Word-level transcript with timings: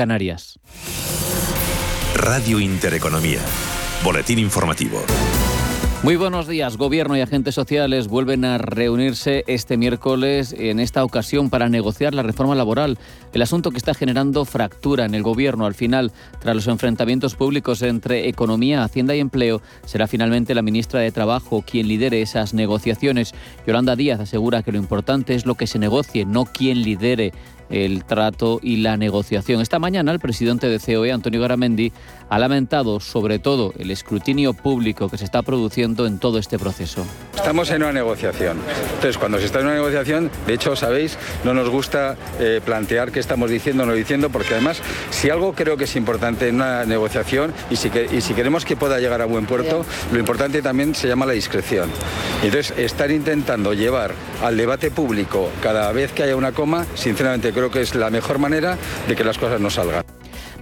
Canarias. 0.00 0.58
Radio 2.14 2.58
Intereconomía. 2.58 3.40
Boletín 4.02 4.38
informativo. 4.38 5.04
Muy 6.02 6.16
buenos 6.16 6.48
días. 6.48 6.78
Gobierno 6.78 7.14
y 7.14 7.20
agentes 7.20 7.54
sociales 7.54 8.08
vuelven 8.08 8.46
a 8.46 8.56
reunirse 8.56 9.44
este 9.46 9.76
miércoles, 9.76 10.54
en 10.58 10.80
esta 10.80 11.04
ocasión 11.04 11.50
para 11.50 11.68
negociar 11.68 12.14
la 12.14 12.22
reforma 12.22 12.54
laboral, 12.54 12.96
el 13.34 13.42
asunto 13.42 13.70
que 13.70 13.76
está 13.76 13.92
generando 13.92 14.46
fractura 14.46 15.04
en 15.04 15.14
el 15.14 15.22
Gobierno. 15.22 15.66
Al 15.66 15.74
final, 15.74 16.10
tras 16.38 16.56
los 16.56 16.68
enfrentamientos 16.68 17.34
públicos 17.34 17.82
entre 17.82 18.30
economía, 18.30 18.82
hacienda 18.82 19.14
y 19.14 19.20
empleo, 19.20 19.60
será 19.84 20.06
finalmente 20.06 20.54
la 20.54 20.62
ministra 20.62 21.00
de 21.00 21.12
Trabajo 21.12 21.62
quien 21.70 21.86
lidere 21.86 22.22
esas 22.22 22.54
negociaciones. 22.54 23.34
Yolanda 23.66 23.94
Díaz 23.94 24.20
asegura 24.20 24.62
que 24.62 24.72
lo 24.72 24.78
importante 24.78 25.34
es 25.34 25.44
lo 25.44 25.54
que 25.54 25.66
se 25.66 25.78
negocie, 25.78 26.24
no 26.24 26.46
quien 26.46 26.80
lidere 26.80 27.34
el 27.70 28.04
trato 28.04 28.58
y 28.62 28.76
la 28.76 28.96
negociación. 28.96 29.60
Esta 29.60 29.78
mañana 29.78 30.12
el 30.12 30.18
presidente 30.18 30.68
de 30.68 30.78
COE, 30.78 31.12
Antonio 31.12 31.40
Garamendi, 31.40 31.92
ha 32.28 32.38
lamentado 32.38 33.00
sobre 33.00 33.38
todo 33.38 33.72
el 33.78 33.90
escrutinio 33.90 34.52
público 34.54 35.08
que 35.08 35.18
se 35.18 35.24
está 35.24 35.42
produciendo 35.42 35.89
en 35.98 36.18
todo 36.18 36.38
este 36.38 36.58
proceso. 36.58 37.04
Estamos 37.34 37.70
en 37.70 37.82
una 37.82 37.92
negociación. 37.92 38.58
Entonces, 38.94 39.18
cuando 39.18 39.38
se 39.38 39.46
está 39.46 39.60
en 39.60 39.66
una 39.66 39.74
negociación, 39.74 40.30
de 40.46 40.54
hecho, 40.54 40.76
sabéis, 40.76 41.16
no 41.44 41.54
nos 41.54 41.68
gusta 41.68 42.16
eh, 42.38 42.60
plantear 42.64 43.12
qué 43.12 43.20
estamos 43.20 43.50
diciendo 43.50 43.82
o 43.82 43.86
no 43.86 43.94
diciendo, 43.94 44.30
porque 44.30 44.54
además, 44.54 44.80
si 45.10 45.30
algo 45.30 45.54
creo 45.54 45.76
que 45.76 45.84
es 45.84 45.96
importante 45.96 46.48
en 46.48 46.56
una 46.56 46.84
negociación 46.84 47.52
y 47.70 47.76
si, 47.76 47.90
y 48.12 48.20
si 48.20 48.34
queremos 48.34 48.64
que 48.64 48.76
pueda 48.76 48.98
llegar 48.98 49.22
a 49.22 49.24
buen 49.24 49.46
puerto, 49.46 49.84
lo 50.12 50.18
importante 50.18 50.62
también 50.62 50.94
se 50.94 51.08
llama 51.08 51.26
la 51.26 51.32
discreción. 51.32 51.90
Entonces, 52.42 52.74
estar 52.78 53.10
intentando 53.10 53.72
llevar 53.74 54.14
al 54.42 54.56
debate 54.56 54.90
público 54.90 55.50
cada 55.62 55.90
vez 55.92 56.12
que 56.12 56.22
haya 56.22 56.36
una 56.36 56.52
coma, 56.52 56.86
sinceramente 56.94 57.52
creo 57.52 57.70
que 57.70 57.80
es 57.80 57.94
la 57.94 58.10
mejor 58.10 58.38
manera 58.38 58.76
de 59.08 59.16
que 59.16 59.24
las 59.24 59.38
cosas 59.38 59.60
no 59.60 59.70
salgan. 59.70 60.04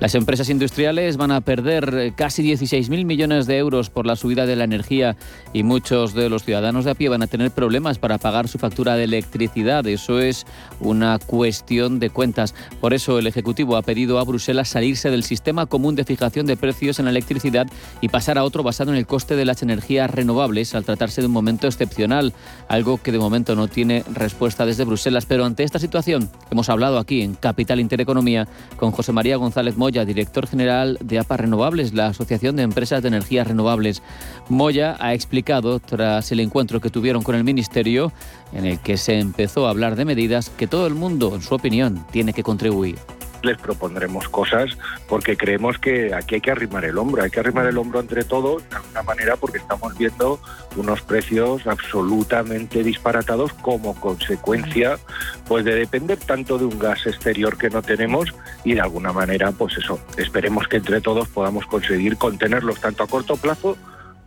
Las 0.00 0.14
empresas 0.14 0.48
industriales 0.48 1.16
van 1.16 1.32
a 1.32 1.40
perder 1.40 1.92
eh, 1.98 2.12
casi 2.14 2.44
16.000 2.44 3.04
millones 3.04 3.48
de 3.48 3.58
euros 3.58 3.90
por 3.90 4.06
la 4.06 4.14
subida 4.14 4.46
de 4.46 4.54
la 4.54 4.62
energía 4.62 5.16
y 5.52 5.64
muchos 5.64 6.14
de 6.14 6.28
los 6.28 6.44
ciudadanos 6.44 6.84
de 6.84 6.92
a 6.92 6.94
pie 6.94 7.08
van 7.08 7.22
a 7.22 7.26
tener 7.26 7.50
problemas 7.50 7.98
para 7.98 8.18
pagar 8.18 8.46
su 8.46 8.58
factura 8.58 8.94
de 8.94 9.04
electricidad. 9.04 9.84
Eso 9.88 10.20
es 10.20 10.46
una 10.78 11.18
cuestión 11.18 11.98
de 11.98 12.10
cuentas. 12.10 12.54
Por 12.80 12.94
eso 12.94 13.18
el 13.18 13.26
Ejecutivo 13.26 13.76
ha 13.76 13.82
pedido 13.82 14.20
a 14.20 14.24
Bruselas 14.24 14.68
salirse 14.68 15.10
del 15.10 15.24
sistema 15.24 15.66
común 15.66 15.96
de 15.96 16.04
fijación 16.04 16.46
de 16.46 16.56
precios 16.56 17.00
en 17.00 17.06
la 17.06 17.10
electricidad 17.10 17.66
y 18.00 18.08
pasar 18.08 18.38
a 18.38 18.44
otro 18.44 18.62
basado 18.62 18.92
en 18.92 18.98
el 18.98 19.06
coste 19.06 19.34
de 19.34 19.44
las 19.44 19.64
energías 19.64 20.08
renovables 20.08 20.76
al 20.76 20.84
tratarse 20.84 21.22
de 21.22 21.26
un 21.26 21.32
momento 21.32 21.66
excepcional, 21.66 22.32
algo 22.68 22.98
que 23.02 23.10
de 23.10 23.18
momento 23.18 23.56
no 23.56 23.66
tiene 23.66 24.04
respuesta 24.14 24.64
desde 24.64 24.84
Bruselas. 24.84 25.26
Pero 25.26 25.44
ante 25.44 25.64
esta 25.64 25.80
situación 25.80 26.30
hemos 26.52 26.68
hablado 26.68 26.98
aquí 26.98 27.22
en 27.22 27.34
Capital 27.34 27.80
Intereconomía 27.80 28.46
con 28.76 28.92
José 28.92 29.10
María 29.10 29.36
González 29.36 29.76
Moya, 29.88 30.04
director 30.04 30.46
general 30.46 30.98
de 31.00 31.18
APA 31.18 31.38
Renovables, 31.38 31.94
la 31.94 32.08
Asociación 32.08 32.56
de 32.56 32.62
Empresas 32.62 33.00
de 33.00 33.08
Energías 33.08 33.46
Renovables. 33.46 34.02
Moya 34.50 34.98
ha 35.00 35.14
explicado, 35.14 35.80
tras 35.80 36.30
el 36.30 36.40
encuentro 36.40 36.82
que 36.82 36.90
tuvieron 36.90 37.22
con 37.22 37.34
el 37.34 37.42
Ministerio, 37.42 38.12
en 38.52 38.66
el 38.66 38.80
que 38.80 38.98
se 38.98 39.18
empezó 39.18 39.66
a 39.66 39.70
hablar 39.70 39.96
de 39.96 40.04
medidas 40.04 40.50
que 40.50 40.66
todo 40.66 40.86
el 40.86 40.94
mundo, 40.94 41.34
en 41.34 41.40
su 41.40 41.54
opinión, 41.54 42.04
tiene 42.10 42.34
que 42.34 42.42
contribuir 42.42 42.96
les 43.42 43.56
propondremos 43.58 44.28
cosas 44.28 44.76
porque 45.08 45.36
creemos 45.36 45.78
que 45.78 46.14
aquí 46.14 46.36
hay 46.36 46.40
que 46.40 46.50
arrimar 46.50 46.84
el 46.84 46.98
hombro, 46.98 47.22
hay 47.22 47.30
que 47.30 47.40
arrimar 47.40 47.66
el 47.66 47.78
hombro 47.78 48.00
entre 48.00 48.24
todos 48.24 48.68
de 48.68 48.76
alguna 48.76 49.02
manera 49.02 49.36
porque 49.36 49.58
estamos 49.58 49.96
viendo 49.96 50.40
unos 50.76 51.02
precios 51.02 51.66
absolutamente 51.66 52.82
disparatados 52.82 53.52
como 53.54 53.94
consecuencia 54.00 54.98
pues 55.46 55.64
de 55.64 55.74
depender 55.74 56.18
tanto 56.18 56.58
de 56.58 56.64
un 56.64 56.78
gas 56.78 57.06
exterior 57.06 57.56
que 57.56 57.70
no 57.70 57.82
tenemos 57.82 58.34
y 58.64 58.74
de 58.74 58.80
alguna 58.80 59.12
manera 59.12 59.52
pues 59.52 59.76
eso, 59.78 59.98
esperemos 60.16 60.68
que 60.68 60.78
entre 60.78 61.00
todos 61.00 61.28
podamos 61.28 61.66
conseguir 61.66 62.16
contenerlos 62.16 62.80
tanto 62.80 63.02
a 63.02 63.06
corto 63.06 63.36
plazo 63.36 63.76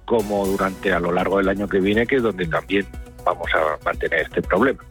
como 0.05 0.45
durante 0.45 0.91
a 0.91 0.99
lo 0.99 1.11
largo 1.11 1.37
del 1.37 1.49
año 1.49 1.67
que 1.67 1.79
viene 1.79 2.05
que 2.05 2.17
es 2.17 2.23
donde 2.23 2.45
también 2.47 2.85
vamos 3.23 3.49
a 3.53 3.83
mantener 3.85 4.21
este 4.21 4.41
problema. 4.41 4.83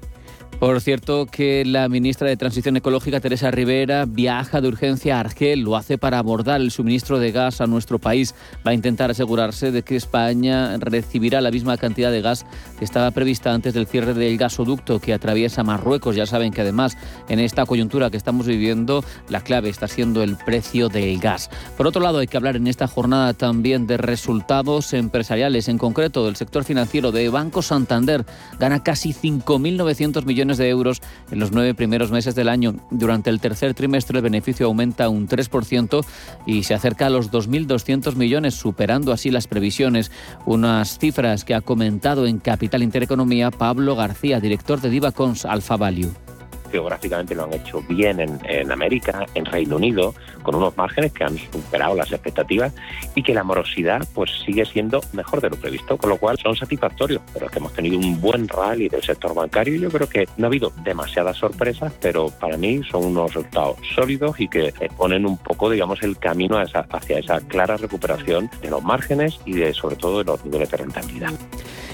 Por 0.61 0.79
cierto, 0.83 1.25
que 1.25 1.65
la 1.65 1.89
ministra 1.89 2.29
de 2.29 2.37
Transición 2.37 2.77
Ecológica, 2.77 3.19
Teresa 3.19 3.51
Rivera, 3.51 4.05
viaja 4.05 4.61
de 4.61 4.69
urgencia 4.69 5.17
a 5.17 5.21
Argel. 5.21 5.61
Lo 5.61 5.75
hace 5.75 5.97
para 5.97 6.19
abordar 6.19 6.61
el 6.61 6.71
suministro 6.71 7.19
de 7.19 7.33
gas 7.33 7.63
a 7.63 7.67
nuestro 7.67 7.99
país. 7.99 8.35
Va 8.65 8.73
a 8.73 8.75
intentar 8.75 9.11
asegurarse 9.11 9.73
de 9.73 9.83
que 9.83 9.97
España 9.97 10.77
recibirá 10.77 11.41
la 11.41 11.51
misma 11.51 11.79
cantidad 11.79 12.13
de 12.13 12.21
gas 12.21 12.45
que 12.79 12.85
estaba 12.85 13.11
prevista 13.11 13.55
antes 13.55 13.73
del 13.73 13.87
cierre 13.87 14.13
del 14.13 14.37
gasoducto 14.37 15.01
que 15.01 15.15
atraviesa 15.15 15.63
Marruecos. 15.63 16.15
Ya 16.15 16.27
saben 16.27 16.53
que 16.53 16.61
además 16.61 16.99
en 17.31 17.39
esta 17.39 17.65
coyuntura 17.65 18.11
que 18.11 18.19
estamos 18.19 18.47
viviendo, 18.47 19.03
la 19.31 19.41
clave 19.41 19.71
está 19.71 19.89
siendo 19.89 20.23
el 20.23 20.37
precio 20.37 20.91
del 20.91 21.19
gas. 21.21 21.49
Por 21.79 21.87
otro 21.87 22.03
lado, 22.03 22.19
hay 22.19 22.27
que 22.27 22.37
hablar 22.37 22.57
en 22.57 22.67
esta 22.67 22.87
jornada 22.87 23.33
también 23.33 23.87
de 23.87 23.97
resultados 23.97 24.93
empresariales, 24.93 25.69
en 25.69 25.79
concreto 25.79 26.27
del 26.27 26.37
sector 26.37 26.65
financiero 26.65 27.13
de 27.13 27.31
Banco 27.31 27.63
Santander. 27.63 28.27
Gana 28.59 28.83
casi 28.83 29.15
5.900 29.15 30.27
millones 30.27 30.50
de 30.59 30.69
euros 30.69 31.01
en 31.31 31.39
los 31.39 31.53
nueve 31.53 31.75
primeros 31.75 32.11
meses 32.11 32.35
del 32.35 32.49
año. 32.49 32.75
Durante 32.91 33.31
el 33.31 33.41
tercer 33.41 33.75
trimestre 33.75 34.19
el 34.19 34.25
beneficio 34.25 34.67
aumenta 34.67 35.09
un 35.09 35.29
3% 35.29 36.05
y 36.47 36.63
se 36.63 36.75
acerca 36.75 37.07
a 37.07 37.11
los 37.11 37.31
2.200 37.31 38.15
millones, 38.17 38.55
superando 38.55 39.13
así 39.13 39.31
las 39.31 39.47
previsiones. 39.47 40.11
Unas 40.47 40.99
cifras 40.99 41.45
que 41.45 41.55
ha 41.55 41.61
comentado 41.61 42.27
en 42.27 42.39
Capital 42.39 42.83
Intereconomía 42.83 43.51
Pablo 43.51 43.97
García, 43.97 44.41
director 44.41 44.81
de 44.81 44.91
Divacons 44.91 45.45
Alfa 45.45 45.77
Value 45.77 46.30
geográficamente 46.71 47.35
lo 47.35 47.45
han 47.45 47.53
hecho 47.53 47.83
bien 47.89 48.21
en, 48.21 48.73
América, 48.73 49.27
en 49.35 49.45
Reino 49.45 49.77
Unido, 49.77 50.15
con 50.43 50.55
unos 50.55 50.77
márgenes 50.77 51.13
que 51.13 51.25
han 51.25 51.37
superado 51.37 51.95
las 51.95 52.11
expectativas 52.13 52.73
y 53.15 53.23
que 53.23 53.35
la 53.35 53.45
morosidad 53.45 54.07
pues 54.15 54.31
sigue 54.45 54.65
siendo 54.65 55.01
mejor 55.13 55.41
de 55.41 55.51
lo 55.51 55.57
previsto, 55.57 55.97
con 55.97 56.11
lo 56.11 56.17
cual 56.17 56.39
son 56.39 56.57
satisfactorios. 56.57 57.23
Pero 57.33 57.47
es 57.47 57.53
que 57.53 57.59
hemos 57.59 57.73
tenido 57.73 57.99
un 57.99 58.21
buen 58.21 58.49
rally 58.49 58.89
del 58.89 59.03
sector 59.03 59.35
bancario 59.35 59.75
y 59.75 59.81
yo 59.81 59.91
creo 59.91 60.09
que 60.09 60.27
no 60.37 60.47
ha 60.47 60.49
habido 60.49 60.73
demasiadas 60.83 61.37
sorpresas, 61.37 61.93
pero 62.01 62.31
para 62.31 62.57
mí 62.57 62.81
son 62.91 63.05
unos 63.07 63.35
resultados 63.35 63.77
sólidos 63.95 64.39
y 64.41 64.49
que 64.49 64.73
ponen 64.97 65.27
un 65.27 65.39
poco, 65.39 65.71
digamos, 65.71 66.03
el 66.03 66.19
camino 66.19 66.59
hacia 66.59 67.19
esa 67.19 67.41
clara 67.41 67.77
recuperación 67.77 68.51
de 68.63 68.71
los 68.71 68.83
márgenes 68.83 69.39
y 69.45 69.55
de 69.55 69.75
sobre 69.75 69.97
todo 69.97 70.19
de 70.19 70.25
los 70.25 70.45
niveles 70.45 70.71
de 70.71 70.77
rentabilidad. 70.77 71.33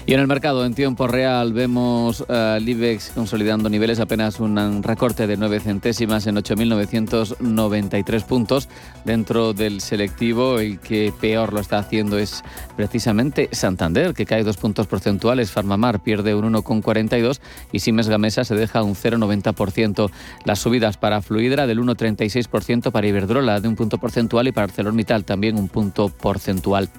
Y 0.05 0.13
en 0.13 0.21
el 0.21 0.27
mercado, 0.27 0.65
en 0.65 0.73
tiempo 0.73 1.05
real, 1.07 1.51
vemos 1.51 2.21
al 2.29 2.65
eh, 2.65 2.71
IBEX 2.71 3.11
consolidando 3.13 3.69
niveles, 3.69 3.99
apenas 3.99 4.39
un 4.67 4.83
recorte 4.83 5.27
de 5.27 5.37
9 5.37 5.59
centésimas 5.59 6.27
en 6.27 6.35
8.993 6.35 8.23
puntos. 8.23 8.69
Dentro 9.05 9.53
del 9.53 9.81
selectivo, 9.81 10.59
el 10.59 10.79
que 10.79 11.13
peor 11.19 11.53
lo 11.53 11.59
está 11.59 11.79
haciendo 11.79 12.17
es 12.17 12.43
precisamente 12.75 13.49
Santander, 13.51 14.13
que 14.13 14.25
cae 14.25 14.43
dos 14.43 14.57
puntos 14.57 14.87
porcentuales. 14.87 15.51
Farmamar 15.51 16.01
pierde 16.01 16.35
un 16.35 16.53
1,42 16.53 17.39
y 17.71 17.79
Siemens 17.79 18.09
Gamesa 18.09 18.43
se 18.43 18.55
deja 18.55 18.83
un 18.83 18.95
0,90%. 18.95 20.09
Las 20.45 20.59
subidas 20.59 20.97
para 20.97 21.21
Fluidra 21.21 21.67
del 21.67 21.79
1,36% 21.79 22.91
para 22.91 23.07
Iberdrola 23.07 23.59
de 23.59 23.67
un 23.67 23.75
punto 23.75 23.97
porcentual 23.97 24.47
y 24.47 24.51
para 24.51 24.65
ArcelorMittal 24.65 25.25
también 25.25 25.57
un 25.57 25.69
punto 25.69 26.09
porcentual. 26.09 26.89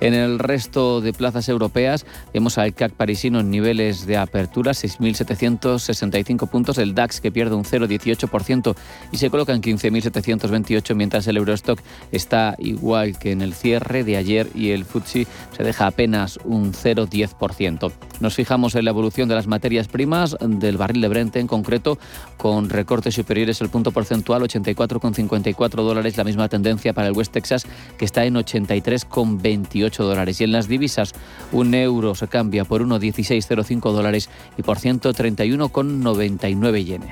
En 0.00 0.14
el 0.14 0.38
resto 0.38 1.00
de 1.00 1.12
plazas 1.12 1.48
europeas 1.48 2.04
hemos 2.32 2.58
al 2.58 2.74
CAC 2.74 2.92
parisino 2.92 3.40
en 3.40 3.50
niveles 3.50 4.06
de 4.06 4.16
apertura, 4.16 4.72
6.765 4.72 6.48
puntos, 6.48 6.78
el 6.78 6.94
DAX 6.94 7.13
que 7.20 7.32
pierde 7.32 7.54
un 7.54 7.64
0,18% 7.64 8.74
y 9.12 9.18
se 9.18 9.30
coloca 9.30 9.52
en 9.52 9.62
15.728, 9.62 10.94
mientras 10.94 11.26
el 11.26 11.36
Eurostock 11.36 11.80
está 12.12 12.54
igual 12.58 13.18
que 13.18 13.32
en 13.32 13.42
el 13.42 13.54
cierre 13.54 14.04
de 14.04 14.16
ayer 14.16 14.48
y 14.54 14.70
el 14.70 14.84
FTSE 14.84 15.26
se 15.56 15.62
deja 15.62 15.86
apenas 15.86 16.38
un 16.44 16.72
0,10%. 16.72 17.92
Nos 18.20 18.34
fijamos 18.34 18.74
en 18.74 18.84
la 18.84 18.90
evolución 18.90 19.28
de 19.28 19.34
las 19.34 19.46
materias 19.46 19.88
primas, 19.88 20.36
del 20.40 20.76
barril 20.76 21.00
de 21.00 21.08
Brent 21.08 21.36
en 21.36 21.46
concreto, 21.46 21.98
con 22.36 22.70
recortes 22.70 23.14
superiores 23.14 23.60
al 23.60 23.70
punto 23.70 23.92
porcentual, 23.92 24.42
84,54 24.42 25.82
dólares, 25.82 26.16
la 26.16 26.24
misma 26.24 26.48
tendencia 26.48 26.92
para 26.92 27.08
el 27.08 27.14
West 27.14 27.32
Texas, 27.32 27.66
que 27.98 28.04
está 28.04 28.24
en 28.24 28.34
83,28 28.34 29.96
dólares. 29.96 30.40
Y 30.40 30.44
en 30.44 30.52
las 30.52 30.68
divisas, 30.68 31.12
un 31.52 31.74
euro 31.74 32.14
se 32.14 32.28
cambia 32.28 32.64
por 32.64 32.82
1,1605 32.82 33.92
dólares 33.92 34.30
y 34.56 34.62
por 34.62 34.78
131,99 34.78 36.84
yenes. 36.84 37.03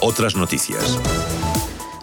Otras 0.00 0.34
noticias. 0.34 0.98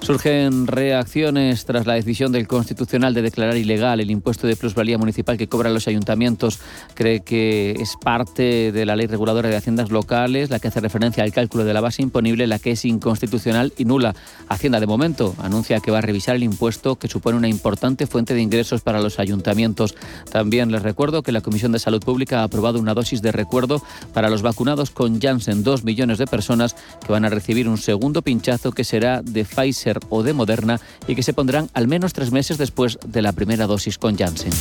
Surgen 0.10 0.66
reacciones 0.66 1.66
tras 1.66 1.86
la 1.86 1.94
decisión 1.94 2.32
del 2.32 2.48
Constitucional 2.48 3.14
de 3.14 3.22
declarar 3.22 3.56
ilegal 3.58 4.00
el 4.00 4.10
impuesto 4.10 4.48
de 4.48 4.56
plusvalía 4.56 4.98
municipal 4.98 5.38
que 5.38 5.48
cobran 5.48 5.72
los 5.72 5.88
ayuntamientos. 5.88 6.60
Cree 6.96 7.20
que 7.20 7.74
es 7.80 7.96
parte 7.96 8.72
de 8.72 8.86
la 8.88 8.96
ley 8.96 9.06
reguladora 9.06 9.50
de 9.50 9.56
haciendas 9.56 9.92
locales, 9.92 10.50
la 10.50 10.58
que 10.58 10.70
hace 10.70 10.80
referencia 10.80 11.24
al 11.24 11.32
cálculo 11.32 11.64
de 11.64 11.76
la 11.76 11.82
base 11.82 12.02
imponible, 12.02 12.48
la 12.48 12.58
que 12.58 12.72
es 12.72 12.86
inconstitucional 12.86 13.72
y 13.78 13.86
nula. 13.86 14.16
Hacienda, 14.48 14.80
de 14.80 14.88
momento, 14.88 15.36
anuncia 15.38 15.80
que 15.80 15.92
va 15.92 16.00
a 16.00 16.02
revisar 16.02 16.36
el 16.36 16.42
impuesto 16.42 16.96
que 16.96 17.08
supone 17.08 17.38
una 17.38 17.48
importante 17.48 18.08
fuente 18.08 18.34
de 18.34 18.42
ingresos 18.42 18.82
para 18.82 19.02
los 19.02 19.20
ayuntamientos. 19.20 19.94
También 20.32 20.72
les 20.72 20.82
recuerdo 20.82 21.22
que 21.22 21.32
la 21.32 21.42
Comisión 21.42 21.72
de 21.72 21.78
Salud 21.78 22.02
Pública 22.04 22.40
ha 22.40 22.46
aprobado 22.46 22.80
una 22.80 22.96
dosis 22.96 23.22
de 23.22 23.32
recuerdo 23.32 23.80
para 24.12 24.32
los 24.32 24.42
vacunados 24.42 24.90
con 24.90 25.22
Janssen, 25.22 25.62
dos 25.62 25.84
millones 25.84 26.18
de 26.18 26.26
personas 26.26 26.76
que 27.06 27.12
van 27.12 27.26
a 27.26 27.30
recibir 27.30 27.70
un 27.70 27.78
segundo 27.78 28.24
pinchazo 28.24 28.72
que 28.72 28.84
será 28.84 29.22
de 29.22 29.46
Pfizer 29.46 29.99
O 30.10 30.24
de 30.24 30.34
Moderna 30.34 30.80
y 31.08 31.16
que 31.16 31.24
se 31.24 31.34
pondrán 31.34 31.70
al 31.74 31.88
menos 31.88 32.14
tres 32.14 32.32
meses 32.32 32.58
después 32.58 32.98
de 33.06 33.22
la 33.22 33.34
primera 33.34 33.68
dosis 33.68 33.98
con 33.98 34.18
Janssen. 34.18 34.54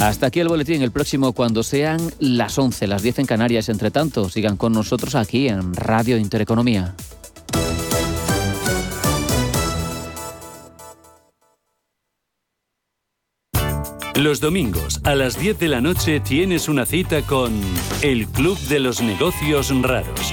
Hasta 0.00 0.26
aquí 0.26 0.40
el 0.40 0.48
boletín, 0.48 0.82
el 0.82 0.90
próximo 0.90 1.32
cuando 1.32 1.62
sean 1.62 2.00
las 2.18 2.58
11, 2.58 2.86
las 2.86 3.02
10 3.02 3.20
en 3.20 3.26
Canarias. 3.26 3.68
Entre 3.68 3.90
tanto, 3.90 4.28
sigan 4.28 4.56
con 4.56 4.72
nosotros 4.72 5.14
aquí 5.14 5.48
en 5.48 5.74
Radio 5.74 6.18
Intereconomía. 6.18 6.94
Los 14.16 14.40
domingos 14.40 15.00
a 15.04 15.14
las 15.14 15.38
10 15.38 15.58
de 15.58 15.68
la 15.68 15.82
noche 15.82 16.20
tienes 16.20 16.68
una 16.68 16.86
cita 16.86 17.22
con 17.22 17.52
El 18.00 18.26
Club 18.26 18.58
de 18.60 18.80
los 18.80 19.02
Negocios 19.02 19.70
Raros. 19.82 20.32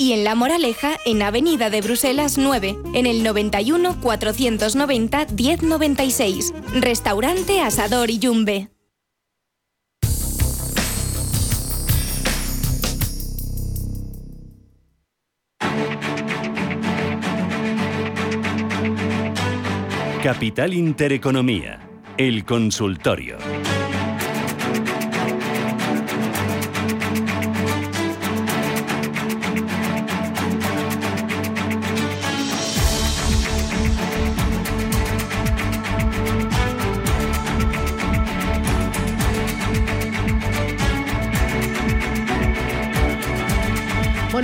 y 0.01 0.13
en 0.13 0.23
La 0.23 0.33
Moraleja, 0.33 0.97
en 1.05 1.21
Avenida 1.21 1.69
de 1.69 1.81
Bruselas 1.81 2.39
9, 2.39 2.75
en 2.95 3.05
el 3.05 3.21
91 3.21 4.01
490 4.01 5.27
1096. 5.37 6.53
Restaurante 6.73 7.61
Asador 7.61 8.09
y 8.09 8.17
Yumbe. 8.17 8.69
Capital 20.23 20.73
Intereconomía, 20.73 21.79
el 22.17 22.43
consultorio. 22.43 23.37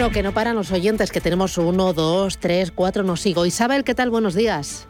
Bueno, 0.08 0.20
que 0.20 0.24
no 0.24 0.32
paran 0.32 0.56
los 0.56 0.72
oyentes, 0.72 1.12
que 1.12 1.20
tenemos 1.20 1.58
uno, 1.58 1.92
dos, 1.92 2.38
tres, 2.38 2.72
cuatro, 2.72 3.04
no 3.04 3.18
sigo. 3.18 3.46
Isabel, 3.46 3.84
¿qué 3.84 3.94
tal? 3.94 4.10
Buenos 4.10 4.36
días. 4.36 4.88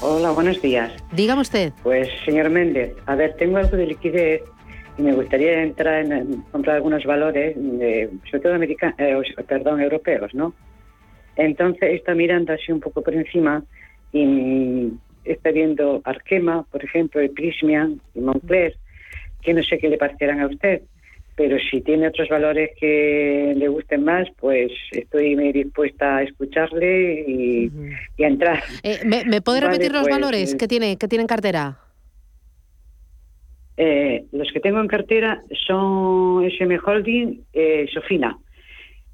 Hola, 0.00 0.30
buenos 0.30 0.62
días. 0.62 0.90
Dígame 1.12 1.42
usted. 1.42 1.74
Pues, 1.82 2.08
señor 2.24 2.48
Méndez, 2.48 2.94
a 3.04 3.14
ver, 3.14 3.34
tengo 3.34 3.58
algo 3.58 3.76
de 3.76 3.88
liquidez 3.88 4.40
y 4.96 5.02
me 5.02 5.12
gustaría 5.12 5.62
entrar 5.62 6.02
en, 6.02 6.40
comprar 6.50 6.76
algunos 6.76 7.04
valores, 7.04 7.56
de, 7.56 8.08
sobre 8.30 8.42
todo 8.42 8.54
americanos, 8.54 8.96
eh, 8.98 9.42
perdón, 9.46 9.82
europeos, 9.82 10.32
¿no? 10.32 10.54
Entonces 11.36 11.96
está 11.96 12.14
mirando 12.14 12.54
así 12.54 12.72
un 12.72 12.80
poco 12.80 13.02
por 13.02 13.12
encima 13.12 13.62
y 14.14 14.94
está 15.26 15.50
viendo 15.50 16.00
Arkema, 16.04 16.62
por 16.72 16.82
ejemplo, 16.82 17.20
el 17.20 17.32
Prismian 17.32 18.00
y 18.14 18.20
Moncler, 18.20 18.78
que 19.42 19.52
no 19.52 19.62
sé 19.62 19.76
qué 19.76 19.90
le 19.90 19.98
parecerán 19.98 20.40
a 20.40 20.46
usted 20.46 20.80
pero 21.38 21.56
si 21.70 21.80
tiene 21.82 22.08
otros 22.08 22.28
valores 22.28 22.72
que 22.80 23.54
le 23.56 23.68
gusten 23.68 24.02
más, 24.02 24.26
pues 24.40 24.72
estoy 24.90 25.36
muy 25.36 25.52
dispuesta 25.52 26.16
a 26.16 26.22
escucharle 26.24 27.24
y, 27.28 27.70
a 28.22 28.26
entrar. 28.26 28.60
Eh, 28.82 28.98
¿me, 29.04 29.40
puede 29.40 29.60
repetir 29.60 29.92
los 29.92 30.02
pues, 30.02 30.14
valores 30.16 30.56
que 30.56 30.66
tiene, 30.66 30.98
que 30.98 31.06
tiene 31.06 31.22
en 31.22 31.28
cartera? 31.28 31.78
Eh, 33.76 34.24
los 34.32 34.50
que 34.52 34.58
tengo 34.58 34.80
en 34.80 34.88
cartera 34.88 35.44
son 35.64 36.44
SM 36.44 36.76
Holding, 36.84 37.44
eh, 37.52 37.86
Sofina, 37.94 38.36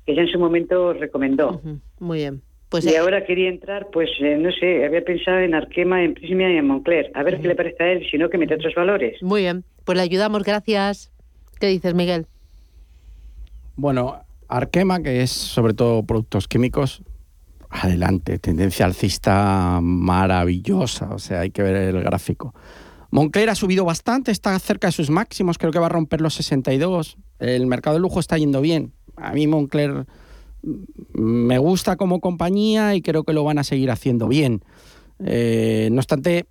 que 0.07 0.15
ya 0.15 0.23
en 0.23 0.29
su 0.29 0.39
momento 0.39 0.95
recomendó. 0.95 1.61
Muy 2.01 2.21
bien. 2.21 2.41
Pues, 2.71 2.87
y 2.87 2.97
ahora 2.97 3.27
quería 3.27 3.51
entrar, 3.51 3.89
pues 3.93 4.09
no 4.21 4.51
sé, 4.51 4.87
había 4.87 5.05
pensado 5.05 5.41
en 5.41 5.55
Arkema, 5.55 6.03
en 6.03 6.15
Prismia 6.15 6.51
y 6.51 6.57
en 6.57 6.67
Moncler. 6.67 7.11
A 7.13 7.23
ver 7.23 7.39
qué 7.39 7.49
le 7.49 7.55
parece 7.55 7.85
a 7.85 7.93
él, 7.93 8.07
si 8.11 8.17
no 8.17 8.31
que 8.31 8.39
mete 8.39 8.55
otros 8.55 8.75
valores. 8.75 9.23
Muy 9.23 9.43
bien, 9.43 9.63
pues 9.85 9.97
le 9.97 10.03
ayudamos, 10.03 10.43
gracias. 10.43 11.14
¿Qué 11.65 11.69
dices, 11.69 11.95
Miguel? 11.95 12.27
Bueno, 13.75 14.21
Arkema, 14.49 15.01
que 15.01 15.23
es 15.23 15.31
sobre 15.31 15.73
todo 15.73 16.03
productos 16.03 16.47
químicos, 16.47 17.01
adelante, 17.71 18.39
tendencia 18.39 18.85
alcista 18.85 19.79
maravillosa, 19.81 21.09
o 21.15 21.19
sea, 21.19 21.41
hay 21.41 21.53
que 21.53 21.63
ver 21.63 21.75
el 21.75 22.03
gráfico. 22.03 22.55
Moncler 23.11 23.49
ha 23.49 23.55
subido 23.55 23.87
bastante, 23.87 24.31
está 24.31 24.59
cerca 24.59 24.89
de 24.89 24.93
sus 24.93 25.09
máximos, 25.09 25.57
creo 25.57 25.73
que 25.73 25.79
va 25.79 25.87
a 25.87 25.89
romper 25.89 26.21
los 26.21 26.35
62. 26.35 27.17
El 27.39 27.67
mercado 27.67 27.97
de 27.97 28.01
lujo 28.01 28.21
está 28.21 28.37
yendo 28.37 28.61
bien. 28.61 28.93
A 29.17 29.33
mí 29.33 29.47
Moncler 29.47 30.05
me 31.15 31.57
gusta 31.57 31.97
como 31.97 32.21
compañía 32.21 32.95
y 32.95 33.01
creo 33.01 33.25
que 33.25 33.33
lo 33.33 33.43
van 33.43 33.57
a 33.57 33.65
seguir 33.65 33.91
haciendo 33.91 34.29
bien. 34.29 34.63
Eh, 35.25 35.89
no 35.91 36.01
obstante, 36.01 36.45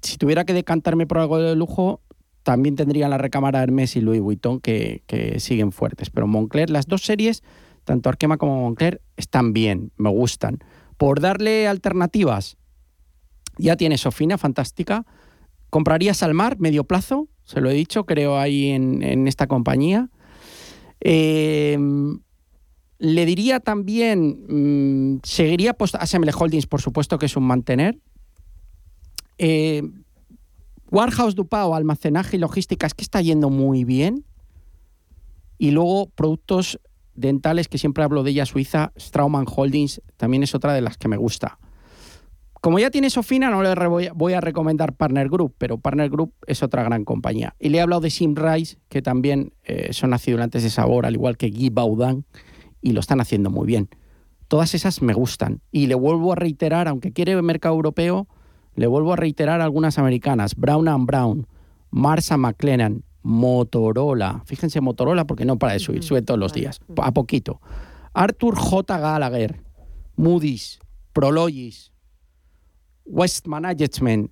si 0.00 0.16
tuviera 0.16 0.46
que 0.46 0.54
decantarme 0.54 1.06
por 1.06 1.18
algo 1.18 1.38
de 1.38 1.54
lujo, 1.54 2.00
también 2.48 2.76
tendría 2.76 3.10
la 3.10 3.18
recámara 3.18 3.62
Hermes 3.62 3.94
y 3.94 4.00
Louis 4.00 4.22
Vuitton 4.22 4.58
que, 4.58 5.02
que 5.06 5.38
siguen 5.38 5.70
fuertes. 5.70 6.08
Pero 6.08 6.26
Moncler, 6.26 6.70
las 6.70 6.86
dos 6.86 7.02
series 7.02 7.42
tanto 7.84 8.08
Arkema 8.08 8.38
como 8.38 8.62
Moncler 8.62 9.02
están 9.18 9.52
bien, 9.52 9.92
me 9.98 10.08
gustan. 10.08 10.60
Por 10.96 11.20
darle 11.20 11.68
alternativas, 11.68 12.56
ya 13.58 13.76
tiene 13.76 13.98
Sofina, 13.98 14.38
fantástica. 14.38 15.04
Compraría 15.68 16.14
Salmar, 16.14 16.58
medio 16.58 16.84
plazo, 16.84 17.28
se 17.44 17.60
lo 17.60 17.68
he 17.68 17.74
dicho, 17.74 18.06
creo 18.06 18.38
ahí 18.38 18.68
en, 18.68 19.28
esta 19.28 19.46
compañía. 19.46 20.08
Em, 21.00 22.20
le 22.98 23.26
diría 23.26 23.60
también, 23.60 25.12
mm, 25.14 25.20
seguiría 25.22 25.74
pues, 25.74 25.94
ASML 25.94 26.30
Holdings, 26.34 26.66
por 26.66 26.80
supuesto 26.80 27.18
que 27.18 27.26
es 27.26 27.36
un 27.36 27.44
mantener. 27.44 27.98
Eh, 29.36 29.82
Warehouse 30.90 31.34
Dupao, 31.34 31.74
almacenaje 31.74 32.36
y 32.36 32.40
logística, 32.40 32.86
es 32.86 32.94
que 32.94 33.02
está 33.02 33.20
yendo 33.20 33.50
muy 33.50 33.84
bien. 33.84 34.24
Y 35.58 35.72
luego 35.72 36.08
productos 36.14 36.80
dentales, 37.14 37.68
que 37.68 37.78
siempre 37.78 38.04
hablo 38.04 38.22
de 38.22 38.30
ella, 38.30 38.46
Suiza, 38.46 38.92
Straumann 38.98 39.46
Holdings, 39.48 40.00
también 40.16 40.42
es 40.42 40.54
otra 40.54 40.72
de 40.72 40.80
las 40.80 40.96
que 40.96 41.08
me 41.08 41.16
gusta. 41.16 41.58
Como 42.60 42.78
ya 42.78 42.90
tiene 42.90 43.08
Sofina, 43.10 43.50
no 43.50 43.62
le 43.62 44.10
voy 44.14 44.32
a 44.32 44.40
recomendar 44.40 44.92
Partner 44.92 45.28
Group, 45.28 45.54
pero 45.58 45.78
Partner 45.78 46.10
Group 46.10 46.34
es 46.46 46.62
otra 46.62 46.82
gran 46.82 47.04
compañía. 47.04 47.54
Y 47.60 47.68
le 47.68 47.78
he 47.78 47.80
hablado 47.80 48.00
de 48.00 48.10
Simrise, 48.10 48.78
que 48.88 49.00
también 49.00 49.52
eh, 49.64 49.92
son 49.92 50.12
acidulantes 50.12 50.64
de 50.64 50.70
sabor, 50.70 51.06
al 51.06 51.14
igual 51.14 51.36
que 51.36 51.50
Guy 51.50 51.70
Baudin, 51.70 52.24
y 52.82 52.92
lo 52.92 53.00
están 53.00 53.20
haciendo 53.20 53.50
muy 53.50 53.66
bien. 53.66 53.88
Todas 54.48 54.74
esas 54.74 55.02
me 55.02 55.12
gustan. 55.12 55.60
Y 55.70 55.86
le 55.86 55.94
vuelvo 55.94 56.32
a 56.32 56.36
reiterar, 56.36 56.88
aunque 56.88 57.12
quiere 57.12 57.40
mercado 57.42 57.74
europeo, 57.76 58.26
le 58.78 58.86
vuelvo 58.86 59.12
a 59.12 59.16
reiterar 59.16 59.60
algunas 59.60 59.98
americanas. 59.98 60.54
Brown 60.54 60.86
and 60.86 61.04
Brown, 61.04 61.46
Marsa 61.90 62.36
McLennan, 62.36 63.02
Motorola. 63.22 64.42
Fíjense, 64.46 64.80
Motorola 64.80 65.26
porque 65.26 65.44
no 65.44 65.58
para 65.58 65.72
de 65.72 65.80
subir, 65.80 66.04
sube 66.04 66.22
todos 66.22 66.38
los 66.38 66.52
días, 66.52 66.80
a 67.02 67.12
poquito. 67.12 67.60
Arthur 68.14 68.54
J. 68.54 68.98
Gallagher, 68.98 69.64
Moody's, 70.14 70.78
Prologis, 71.12 71.92
West 73.04 73.48
Management. 73.48 74.30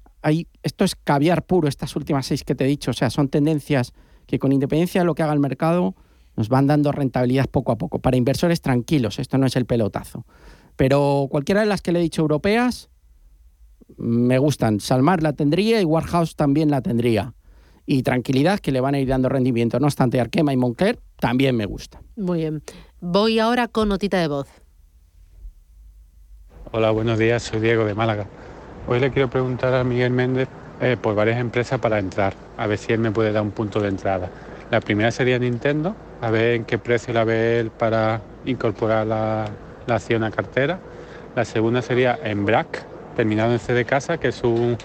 esto 0.63 0.85
es 0.85 0.95
caviar 0.95 1.45
puro, 1.45 1.67
estas 1.67 1.97
últimas 1.97 2.27
seis 2.27 2.45
que 2.45 2.55
te 2.55 2.65
he 2.65 2.69
dicho. 2.69 2.93
O 2.93 2.95
sea, 2.95 3.11
son 3.11 3.29
tendencias 3.29 3.95
que 4.27 4.39
con 4.39 4.53
independencia 4.53 5.01
de 5.01 5.07
lo 5.07 5.17
que 5.17 5.25
haga 5.25 5.33
el 5.33 5.41
mercado, 5.41 5.97
nos 6.37 6.49
van 6.49 6.69
dando 6.69 6.93
rentabilidad 6.93 7.47
poco 7.51 7.73
a 7.73 7.79
poco. 7.79 7.99
Para 7.99 8.17
inversores 8.17 8.61
tranquilos, 8.61 9.19
esto 9.19 9.39
no 9.39 9.47
es 9.47 9.57
el 9.57 9.67
pelotazo. 9.67 10.25
Pero 10.77 11.27
cualquiera 11.31 11.63
de 11.63 11.67
las 11.67 11.83
que 11.83 11.91
le 11.91 11.99
he 11.99 12.03
dicho 12.03 12.23
europeas, 12.23 12.91
me 13.97 14.39
gustan. 14.39 14.81
Salmar 14.81 15.23
la 15.23 15.33
tendría 15.33 15.81
y 15.81 15.85
Warhouse 15.85 16.37
también 16.37 16.71
la 16.71 16.81
tendría 16.81 17.35
y 17.87 18.03
tranquilidad 18.03 18.59
que 18.59 18.73
le 18.73 18.81
van 18.81 18.95
a 18.95 18.99
ir 18.99 19.09
dando 19.09 19.29
rendimiento. 19.29 19.79
No 19.79 19.87
obstante, 19.87 20.21
Arquema 20.21 20.53
y 20.53 20.57
Moncler 20.57 20.99
también 21.19 21.57
me 21.57 21.67
gusta. 21.67 22.01
Muy 22.17 22.41
bien. 22.41 22.63
Voy 23.01 23.39
ahora 23.39 23.69
con 23.69 23.89
notita 23.89 24.19
de 24.19 24.29
voz. 24.29 24.49
Hola, 26.73 26.91
buenos 26.91 27.19
días. 27.19 27.45
Soy 27.45 27.61
Diego 27.61 27.85
de 27.85 27.95
Málaga. 27.95 28.27
Hoy 28.89 29.01
le 29.01 29.11
quiero 29.11 29.31
preguntar 29.31 29.75
a 29.75 29.85
Miguel 29.85 30.11
Méndez 30.11 30.49
eh, 30.81 30.97
por 31.01 31.15
varias 31.15 31.41
empresas 31.41 31.81
para 31.81 31.99
entrar, 31.99 32.35
a 32.57 32.67
ver 32.67 32.77
si 32.77 32.93
él 32.93 32.99
me 32.99 33.11
puede 33.11 33.33
dar 33.33 33.43
un 33.43 33.51
punto 33.51 33.81
de 33.81 33.89
entrada. 33.89 34.31
La 34.71 34.81
primera 34.81 35.11
sería 35.11 35.39
Nintendo, 35.39 35.97
a 36.21 36.31
ver 36.31 36.55
en 36.55 36.65
qué 36.65 36.79
precio 36.79 37.15
la 37.15 37.25
ve 37.25 37.61
él 37.61 37.71
para 37.71 38.21
incorporar 38.45 39.07
la, 39.07 39.49
acción 39.89 40.23
a 40.23 40.31
cartera. 40.31 40.79
La 41.35 41.45
segunda 41.45 41.83
sería 41.83 42.19
Embrac, 42.23 42.85
terminado 43.17 43.53
en 43.53 43.59
C 43.59 43.73
de 43.73 43.85
casa, 43.85 44.19
que 44.19 44.29
es 44.29 44.43
un, 44.45 44.77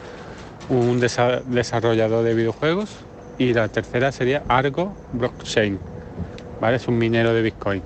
un 0.70 1.00
desarrollador 1.00 2.24
de 2.24 2.34
videojuegos 2.34 2.90
y 3.38 3.54
la 3.54 3.68
tercera 3.68 4.12
sería 4.12 4.44
Argo 4.48 4.94
Blockchain, 5.14 5.80
¿vale? 6.60 6.78
Es 6.78 6.88
un 6.88 6.98
minero 6.98 7.34
de 7.34 7.42
Bitcoin. 7.42 7.82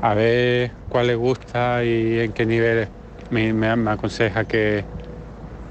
A 0.00 0.14
ver 0.14 0.70
cuál 0.88 1.08
le 1.08 1.14
gusta 1.14 1.84
y 1.84 2.20
en 2.20 2.32
qué 2.32 2.46
nivel 2.46 2.88
me, 3.30 3.68
aconseja 3.90 4.44
que, 4.44 4.84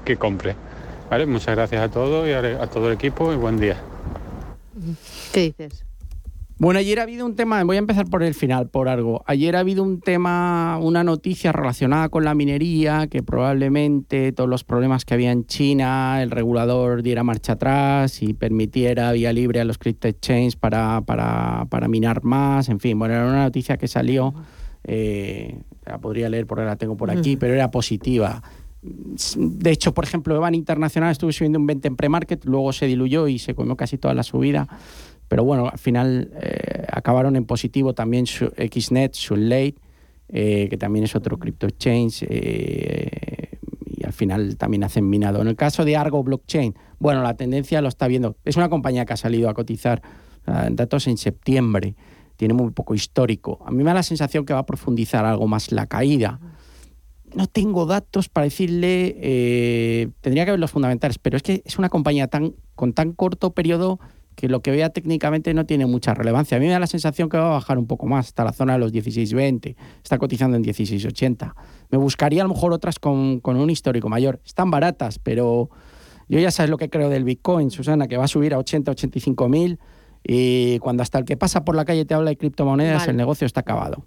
que 0.04 0.16
compre. 0.16 0.54
¿Vale? 1.10 1.24
Muchas 1.26 1.56
gracias 1.56 1.82
a 1.82 1.88
todos 1.88 2.28
y 2.28 2.32
a 2.32 2.66
todo 2.66 2.88
el 2.88 2.94
equipo 2.94 3.32
y 3.32 3.36
buen 3.36 3.58
día. 3.58 3.76
¿Qué 5.32 5.40
dices? 5.40 5.87
Bueno, 6.60 6.80
ayer 6.80 6.98
ha 6.98 7.04
habido 7.04 7.24
un 7.24 7.36
tema, 7.36 7.62
voy 7.62 7.76
a 7.76 7.78
empezar 7.78 8.10
por 8.10 8.24
el 8.24 8.34
final, 8.34 8.68
por 8.68 8.88
algo. 8.88 9.22
Ayer 9.26 9.54
ha 9.54 9.60
habido 9.60 9.84
un 9.84 10.00
tema, 10.00 10.76
una 10.82 11.04
noticia 11.04 11.52
relacionada 11.52 12.08
con 12.08 12.24
la 12.24 12.34
minería, 12.34 13.06
que 13.06 13.22
probablemente 13.22 14.32
todos 14.32 14.50
los 14.50 14.64
problemas 14.64 15.04
que 15.04 15.14
había 15.14 15.30
en 15.30 15.46
China, 15.46 16.20
el 16.20 16.32
regulador 16.32 17.04
diera 17.04 17.22
marcha 17.22 17.52
atrás 17.52 18.22
y 18.24 18.34
permitiera 18.34 19.12
vía 19.12 19.32
libre 19.32 19.60
a 19.60 19.64
los 19.64 19.78
crypto 19.78 20.08
exchanges 20.08 20.56
para, 20.56 21.00
para, 21.02 21.66
para 21.70 21.86
minar 21.86 22.24
más. 22.24 22.68
En 22.68 22.80
fin, 22.80 22.98
bueno, 22.98 23.14
era 23.14 23.24
una 23.24 23.44
noticia 23.44 23.76
que 23.76 23.86
salió, 23.86 24.34
eh, 24.82 25.60
la 25.86 25.98
podría 25.98 26.28
leer 26.28 26.48
porque 26.48 26.64
la 26.64 26.74
tengo 26.74 26.96
por 26.96 27.12
aquí, 27.12 27.36
pero 27.36 27.54
era 27.54 27.70
positiva. 27.70 28.42
De 28.82 29.70
hecho, 29.70 29.94
por 29.94 30.04
ejemplo, 30.04 30.34
Evan 30.34 30.56
Internacional 30.56 31.12
estuvo 31.12 31.30
subiendo 31.30 31.60
un 31.60 31.66
20 31.66 31.86
en 31.86 31.96
pre-market, 31.96 32.44
luego 32.46 32.72
se 32.72 32.86
diluyó 32.86 33.28
y 33.28 33.38
se 33.38 33.54
comió 33.54 33.76
casi 33.76 33.96
toda 33.96 34.14
la 34.14 34.24
subida. 34.24 34.66
Pero 35.28 35.44
bueno, 35.44 35.68
al 35.68 35.78
final 35.78 36.30
eh, 36.40 36.86
acabaron 36.90 37.36
en 37.36 37.44
positivo 37.44 37.94
también 37.94 38.26
XNet, 38.26 39.14
Sunlight, 39.14 39.78
eh, 40.30 40.68
que 40.70 40.76
también 40.76 41.04
es 41.04 41.14
otro 41.14 41.38
crypto 41.38 41.66
exchange, 41.66 42.24
eh, 42.28 43.58
y 43.84 44.04
al 44.04 44.12
final 44.12 44.56
también 44.56 44.84
hacen 44.84 45.08
minado. 45.08 45.42
En 45.42 45.48
el 45.48 45.56
caso 45.56 45.84
de 45.84 45.96
Argo 45.96 46.22
Blockchain, 46.22 46.74
bueno, 46.98 47.22
la 47.22 47.34
tendencia 47.34 47.82
lo 47.82 47.88
está 47.88 48.08
viendo. 48.08 48.36
Es 48.44 48.56
una 48.56 48.70
compañía 48.70 49.04
que 49.04 49.12
ha 49.12 49.18
salido 49.18 49.48
a 49.48 49.54
cotizar 49.54 50.02
datos 50.70 51.06
en 51.08 51.18
septiembre, 51.18 51.94
tiene 52.36 52.54
muy 52.54 52.70
poco 52.70 52.94
histórico. 52.94 53.58
A 53.66 53.70
mí 53.70 53.84
me 53.84 53.90
da 53.90 53.94
la 53.94 54.02
sensación 54.02 54.46
que 54.46 54.54
va 54.54 54.60
a 54.60 54.66
profundizar 54.66 55.26
algo 55.26 55.46
más 55.46 55.72
la 55.72 55.86
caída. 55.86 56.40
No 57.34 57.46
tengo 57.48 57.84
datos 57.84 58.30
para 58.30 58.44
decirle, 58.44 60.10
tendría 60.22 60.46
que 60.46 60.52
ver 60.52 60.60
los 60.60 60.70
fundamentales, 60.70 61.18
pero 61.18 61.36
es 61.36 61.42
que 61.42 61.60
es 61.66 61.78
una 61.78 61.90
compañía 61.90 62.28
tan, 62.28 62.54
con 62.74 62.94
tan 62.94 63.12
corto 63.12 63.52
periodo 63.52 64.00
que 64.38 64.48
lo 64.48 64.62
que 64.62 64.70
vea 64.70 64.90
técnicamente 64.90 65.52
no 65.52 65.66
tiene 65.66 65.84
mucha 65.84 66.14
relevancia. 66.14 66.56
A 66.56 66.60
mí 66.60 66.66
me 66.66 66.72
da 66.72 66.78
la 66.78 66.86
sensación 66.86 67.28
que 67.28 67.36
va 67.36 67.46
a 67.46 67.50
bajar 67.54 67.76
un 67.76 67.88
poco 67.88 68.06
más, 68.06 68.28
hasta 68.28 68.44
la 68.44 68.52
zona 68.52 68.74
de 68.74 68.78
los 68.78 68.92
16.20, 68.92 69.74
está 70.00 70.16
cotizando 70.16 70.56
en 70.56 70.62
16.80. 70.62 71.54
Me 71.90 71.98
buscaría 71.98 72.42
a 72.42 72.44
lo 72.44 72.54
mejor 72.54 72.72
otras 72.72 73.00
con, 73.00 73.40
un 73.44 73.70
histórico 73.70 74.08
mayor. 74.08 74.40
Están 74.46 74.70
baratas, 74.70 75.18
pero 75.18 75.70
yo 76.28 76.38
ya 76.38 76.52
sabes 76.52 76.70
lo 76.70 76.76
que 76.76 76.88
creo 76.88 77.08
del 77.08 77.24
Bitcoin, 77.24 77.72
Susana, 77.72 78.06
que 78.06 78.16
va 78.16 78.26
a 78.26 78.28
subir 78.28 78.54
a 78.54 78.58
80, 78.58 78.92
85 78.92 79.48
mil 79.48 79.80
y 80.22 80.78
cuando 80.78 81.02
hasta 81.02 81.18
el 81.18 81.24
que 81.24 81.36
pasa 81.36 81.64
por 81.64 81.74
la 81.74 81.84
calle 81.84 82.04
te 82.04 82.14
habla 82.14 82.30
de 82.30 82.36
criptomonedas, 82.36 83.08
el 83.08 83.16
negocio 83.16 83.44
está 83.44 83.62
acabado. 83.62 84.04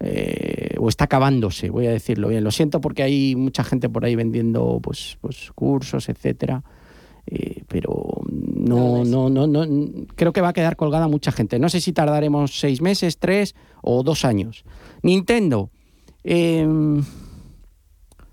Eh, 0.00 0.76
o 0.78 0.88
está 0.88 1.04
acabándose, 1.04 1.68
voy 1.68 1.86
a 1.86 1.90
decirlo 1.90 2.28
bien. 2.28 2.44
Lo 2.44 2.50
siento 2.50 2.80
porque 2.80 3.02
hay 3.02 3.36
mucha 3.36 3.62
gente 3.62 3.90
por 3.90 4.06
ahí 4.06 4.16
vendiendo 4.16 4.80
pues, 4.82 5.18
pues 5.20 5.50
cursos, 5.54 6.08
etcétera. 6.08 6.62
Eh, 7.26 7.64
pero 7.68 8.22
no, 8.36 9.04
no, 9.04 9.28
no, 9.28 9.46
no, 9.46 9.66
creo 10.14 10.32
que 10.32 10.40
va 10.40 10.48
a 10.48 10.52
quedar 10.52 10.76
colgada 10.76 11.08
mucha 11.08 11.32
gente. 11.32 11.58
No 11.58 11.68
sé 11.68 11.80
si 11.80 11.92
tardaremos 11.92 12.58
seis 12.58 12.80
meses, 12.80 13.18
tres 13.18 13.54
o 13.82 14.02
dos 14.02 14.24
años. 14.24 14.64
Nintendo, 15.02 15.70
em, 16.24 17.02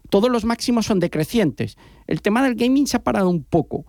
todos 0.09 0.29
los 0.29 0.45
máximos 0.45 0.85
son 0.85 0.99
decrecientes. 0.99 1.77
El 2.07 2.21
tema 2.21 2.43
del 2.43 2.55
gaming 2.55 2.87
se 2.87 2.97
ha 2.97 3.03
parado 3.03 3.29
un 3.29 3.43
poco, 3.43 3.85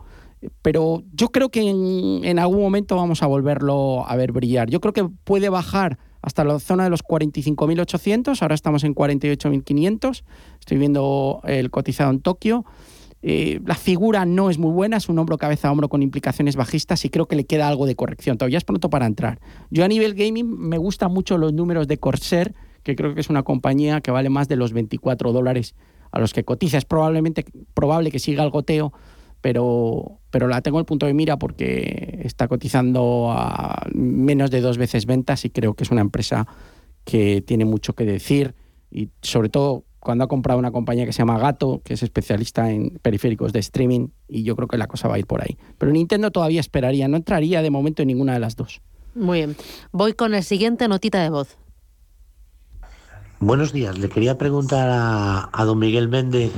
pero 0.62 1.02
yo 1.12 1.30
creo 1.30 1.50
que 1.50 1.68
en, 1.68 2.24
en 2.24 2.38
algún 2.38 2.60
momento 2.60 2.96
vamos 2.96 3.22
a 3.22 3.26
volverlo 3.26 4.04
a 4.08 4.16
ver 4.16 4.32
brillar. 4.32 4.70
Yo 4.70 4.80
creo 4.80 4.92
que 4.92 5.08
puede 5.24 5.48
bajar 5.48 5.98
hasta 6.22 6.42
la 6.42 6.58
zona 6.58 6.84
de 6.84 6.90
los 6.90 7.04
45.800, 7.04 8.40
ahora 8.40 8.54
estamos 8.54 8.82
en 8.84 8.94
48.500, 8.94 10.24
estoy 10.58 10.78
viendo 10.78 11.42
el 11.44 11.70
cotizado 11.70 12.10
en 12.10 12.20
Tokio. 12.20 12.64
Eh, 13.26 13.58
la 13.64 13.74
figura 13.74 14.26
no 14.26 14.50
es 14.50 14.58
muy 14.58 14.70
buena, 14.70 14.98
es 14.98 15.08
un 15.08 15.18
hombro 15.18 15.38
cabeza 15.38 15.68
a 15.68 15.72
hombro 15.72 15.88
con 15.88 16.02
implicaciones 16.02 16.56
bajistas 16.56 17.06
y 17.06 17.08
creo 17.08 17.24
que 17.24 17.36
le 17.36 17.46
queda 17.46 17.66
algo 17.66 17.86
de 17.86 17.96
corrección. 17.96 18.36
Todavía 18.36 18.58
es 18.58 18.64
pronto 18.64 18.90
para 18.90 19.06
entrar. 19.06 19.40
Yo 19.70 19.82
a 19.82 19.88
nivel 19.88 20.12
gaming 20.12 20.46
me 20.46 20.76
gustan 20.76 21.10
mucho 21.10 21.38
los 21.38 21.54
números 21.54 21.88
de 21.88 21.96
Corsair, 21.96 22.54
que 22.82 22.94
creo 22.94 23.14
que 23.14 23.22
es 23.22 23.30
una 23.30 23.42
compañía 23.42 24.02
que 24.02 24.10
vale 24.10 24.28
más 24.28 24.46
de 24.46 24.56
los 24.56 24.74
24 24.74 25.32
dólares 25.32 25.74
a 26.12 26.20
los 26.20 26.34
que 26.34 26.44
cotiza. 26.44 26.76
Es 26.76 26.84
probablemente 26.84 27.46
probable 27.72 28.10
que 28.10 28.18
siga 28.18 28.44
el 28.44 28.50
goteo, 28.50 28.92
pero, 29.40 30.18
pero 30.30 30.46
la 30.46 30.60
tengo 30.60 30.78
el 30.78 30.84
punto 30.84 31.06
de 31.06 31.14
mira 31.14 31.38
porque 31.38 32.20
está 32.24 32.46
cotizando 32.46 33.30
a 33.30 33.86
menos 33.94 34.50
de 34.50 34.60
dos 34.60 34.76
veces 34.76 35.06
ventas 35.06 35.46
y 35.46 35.50
creo 35.50 35.72
que 35.72 35.84
es 35.84 35.90
una 35.90 36.02
empresa 36.02 36.46
que 37.04 37.40
tiene 37.40 37.64
mucho 37.64 37.94
que 37.94 38.04
decir 38.04 38.54
y 38.90 39.08
sobre 39.22 39.48
todo 39.48 39.84
cuando 40.04 40.22
ha 40.22 40.28
comprado 40.28 40.60
una 40.60 40.70
compañía 40.70 41.06
que 41.06 41.12
se 41.12 41.18
llama 41.18 41.38
Gato, 41.38 41.80
que 41.82 41.94
es 41.94 42.02
especialista 42.04 42.70
en 42.70 42.90
periféricos 43.02 43.52
de 43.52 43.58
streaming, 43.58 44.08
y 44.28 44.44
yo 44.44 44.54
creo 44.54 44.68
que 44.68 44.78
la 44.78 44.86
cosa 44.86 45.08
va 45.08 45.16
a 45.16 45.18
ir 45.18 45.26
por 45.26 45.42
ahí. 45.42 45.56
Pero 45.78 45.90
Nintendo 45.90 46.30
todavía 46.30 46.60
esperaría, 46.60 47.08
no 47.08 47.16
entraría 47.16 47.62
de 47.62 47.70
momento 47.70 48.02
en 48.02 48.08
ninguna 48.08 48.34
de 48.34 48.38
las 48.38 48.54
dos. 48.54 48.82
Muy 49.14 49.38
bien. 49.38 49.56
Voy 49.90 50.12
con 50.12 50.34
el 50.34 50.44
siguiente 50.44 50.86
notita 50.86 51.22
de 51.22 51.30
voz. 51.30 51.56
Buenos 53.40 53.72
días, 53.72 53.98
le 53.98 54.08
quería 54.08 54.38
preguntar 54.38 54.88
a, 54.90 55.48
a 55.52 55.64
don 55.64 55.78
Miguel 55.78 56.08
Méndez 56.08 56.52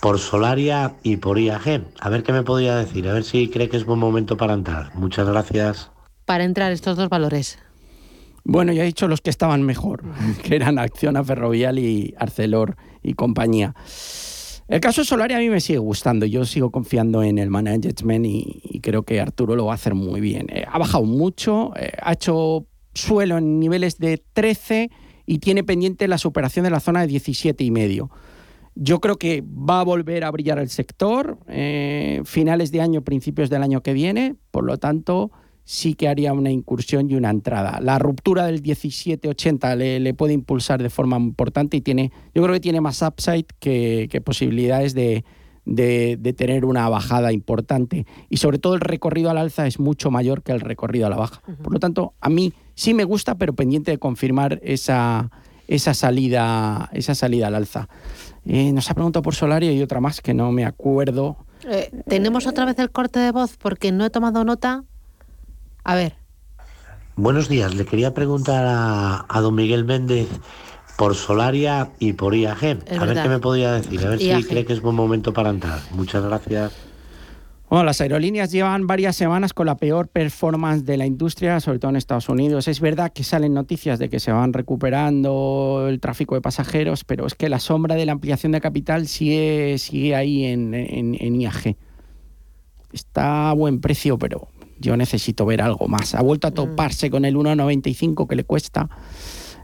por 0.00 0.18
Solaria 0.18 0.96
y 1.02 1.16
por 1.16 1.38
IAG. 1.38 1.86
A 1.98 2.10
ver 2.10 2.22
qué 2.22 2.32
me 2.32 2.42
podría 2.42 2.76
decir, 2.76 3.08
a 3.08 3.14
ver 3.14 3.24
si 3.24 3.48
cree 3.48 3.70
que 3.70 3.78
es 3.78 3.86
buen 3.86 3.98
momento 3.98 4.36
para 4.36 4.52
entrar. 4.52 4.94
Muchas 4.94 5.26
gracias. 5.26 5.90
Para 6.26 6.44
entrar 6.44 6.72
estos 6.72 6.96
dos 6.98 7.08
valores. 7.08 7.58
Bueno, 8.44 8.72
ya 8.72 8.82
he 8.82 8.86
dicho 8.86 9.08
los 9.08 9.22
que 9.22 9.30
estaban 9.30 9.62
mejor, 9.62 10.02
que 10.42 10.54
eran 10.54 10.78
Acciona, 10.78 11.24
Ferrovial 11.24 11.78
y 11.78 12.14
Arcelor 12.18 12.76
y 13.02 13.14
compañía. 13.14 13.74
El 14.68 14.80
caso 14.80 15.02
de 15.02 15.06
Solaria 15.06 15.36
a 15.36 15.40
mí 15.40 15.50
me 15.50 15.60
sigue 15.60 15.78
gustando. 15.78 16.24
Yo 16.26 16.44
sigo 16.44 16.70
confiando 16.70 17.22
en 17.22 17.38
el 17.38 17.50
management 17.50 18.24
y, 18.24 18.60
y 18.62 18.80
creo 18.80 19.02
que 19.02 19.20
Arturo 19.20 19.56
lo 19.56 19.66
va 19.66 19.72
a 19.72 19.74
hacer 19.74 19.94
muy 19.94 20.20
bien. 20.20 20.46
Eh, 20.50 20.64
ha 20.66 20.78
bajado 20.78 21.04
mucho, 21.04 21.72
eh, 21.76 21.92
ha 22.00 22.12
hecho 22.12 22.66
suelo 22.94 23.38
en 23.38 23.60
niveles 23.60 23.98
de 23.98 24.22
13 24.32 24.90
y 25.26 25.38
tiene 25.38 25.64
pendiente 25.64 26.08
la 26.08 26.18
superación 26.18 26.64
de 26.64 26.70
la 26.70 26.80
zona 26.80 27.02
de 27.02 27.08
17 27.08 27.62
y 27.64 27.70
medio. 27.70 28.10
Yo 28.74 29.00
creo 29.00 29.16
que 29.16 29.42
va 29.42 29.80
a 29.80 29.84
volver 29.84 30.24
a 30.24 30.30
brillar 30.30 30.58
el 30.58 30.68
sector 30.68 31.38
eh, 31.46 32.22
finales 32.24 32.72
de 32.72 32.80
año, 32.80 33.02
principios 33.02 33.50
del 33.50 33.62
año 33.62 33.82
que 33.82 33.92
viene. 33.92 34.36
Por 34.50 34.64
lo 34.64 34.78
tanto, 34.78 35.30
sí 35.64 35.94
que 35.94 36.08
haría 36.08 36.32
una 36.32 36.50
incursión 36.50 37.10
y 37.10 37.14
una 37.14 37.30
entrada. 37.30 37.80
La 37.80 37.98
ruptura 37.98 38.46
del 38.46 38.62
17-80 38.62 39.76
le, 39.76 40.00
le, 40.00 40.14
puede 40.14 40.34
impulsar 40.34 40.82
de 40.82 40.90
forma 40.90 41.16
importante 41.16 41.76
y 41.76 41.80
tiene, 41.80 42.12
yo 42.34 42.42
creo 42.42 42.54
que 42.54 42.60
tiene 42.60 42.80
más 42.80 43.02
upside 43.02 43.46
que, 43.58 44.08
que 44.10 44.20
posibilidades 44.20 44.94
de, 44.94 45.24
de, 45.64 46.18
de, 46.20 46.32
tener 46.34 46.64
una 46.64 46.88
bajada 46.88 47.32
importante. 47.32 48.06
Y 48.28 48.36
sobre 48.36 48.58
todo 48.58 48.74
el 48.74 48.80
recorrido 48.80 49.30
al 49.30 49.38
alza 49.38 49.66
es 49.66 49.78
mucho 49.80 50.10
mayor 50.10 50.42
que 50.42 50.52
el 50.52 50.60
recorrido 50.60 51.06
a 51.06 51.10
la 51.10 51.16
baja. 51.16 51.40
Uh 51.46 51.52
-huh. 51.52 51.56
Por 51.56 51.72
lo 51.72 51.80
tanto, 51.80 52.12
a 52.20 52.28
mí 52.28 52.52
sí 52.74 52.92
me 52.94 53.04
gusta, 53.04 53.36
pero 53.36 53.54
pendiente 53.54 53.90
de 53.90 53.98
confirmar 53.98 54.60
esa, 54.62 55.30
esa, 55.66 55.94
salida, 55.94 56.90
esa 56.92 57.14
salida 57.14 57.46
al 57.46 57.54
alza. 57.54 57.88
Eh, 58.44 58.72
nos 58.72 58.90
ha 58.90 58.94
preguntado 58.94 59.22
por 59.22 59.34
Solaria 59.34 59.72
y 59.72 59.80
otra 59.80 60.00
más 60.00 60.20
que 60.20 60.34
no 60.34 60.52
me 60.52 60.66
acuerdo. 60.66 61.38
Eh, 61.66 61.90
Tenemos 62.06 62.46
otra 62.46 62.66
vez 62.66 62.78
el 62.78 62.90
corte 62.90 63.18
de 63.18 63.32
voz 63.32 63.56
porque 63.56 63.90
no 63.90 64.04
he 64.04 64.10
tomado 64.10 64.44
nota. 64.44 64.84
A 65.84 65.94
ver. 65.94 66.14
Buenos 67.16 67.48
días, 67.48 67.74
le 67.74 67.84
quería 67.84 68.12
preguntar 68.12 68.64
a, 68.66 69.24
a 69.28 69.40
don 69.40 69.54
Miguel 69.54 69.84
Méndez 69.84 70.28
por 70.96 71.14
Solaria 71.14 71.90
y 71.98 72.14
por 72.14 72.34
IAG. 72.34 72.62
Es 72.64 72.98
a 72.98 73.04
verdad. 73.04 73.06
ver 73.14 73.22
qué 73.22 73.28
me 73.28 73.38
podría 73.38 73.72
decir, 73.72 74.04
a 74.04 74.10
ver 74.10 74.20
IAG. 74.20 74.42
si 74.42 74.48
cree 74.48 74.64
que 74.64 74.72
es 74.72 74.80
buen 74.80 74.96
momento 74.96 75.32
para 75.32 75.50
entrar. 75.50 75.78
Muchas 75.92 76.24
gracias. 76.24 76.72
Bueno, 77.68 77.84
las 77.86 78.00
aerolíneas 78.00 78.52
llevan 78.52 78.86
varias 78.86 79.16
semanas 79.16 79.52
con 79.52 79.66
la 79.66 79.76
peor 79.76 80.08
performance 80.08 80.84
de 80.84 80.96
la 80.96 81.06
industria, 81.06 81.58
sobre 81.60 81.78
todo 81.78 81.90
en 81.90 81.96
Estados 81.96 82.28
Unidos. 82.28 82.68
Es 82.68 82.80
verdad 82.80 83.12
que 83.12 83.24
salen 83.24 83.54
noticias 83.54 83.98
de 83.98 84.08
que 84.08 84.20
se 84.20 84.30
van 84.32 84.52
recuperando 84.52 85.86
el 85.88 85.98
tráfico 85.98 86.34
de 86.34 86.40
pasajeros, 86.40 87.04
pero 87.04 87.26
es 87.26 87.34
que 87.34 87.48
la 87.48 87.58
sombra 87.58 87.94
de 87.96 88.06
la 88.06 88.12
ampliación 88.12 88.52
de 88.52 88.60
capital 88.60 89.08
sigue, 89.08 89.76
sigue 89.78 90.14
ahí 90.14 90.44
en, 90.44 90.74
en, 90.74 91.16
en 91.18 91.40
IAG. 91.40 91.76
Está 92.92 93.50
a 93.50 93.54
buen 93.54 93.80
precio, 93.80 94.18
pero 94.18 94.46
yo 94.84 94.96
necesito 94.96 95.46
ver 95.46 95.62
algo 95.62 95.88
más. 95.88 96.14
Ha 96.14 96.22
vuelto 96.22 96.46
a 96.46 96.50
mm. 96.50 96.54
toparse 96.54 97.10
con 97.10 97.24
el 97.24 97.34
1,95 97.36 98.28
que 98.28 98.36
le 98.36 98.44
cuesta. 98.44 98.88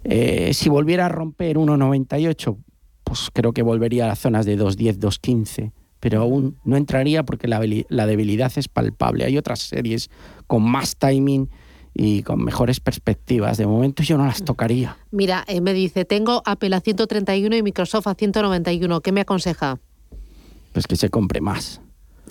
Eh, 0.02 0.52
si 0.54 0.68
volviera 0.70 1.06
a 1.06 1.08
romper 1.10 1.58
1,98, 1.58 2.56
pues 3.04 3.28
creo 3.32 3.52
que 3.52 3.62
volvería 3.62 4.04
a 4.04 4.08
las 4.08 4.18
zonas 4.18 4.46
de 4.46 4.58
2,10, 4.58 4.98
2,15. 4.98 5.72
Pero 6.00 6.22
aún 6.22 6.56
no 6.64 6.76
entraría 6.76 7.24
porque 7.24 7.46
la, 7.46 7.60
la 7.88 8.06
debilidad 8.06 8.50
es 8.56 8.68
palpable. 8.68 9.26
Hay 9.26 9.36
otras 9.36 9.60
series 9.60 10.08
con 10.46 10.62
más 10.62 10.96
timing 10.96 11.50
y 11.92 12.22
con 12.22 12.42
mejores 12.42 12.80
perspectivas. 12.80 13.58
De 13.58 13.66
momento 13.66 14.02
yo 14.02 14.16
no 14.16 14.24
las 14.24 14.42
tocaría. 14.42 14.96
Mira, 15.10 15.44
eh, 15.46 15.60
me 15.60 15.74
dice, 15.74 16.06
tengo 16.06 16.42
Apple 16.46 16.74
a 16.74 16.80
131 16.80 17.54
y 17.56 17.62
Microsoft 17.62 18.06
a 18.06 18.14
191. 18.14 19.02
¿Qué 19.02 19.12
me 19.12 19.20
aconseja? 19.20 19.78
Pues 20.72 20.86
que 20.86 20.96
se 20.96 21.10
compre 21.10 21.42
más. 21.42 21.82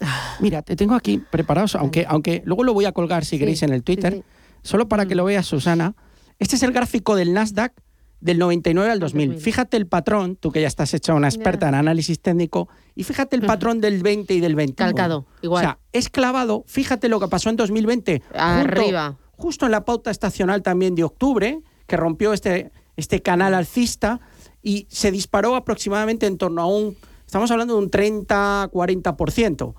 Mira, 0.40 0.62
te 0.62 0.76
tengo 0.76 0.96
aquí 0.96 1.18
preparados, 1.18 1.76
aunque, 1.76 2.06
aunque 2.08 2.42
luego 2.46 2.64
lo 2.64 2.74
voy 2.74 2.86
a 2.86 2.92
colgar 2.92 3.26
si 3.26 3.32
sí, 3.32 3.40
queréis 3.40 3.64
en 3.64 3.74
el 3.74 3.84
Twitter, 3.84 4.14
sí, 4.14 4.20
sí. 4.20 4.24
solo 4.64 4.88
para 4.88 5.06
que 5.06 5.16
lo 5.16 5.26
veas, 5.26 5.46
Susana. 5.46 5.96
Este 6.40 6.56
es 6.56 6.64
el 6.64 6.72
gráfico 6.72 7.16
del 7.16 7.34
Nasdaq 7.34 7.74
del 8.22 8.38
99 8.38 8.92
al 8.92 9.00
2000. 9.00 9.28
2000. 9.28 9.44
Fíjate 9.44 9.78
el 9.78 9.88
patrón, 9.88 10.36
tú 10.36 10.52
que 10.52 10.62
ya 10.62 10.68
estás 10.68 10.94
hecha 10.94 11.14
una 11.14 11.28
experta 11.28 11.68
yeah. 11.68 11.70
en 11.70 11.76
análisis 11.76 12.20
técnico, 12.20 12.70
y 12.96 13.04
fíjate 13.04 13.36
el 13.36 13.44
patrón 13.44 13.82
del 13.82 14.02
20 14.02 14.34
y 14.34 14.40
del 14.40 14.56
21. 14.56 14.76
Calcado, 14.76 15.26
igual. 15.42 15.64
O 15.64 15.68
sea, 15.68 15.80
es 15.94 16.10
clavado, 16.10 16.64
fíjate 16.68 17.08
lo 17.10 17.20
que 17.20 17.28
pasó 17.28 17.50
en 17.50 17.56
2020. 17.56 18.22
Arriba. 18.34 19.08
Justo, 19.08 19.34
justo 19.38 19.66
en 19.66 19.72
la 19.72 19.86
pauta 19.86 20.12
estacional 20.12 20.62
también 20.62 20.96
de 20.96 21.04
octubre, 21.04 21.62
que 21.88 21.98
rompió 21.98 22.34
este, 22.34 22.72
este 22.98 23.22
canal 23.22 23.54
alcista 23.54 24.20
y 24.62 24.88
se 24.90 25.12
disparó 25.12 25.56
aproximadamente 25.56 26.26
en 26.26 26.38
torno 26.38 26.62
a 26.62 26.68
un, 26.68 26.98
estamos 27.26 27.50
hablando 27.52 27.76
de 27.76 27.84
un 27.84 27.92
30-40%. 27.92 29.74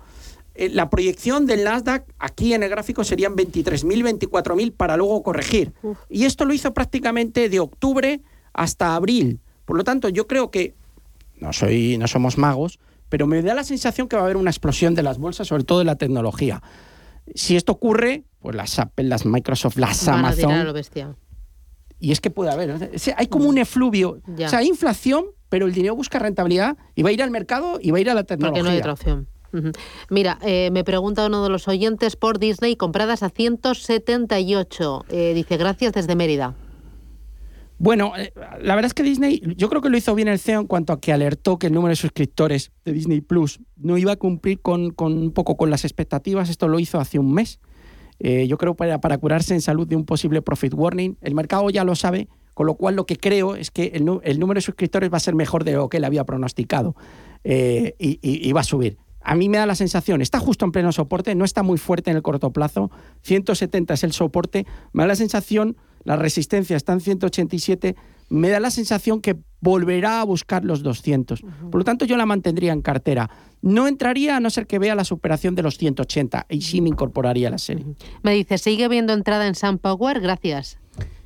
Eh, 0.61 0.69
la 0.69 0.91
proyección 0.91 1.47
del 1.47 1.63
Nasdaq 1.63 2.05
aquí 2.19 2.53
en 2.53 2.61
el 2.61 2.69
gráfico 2.69 3.03
serían 3.03 3.35
23.000, 3.35 4.29
24.000 4.29 4.71
para 4.71 4.95
luego 4.95 5.23
corregir. 5.23 5.73
Uf. 5.81 5.97
Y 6.07 6.25
esto 6.25 6.45
lo 6.45 6.53
hizo 6.53 6.71
prácticamente 6.71 7.49
de 7.49 7.59
octubre 7.59 8.21
hasta 8.53 8.93
abril. 8.93 9.39
Por 9.65 9.75
lo 9.75 9.83
tanto, 9.83 10.07
yo 10.09 10.27
creo 10.27 10.51
que 10.51 10.75
no, 11.39 11.51
soy, 11.51 11.97
no 11.97 12.07
somos 12.07 12.37
magos, 12.37 12.77
pero 13.09 13.25
me 13.25 13.41
da 13.41 13.55
la 13.55 13.63
sensación 13.63 14.07
que 14.07 14.15
va 14.15 14.21
a 14.21 14.25
haber 14.25 14.37
una 14.37 14.51
explosión 14.51 14.93
de 14.93 15.01
las 15.01 15.17
bolsas, 15.17 15.47
sobre 15.47 15.63
todo 15.63 15.79
de 15.79 15.85
la 15.85 15.95
tecnología. 15.95 16.61
Si 17.33 17.55
esto 17.55 17.71
ocurre, 17.71 18.25
pues 18.39 18.55
las 18.55 18.77
Apple, 18.77 19.05
las 19.05 19.25
Microsoft, 19.25 19.77
las 19.77 20.05
Van 20.05 20.19
Amazon... 20.19 20.51
A 20.51 20.63
lo 20.63 20.73
bestia. 20.73 21.15
Y 21.99 22.11
es 22.11 22.21
que 22.21 22.29
puede 22.29 22.51
haber, 22.51 22.69
o 22.69 22.99
sea, 22.99 23.15
hay 23.17 23.25
como 23.25 23.49
un 23.49 23.57
efluvio, 23.57 24.21
ya. 24.27 24.45
o 24.45 24.49
sea, 24.51 24.59
hay 24.59 24.67
inflación, 24.67 25.25
pero 25.49 25.65
el 25.65 25.73
dinero 25.73 25.95
busca 25.95 26.19
rentabilidad 26.19 26.77
y 26.93 27.01
va 27.01 27.09
a 27.09 27.13
ir 27.13 27.23
al 27.23 27.31
mercado 27.31 27.79
y 27.81 27.89
va 27.89 27.97
a 27.97 28.01
ir 28.01 28.11
a 28.11 28.13
la 28.13 28.25
tecnología. 28.25 28.61
Porque 28.61 28.69
no 28.69 28.73
hay 28.73 28.77
otra 28.77 28.93
opción. 28.93 29.27
Mira, 30.09 30.39
eh, 30.41 30.69
me 30.71 30.83
pregunta 30.83 31.25
uno 31.25 31.43
de 31.43 31.49
los 31.49 31.67
oyentes 31.67 32.15
por 32.15 32.39
Disney 32.39 32.75
compradas 32.75 33.23
a 33.23 33.29
178. 33.29 35.05
Eh, 35.09 35.33
dice, 35.33 35.57
gracias 35.57 35.93
desde 35.93 36.15
Mérida. 36.15 36.55
Bueno, 37.83 38.13
eh, 38.15 38.31
la 38.61 38.75
verdad 38.75 38.85
es 38.85 38.93
que 38.93 39.01
Disney, 39.01 39.41
yo 39.57 39.67
creo 39.67 39.81
que 39.81 39.89
lo 39.89 39.97
hizo 39.97 40.13
bien 40.13 40.27
el 40.27 40.37
CEO 40.37 40.59
en 40.59 40.67
cuanto 40.67 40.93
a 40.93 41.01
que 41.01 41.11
alertó 41.11 41.57
que 41.57 41.65
el 41.65 41.73
número 41.73 41.89
de 41.89 41.95
suscriptores 41.95 42.71
de 42.85 42.93
Disney 42.93 43.21
Plus 43.21 43.59
no 43.75 43.97
iba 43.97 44.11
a 44.11 44.17
cumplir 44.17 44.61
con, 44.61 44.93
un 44.99 45.31
poco 45.31 45.57
con 45.57 45.71
las 45.71 45.83
expectativas. 45.83 46.51
Esto 46.51 46.67
lo 46.67 46.77
hizo 46.77 46.99
hace 46.99 47.17
un 47.17 47.33
mes. 47.33 47.59
Eh, 48.19 48.45
yo 48.45 48.59
creo 48.59 48.75
para, 48.75 49.01
para 49.01 49.17
curarse 49.17 49.55
en 49.55 49.61
salud 49.61 49.87
de 49.87 49.95
un 49.95 50.05
posible 50.05 50.43
profit 50.43 50.75
warning. 50.75 51.17
El 51.21 51.33
mercado 51.33 51.71
ya 51.71 51.83
lo 51.83 51.95
sabe, 51.95 52.27
con 52.53 52.67
lo 52.67 52.75
cual 52.75 52.95
lo 52.95 53.07
que 53.07 53.15
creo 53.15 53.55
es 53.55 53.71
que 53.71 53.93
el, 53.95 54.05
número 54.05 54.59
de 54.59 54.61
suscriptores 54.61 55.11
va 55.11 55.17
a 55.17 55.19
ser 55.19 55.33
mejor 55.33 55.63
de 55.63 55.71
lo 55.71 55.89
que 55.89 55.97
él 55.97 56.03
había 56.03 56.23
pronosticado 56.23 56.95
y 57.43 58.51
va 58.51 58.61
a 58.61 58.63
subir 58.63 58.99
a 59.23 59.35
mí 59.35 59.49
me 59.49 59.57
da 59.57 59.65
la 59.65 59.75
sensación, 59.75 60.21
está 60.21 60.39
justo 60.39 60.65
en 60.65 60.71
pleno 60.71 60.91
soporte, 60.91 61.35
no 61.35 61.45
está 61.45 61.63
muy 61.63 61.77
fuerte 61.77 62.11
en 62.11 62.17
el 62.17 62.23
corto 62.23 62.51
plazo, 62.51 62.91
170 63.21 63.93
es 63.93 64.03
el 64.03 64.11
soporte, 64.13 64.65
me 64.93 65.03
da 65.03 65.07
la 65.07 65.15
sensación, 65.15 65.77
la 66.03 66.15
resistencia 66.15 66.75
está 66.75 66.93
en 66.93 67.01
187, 67.01 67.95
me 68.29 68.49
da 68.49 68.59
la 68.59 68.71
sensación 68.71 69.21
que 69.21 69.37
volverá 69.59 70.21
a 70.21 70.23
buscar 70.23 70.63
los 70.63 70.83
200. 70.83 71.43
Uh 71.43 71.45
-huh. 71.45 71.69
Por 71.69 71.81
lo 71.81 71.83
tanto, 71.83 72.05
yo 72.05 72.17
la 72.17 72.25
mantendría 72.25 72.71
en 72.71 72.81
cartera. 72.81 73.29
No 73.61 73.87
entraría 73.87 74.37
a 74.37 74.39
no 74.39 74.49
ser 74.49 74.67
que 74.67 74.79
vea 74.79 74.95
la 74.95 75.03
superación 75.03 75.53
de 75.53 75.61
los 75.63 75.77
180 75.77 76.47
y 76.49 76.61
sí 76.61 76.81
me 76.81 76.89
incorporaría 76.89 77.49
a 77.49 77.51
la 77.51 77.57
serie. 77.57 77.85
Uh 77.85 77.89
-huh. 77.89 78.19
Me 78.23 78.33
dice, 78.33 78.57
¿sigue 78.57 78.87
viendo 78.87 79.13
entrada 79.13 79.47
en 79.47 79.53
SunPower? 79.53 80.21
Gracias. 80.21 80.79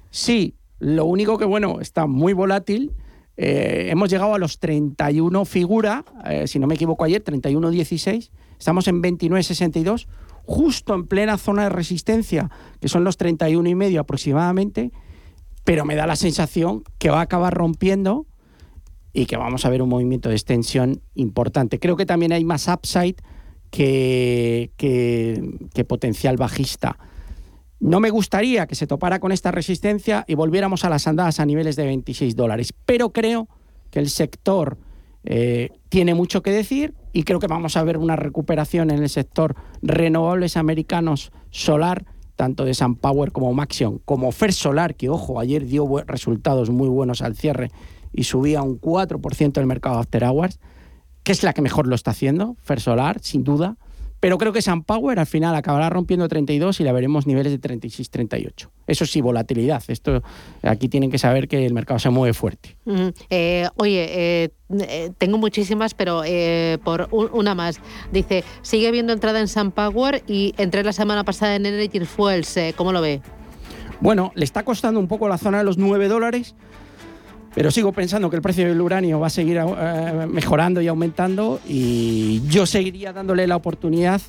Sí, 0.10 0.56
lo 0.80 1.06
único 1.06 1.38
que, 1.38 1.46
bueno, 1.46 1.80
está 1.80 2.08
muy 2.08 2.34
volátil. 2.34 2.92
Eh, 3.38 3.88
hemos 3.92 4.10
llegado 4.10 4.34
a 4.34 4.40
los 4.40 4.60
31 4.60 5.46
figura, 5.46 6.06
eh, 6.26 6.48
si 6.48 6.60
no 6.60 6.68
me 6.68 6.76
equivoco 6.76 7.04
ayer, 7.04 7.24
31.16. 7.24 8.32
Estamos 8.58 8.88
en 8.88 9.02
29.62, 9.02 10.08
justo 10.46 10.94
en 10.94 11.08
plena 11.08 11.38
zona 11.38 11.64
de 11.64 11.70
resistencia, 11.70 12.50
que 12.80 12.88
son 12.88 13.04
los 13.04 13.18
31 13.18 13.68
y 13.68 13.76
medio 13.76 14.02
aproximadamente, 14.02 14.92
pero 15.64 15.84
me 15.84 15.96
da 15.96 16.08
la 16.08 16.16
sensación 16.16 16.84
que 16.98 17.10
va 17.10 17.20
a 17.20 17.24
acabar 17.24 17.54
rompiendo 17.54 18.26
y 19.12 19.26
que 19.26 19.38
vamos 19.38 19.66
a 19.66 19.70
ver 19.70 19.82
un 19.82 19.90
movimiento 19.90 20.30
de 20.30 20.36
extensión 20.36 21.02
importante. 21.16 21.80
Creo 21.80 21.98
que 21.98 22.06
también 22.06 22.32
hay 22.32 22.46
más 22.46 22.68
upside 22.68 23.16
que, 23.72 24.72
que, 24.78 25.68
que 25.74 25.84
potencial 25.84 26.38
bajista. 26.38 26.98
No 27.80 28.00
me 28.00 28.10
gustaría 28.10 28.68
que 28.68 28.76
se 28.76 28.88
topara 28.88 29.20
con 29.20 29.32
esta 29.32 29.52
resistencia 29.52 30.24
y 30.28 30.36
volviéramos 30.36 30.86
a 30.86 30.90
las 30.90 31.08
andadas 31.08 31.40
a 31.40 31.46
niveles 31.46 31.76
de 31.76 31.86
26 31.86 32.36
dólares, 32.36 32.74
pero 32.86 33.12
creo 33.12 33.50
que 33.92 34.00
el 34.00 34.10
sector 34.10 34.78
eh, 35.24 35.70
tiene 35.90 36.14
mucho 36.14 36.42
que 36.42 36.52
decir 36.52 36.94
y 37.12 37.24
creo 37.24 37.40
que 37.40 37.48
vamos 37.48 37.76
a 37.78 37.84
ver 37.84 37.98
una 37.98 38.16
recuperación 38.16 38.92
en 38.92 39.02
el 39.02 39.10
sector 39.10 39.56
renovables 39.82 40.56
americanos 40.56 41.32
solar, 41.50 42.06
tanto 42.36 42.66
de 42.66 42.74
SunPower 42.74 43.32
como 43.32 43.54
Maxion, 43.54 44.00
como 44.06 44.32
First 44.32 44.60
Solar, 44.60 44.96
que 44.96 45.10
ojo, 45.10 45.40
ayer 45.40 45.66
dio 45.66 45.88
resultados 46.06 46.70
muy 46.70 46.90
buenos 46.90 47.22
al 47.22 47.36
cierre 47.36 47.72
y 48.14 48.24
subía 48.24 48.62
un 48.62 48.80
4% 48.80 49.58
el 49.58 49.66
mercado 49.66 49.98
After 49.98 50.24
Hours, 50.24 50.60
que 51.24 51.32
es 51.32 51.44
la 51.44 51.54
que 51.54 51.62
mejor 51.62 51.88
lo 51.88 51.96
está 51.96 52.12
haciendo, 52.12 52.56
Fersolar, 52.62 53.20
sin 53.22 53.44
duda. 53.44 53.78
Pero 54.26 54.40
creo 54.40 54.54
que 54.54 54.62
Power 54.88 55.20
al 55.20 55.28
final 55.28 55.54
acabará 55.54 55.88
rompiendo 55.88 56.28
32 56.28 56.80
y 56.80 56.84
la 56.84 56.92
veremos 56.92 57.28
niveles 57.28 57.52
de 57.52 57.62
36-38. 57.62 58.70
Eso 58.88 59.06
sí, 59.06 59.22
volatilidad. 59.22 59.84
Esto 59.88 60.24
aquí 60.64 60.90
tienen 60.90 61.12
que 61.12 61.20
saber 61.20 61.48
que 61.48 61.64
el 61.64 61.76
mercado 61.76 62.00
se 62.00 62.10
mueve 62.10 62.34
fuerte. 62.34 62.76
Eh, 63.30 63.70
oye, 63.76 64.08
eh, 64.10 64.50
eh, 64.80 65.12
tengo 65.20 65.38
muchísimas, 65.38 65.94
pero 65.94 66.24
por 66.84 67.08
una 67.12 67.54
más. 67.54 67.80
Dice, 68.12 68.44
sigue 68.64 68.90
viendo 68.90 69.14
entrada 69.14 69.40
en 69.40 69.72
Power 69.72 70.24
y 70.26 70.56
entré 70.58 70.84
la 70.84 70.94
semana 70.94 71.24
pasada 71.24 71.56
en 71.56 71.68
Energy 71.68 72.00
Fuels. 72.00 72.58
¿Cómo 72.76 72.92
lo 72.92 73.02
ve? 73.02 73.22
Bueno, 74.02 74.32
le 74.34 74.44
está 74.44 74.64
costando 74.64 75.00
un 75.00 75.08
poco 75.08 75.30
la 75.30 75.38
zona 75.38 75.60
de 75.60 75.66
los 75.66 75.78
9 75.78 76.08
dólares 76.08 76.56
pero 77.56 77.72
sigo 77.72 77.94
pensando 77.94 78.30
que 78.30 78.36
el 78.36 78.42
precio 78.42 78.68
del 78.68 78.80
uranio 78.80 79.20
va 79.20 79.28
a 79.28 79.32
seguir 79.32 79.58
eh, 79.58 80.28
mejorando 80.30 80.82
y 80.82 80.88
aumentando 80.88 81.62
y 81.68 82.42
yo 82.48 82.66
seguiría 82.66 83.14
dándole 83.14 83.48
la 83.48 83.56
oportunidad 83.56 84.22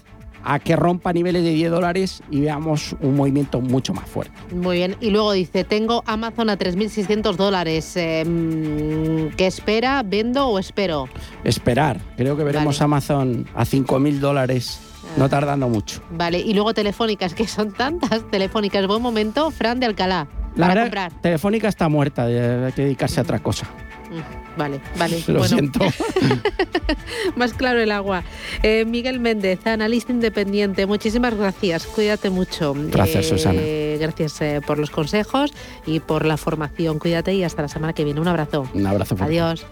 a 0.44 0.60
que 0.60 0.76
rompa 0.76 1.12
niveles 1.12 1.42
de 1.42 1.50
10 1.50 1.70
dólares 1.72 2.22
y 2.30 2.40
veamos 2.40 2.94
un 3.00 3.16
movimiento 3.16 3.60
mucho 3.60 3.92
más 3.92 4.08
fuerte. 4.08 4.32
Muy 4.54 4.76
bien. 4.76 4.96
Y 5.00 5.10
luego 5.10 5.32
dice, 5.32 5.64
tengo 5.64 6.04
Amazon 6.06 6.50
a 6.50 6.56
3.600 6.56 7.34
dólares. 7.34 7.96
Em, 7.96 9.30
¿Qué 9.30 9.48
espera? 9.48 10.04
¿Vendo 10.04 10.46
o 10.46 10.60
espero? 10.60 11.08
Esperar. 11.42 12.00
Creo 12.16 12.36
que 12.36 12.44
veremos 12.44 12.80
Amazon 12.80 13.44
a 13.56 13.64
5.000 13.64 14.20
dólares 14.20 14.80
no 15.16 15.24
ah. 15.24 15.28
tardando 15.28 15.68
mucho. 15.68 16.00
Vale, 16.10 16.38
y 16.38 16.54
luego 16.54 16.74
telefónicas, 16.74 17.34
que 17.34 17.48
son 17.48 17.72
tantas 17.72 18.28
telefónicas. 18.30 18.86
Buen 18.86 19.02
momento, 19.02 19.50
Fran 19.50 19.80
de 19.80 19.86
Alcalá. 19.86 20.28
La 20.56 20.68
para 20.68 20.82
comprar. 20.82 21.12
Telefónica 21.20 21.68
está 21.68 21.88
muerta, 21.88 22.24
hay 22.24 22.72
que 22.72 22.82
dedicarse 22.82 23.20
a 23.20 23.22
otra 23.22 23.38
cosa. 23.38 23.66
Mm, 24.10 24.58
vale, 24.58 24.80
vale. 24.98 25.22
Lo 25.26 25.44
siento. 25.44 25.80
Más 27.36 27.52
claro 27.54 27.80
el 27.80 27.90
agua. 27.90 28.22
Eh, 28.62 28.84
Miguel 28.84 29.20
Méndez, 29.20 29.66
analista 29.66 30.12
independiente, 30.12 30.86
muchísimas 30.86 31.34
gracias. 31.34 31.86
Cuídate 31.86 32.30
mucho. 32.30 32.74
Gracias, 32.74 33.26
eh, 33.26 33.28
Susana. 33.28 33.60
Gracias 33.98 34.40
eh, 34.40 34.60
por 34.66 34.78
los 34.78 34.90
consejos 34.90 35.52
y 35.86 36.00
por 36.00 36.24
la 36.24 36.36
formación. 36.36 36.98
Cuídate 36.98 37.34
y 37.34 37.44
hasta 37.44 37.62
la 37.62 37.68
semana 37.68 37.92
que 37.92 38.04
viene. 38.04 38.20
Un 38.20 38.28
abrazo. 38.28 38.68
Un 38.74 38.86
abrazo. 38.86 39.16
Adiós. 39.20 39.66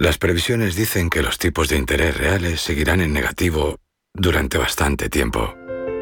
Las 0.00 0.16
previsiones 0.16 0.76
dicen 0.76 1.10
que 1.10 1.20
los 1.20 1.36
tipos 1.36 1.68
de 1.68 1.76
interés 1.76 2.16
reales 2.16 2.62
seguirán 2.62 3.02
en 3.02 3.12
negativo 3.12 3.76
durante 4.14 4.56
bastante 4.56 5.10
tiempo. 5.10 5.54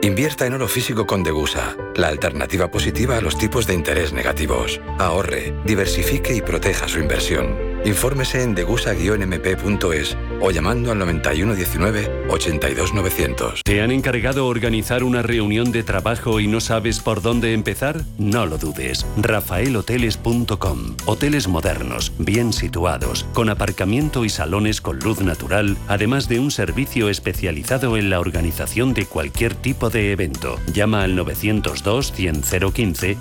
Invierta 0.03 0.47
en 0.47 0.53
oro 0.53 0.69
físico 0.69 1.05
con 1.05 1.25
Degusa, 1.25 1.77
la 1.97 2.07
alternativa 2.07 2.71
positiva 2.71 3.17
a 3.17 3.21
los 3.21 3.37
tipos 3.37 3.67
de 3.67 3.75
interés 3.75 4.13
negativos. 4.13 4.81
Ahorre, 5.01 5.53
diversifique 5.65 6.33
y 6.33 6.43
proteja 6.43 6.87
su 6.87 7.01
inversión. 7.01 7.68
Infórmese 7.85 8.43
en 8.43 8.55
degusa-mp.es 8.55 10.17
o 10.41 10.51
llamando 10.51 10.91
al 10.93 11.01
9119-82900. 11.01 13.63
¿Te 13.65 13.81
han 13.81 13.91
encargado 13.91 14.47
organizar 14.47 15.03
una 15.05 15.23
reunión 15.23 15.73
de 15.73 15.83
trabajo 15.83 16.41
y 16.41 16.47
no 16.47 16.61
sabes 16.61 17.01
por 17.01 17.23
dónde 17.23 17.55
empezar? 17.55 18.03
No 18.19 18.45
lo 18.47 18.59
dudes. 18.59 19.07
rafaelhoteles.com. 19.17 20.97
Hoteles 21.07 21.49
modernos, 21.49 22.13
bien 22.19 22.53
situados, 22.53 23.25
con 23.33 23.49
aparcamiento 23.49 24.25
y 24.25 24.29
salones 24.29 24.81
con 24.81 24.99
luz 24.99 25.21
natural, 25.21 25.77
además 25.89 26.29
de 26.29 26.41
un 26.41 26.51
servicio 26.51 27.09
especializado 27.09 27.97
en 27.97 28.11
la 28.11 28.19
organización 28.21 28.93
de 28.95 29.07
cualquier 29.07 29.55
tipo 29.55 29.89
de 29.91 30.13
evento. 30.13 30.57
Llama 30.73 31.05
al 31.05 31.15
902 31.17 32.13
100 32.13 32.43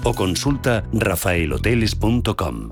o 0.03 0.13
consulta 0.13 0.83
rafaelhoteles.com. 0.93 2.71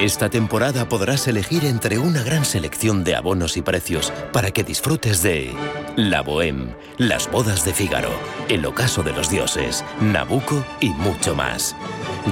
Esta 0.00 0.30
temporada 0.30 0.88
podrás 0.88 1.26
elegir 1.26 1.64
entre 1.64 1.98
una 1.98 2.22
gran 2.22 2.44
selección 2.44 3.02
de 3.02 3.16
abonos 3.16 3.56
y 3.56 3.62
precios 3.62 4.12
para 4.32 4.52
que 4.52 4.62
disfrutes 4.62 5.22
de 5.22 5.52
La 5.96 6.22
Bohème, 6.22 6.76
Las 6.98 7.28
Bodas 7.28 7.64
de 7.64 7.74
Fígaro, 7.74 8.12
El 8.48 8.64
Ocaso 8.64 9.02
de 9.02 9.12
los 9.12 9.28
Dioses, 9.28 9.84
Nabucco 10.00 10.64
y 10.78 10.90
mucho 10.90 11.34
más. 11.34 11.74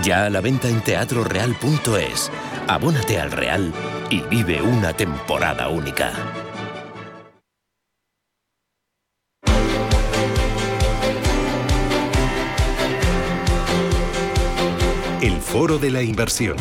Ya 0.05 0.27
a 0.27 0.31
la 0.31 0.41
venta 0.41 0.69
en 0.69 0.81
teatroreal.es. 0.81 2.31
Abónate 2.69 3.19
al 3.19 3.33
Real 3.33 3.73
y 4.11 4.21
vive 4.21 4.63
una 4.63 4.93
temporada 4.93 5.69
única. 5.69 6.13
El 15.21 15.41
Foro 15.41 15.79
de 15.79 15.91
la 15.91 16.03
Inversión. 16.03 16.57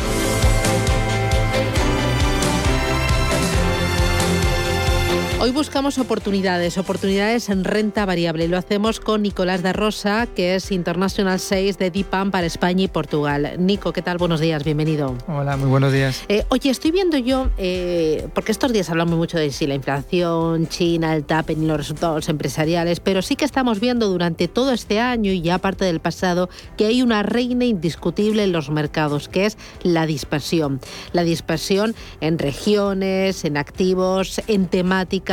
Hoy 5.38 5.50
buscamos 5.50 5.98
oportunidades, 5.98 6.78
oportunidades 6.78 7.50
en 7.50 7.64
renta 7.64 8.06
variable. 8.06 8.48
Lo 8.48 8.56
hacemos 8.56 9.00
con 9.00 9.20
Nicolás 9.20 9.62
de 9.62 9.74
Rosa, 9.74 10.26
que 10.26 10.54
es 10.54 10.72
International 10.72 11.38
6 11.38 11.76
de 11.76 11.90
DIPAM 11.90 12.30
para 12.30 12.46
España 12.46 12.84
y 12.84 12.88
Portugal. 12.88 13.52
Nico, 13.58 13.92
¿qué 13.92 14.00
tal? 14.00 14.16
Buenos 14.16 14.40
días, 14.40 14.64
bienvenido. 14.64 15.14
Hola, 15.28 15.58
muy 15.58 15.68
buenos 15.68 15.92
días. 15.92 16.24
Eh, 16.30 16.46
oye, 16.48 16.70
estoy 16.70 16.90
viendo 16.90 17.18
yo, 17.18 17.50
eh, 17.58 18.28
porque 18.34 18.50
estos 18.50 18.72
días 18.72 18.88
hablamos 18.88 19.18
mucho 19.18 19.36
de 19.36 19.50
si 19.50 19.66
la 19.66 19.74
inflación, 19.74 20.68
China, 20.68 21.14
el 21.14 21.24
TAPEN 21.24 21.62
y 21.62 21.66
los 21.66 21.76
resultados 21.76 22.30
empresariales, 22.30 23.00
pero 23.00 23.20
sí 23.20 23.36
que 23.36 23.44
estamos 23.44 23.78
viendo 23.78 24.08
durante 24.08 24.48
todo 24.48 24.72
este 24.72 25.00
año 25.00 25.32
y 25.32 25.42
ya 25.42 25.58
parte 25.58 25.84
del 25.84 26.00
pasado 26.00 26.48
que 26.78 26.86
hay 26.86 27.02
una 27.02 27.22
reina 27.22 27.66
indiscutible 27.66 28.42
en 28.42 28.52
los 28.52 28.70
mercados, 28.70 29.28
que 29.28 29.44
es 29.44 29.58
la 29.82 30.06
dispersión. 30.06 30.80
La 31.12 31.24
dispersión 31.24 31.94
en 32.22 32.38
regiones, 32.38 33.44
en 33.44 33.58
activos, 33.58 34.40
en 34.46 34.66
temáticas 34.66 35.25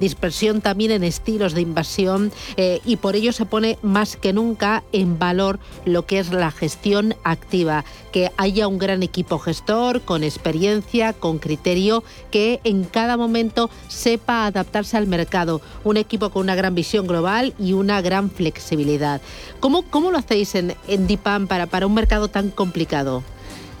dispersión 0.00 0.60
también 0.60 0.90
en 0.90 1.04
estilos 1.04 1.54
de 1.54 1.60
invasión 1.60 2.32
eh, 2.56 2.80
y 2.84 2.96
por 2.96 3.16
ello 3.16 3.32
se 3.32 3.46
pone 3.46 3.78
más 3.82 4.16
que 4.16 4.32
nunca 4.32 4.82
en 4.92 5.18
valor 5.18 5.58
lo 5.84 6.06
que 6.06 6.18
es 6.18 6.32
la 6.32 6.50
gestión 6.50 7.14
activa, 7.24 7.84
que 8.12 8.30
haya 8.36 8.68
un 8.68 8.78
gran 8.78 9.02
equipo 9.02 9.38
gestor 9.38 10.02
con 10.02 10.24
experiencia, 10.24 11.12
con 11.12 11.38
criterio, 11.38 12.02
que 12.30 12.60
en 12.64 12.84
cada 12.84 13.16
momento 13.16 13.70
sepa 13.88 14.46
adaptarse 14.46 14.96
al 14.96 15.06
mercado, 15.06 15.60
un 15.84 15.96
equipo 15.96 16.30
con 16.30 16.42
una 16.42 16.54
gran 16.54 16.74
visión 16.74 17.06
global 17.06 17.54
y 17.58 17.72
una 17.72 18.00
gran 18.00 18.30
flexibilidad. 18.30 19.20
¿Cómo, 19.60 19.82
cómo 19.90 20.10
lo 20.10 20.18
hacéis 20.18 20.54
en, 20.54 20.74
en 20.88 21.06
DIPAM 21.06 21.46
para, 21.46 21.66
para 21.66 21.86
un 21.86 21.94
mercado 21.94 22.28
tan 22.28 22.50
complicado? 22.50 23.22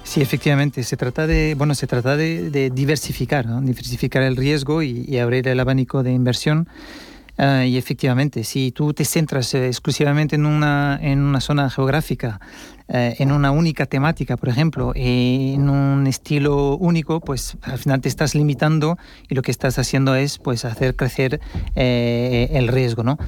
Sí, 0.06 0.20
efectivamente, 0.22 0.84
se 0.84 0.96
trata 0.96 1.26
de, 1.26 1.56
bueno, 1.56 1.74
se 1.74 1.88
trata 1.88 2.16
de, 2.16 2.70
diversificar, 2.72 3.44
diversificar 3.62 4.22
el 4.22 4.36
riesgo 4.36 4.80
y, 4.82 5.18
abrir 5.18 5.48
el 5.48 5.58
abanico 5.58 6.04
de 6.04 6.12
inversión. 6.12 6.68
Ah, 7.38 7.66
y 7.66 7.76
efectivamente, 7.76 8.44
si 8.44 8.70
tú 8.70 8.94
te 8.94 9.04
centras 9.04 9.52
eh, 9.54 9.66
exclusivamente 9.66 10.36
en 10.36 10.46
una, 10.46 10.98
en 11.02 11.18
una 11.18 11.40
zona 11.40 11.68
geográfica, 11.68 12.40
eh, 12.88 13.16
en 13.18 13.32
una 13.32 13.50
única 13.50 13.86
temática, 13.86 14.36
por 14.36 14.48
ejemplo, 14.48 14.92
en 14.94 15.68
un 15.68 16.06
estilo 16.06 16.76
único, 16.76 17.20
pues 17.20 17.56
al 17.62 17.78
final 17.78 18.00
te 18.00 18.08
estás 18.08 18.36
limitando 18.36 18.96
y 19.28 19.34
lo 19.34 19.42
que 19.42 19.50
estás 19.50 19.76
haciendo 19.78 20.14
es 20.14 20.38
pues 20.38 20.64
hacer 20.64 20.94
crecer 20.94 21.40
eh, 21.74 22.48
el 22.52 22.68
riesgo, 22.68 23.02
¿no? 23.02 23.18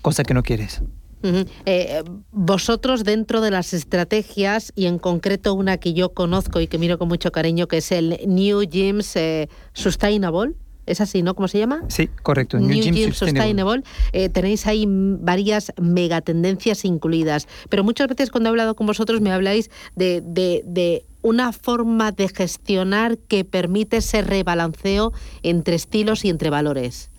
Cosa 0.00 0.22
que 0.22 0.32
no 0.32 0.44
quieres. 0.44 0.80
Eh, 1.22 2.02
vosotros 2.32 3.04
dentro 3.04 3.40
de 3.40 3.50
las 3.50 3.72
estrategias 3.74 4.72
y 4.74 4.86
en 4.86 4.98
concreto 4.98 5.54
una 5.54 5.76
que 5.78 5.92
yo 5.92 6.12
conozco 6.14 6.60
y 6.60 6.66
que 6.66 6.78
miro 6.78 6.98
con 6.98 7.08
mucho 7.08 7.30
cariño 7.32 7.68
que 7.68 7.78
es 7.78 7.92
el 7.92 8.18
New 8.26 8.62
Gyms 8.62 9.16
eh, 9.16 9.48
Sustainable. 9.72 10.54
¿Es 10.86 11.00
así, 11.00 11.22
no? 11.22 11.34
¿Cómo 11.34 11.46
se 11.46 11.58
llama? 11.58 11.82
Sí, 11.88 12.08
correcto. 12.22 12.58
New, 12.58 12.82
Gyms 12.82 13.16
Sustainable. 13.16 13.84
Eh, 14.12 14.28
tenéis 14.28 14.66
ahí 14.66 14.86
varias 14.88 15.72
megatendencias 15.80 16.84
incluidas. 16.84 17.46
Pero 17.68 17.84
muchas 17.84 18.08
veces 18.08 18.30
cuando 18.30 18.48
he 18.48 18.50
hablado 18.50 18.74
con 18.74 18.88
vosotros 18.88 19.20
me 19.20 19.30
habláis 19.30 19.70
de, 19.94 20.20
de 20.20 21.04
una 21.22 21.52
forma 21.52 22.12
de 22.12 22.28
gestionar 22.28 23.18
que 23.18 23.44
permite 23.44 23.98
ese 23.98 24.22
rebalanceo 24.22 25.12
entre 25.42 25.76
estilos 25.76 26.24
y 26.24 26.30
entre 26.30 26.50
valores. 26.50 27.09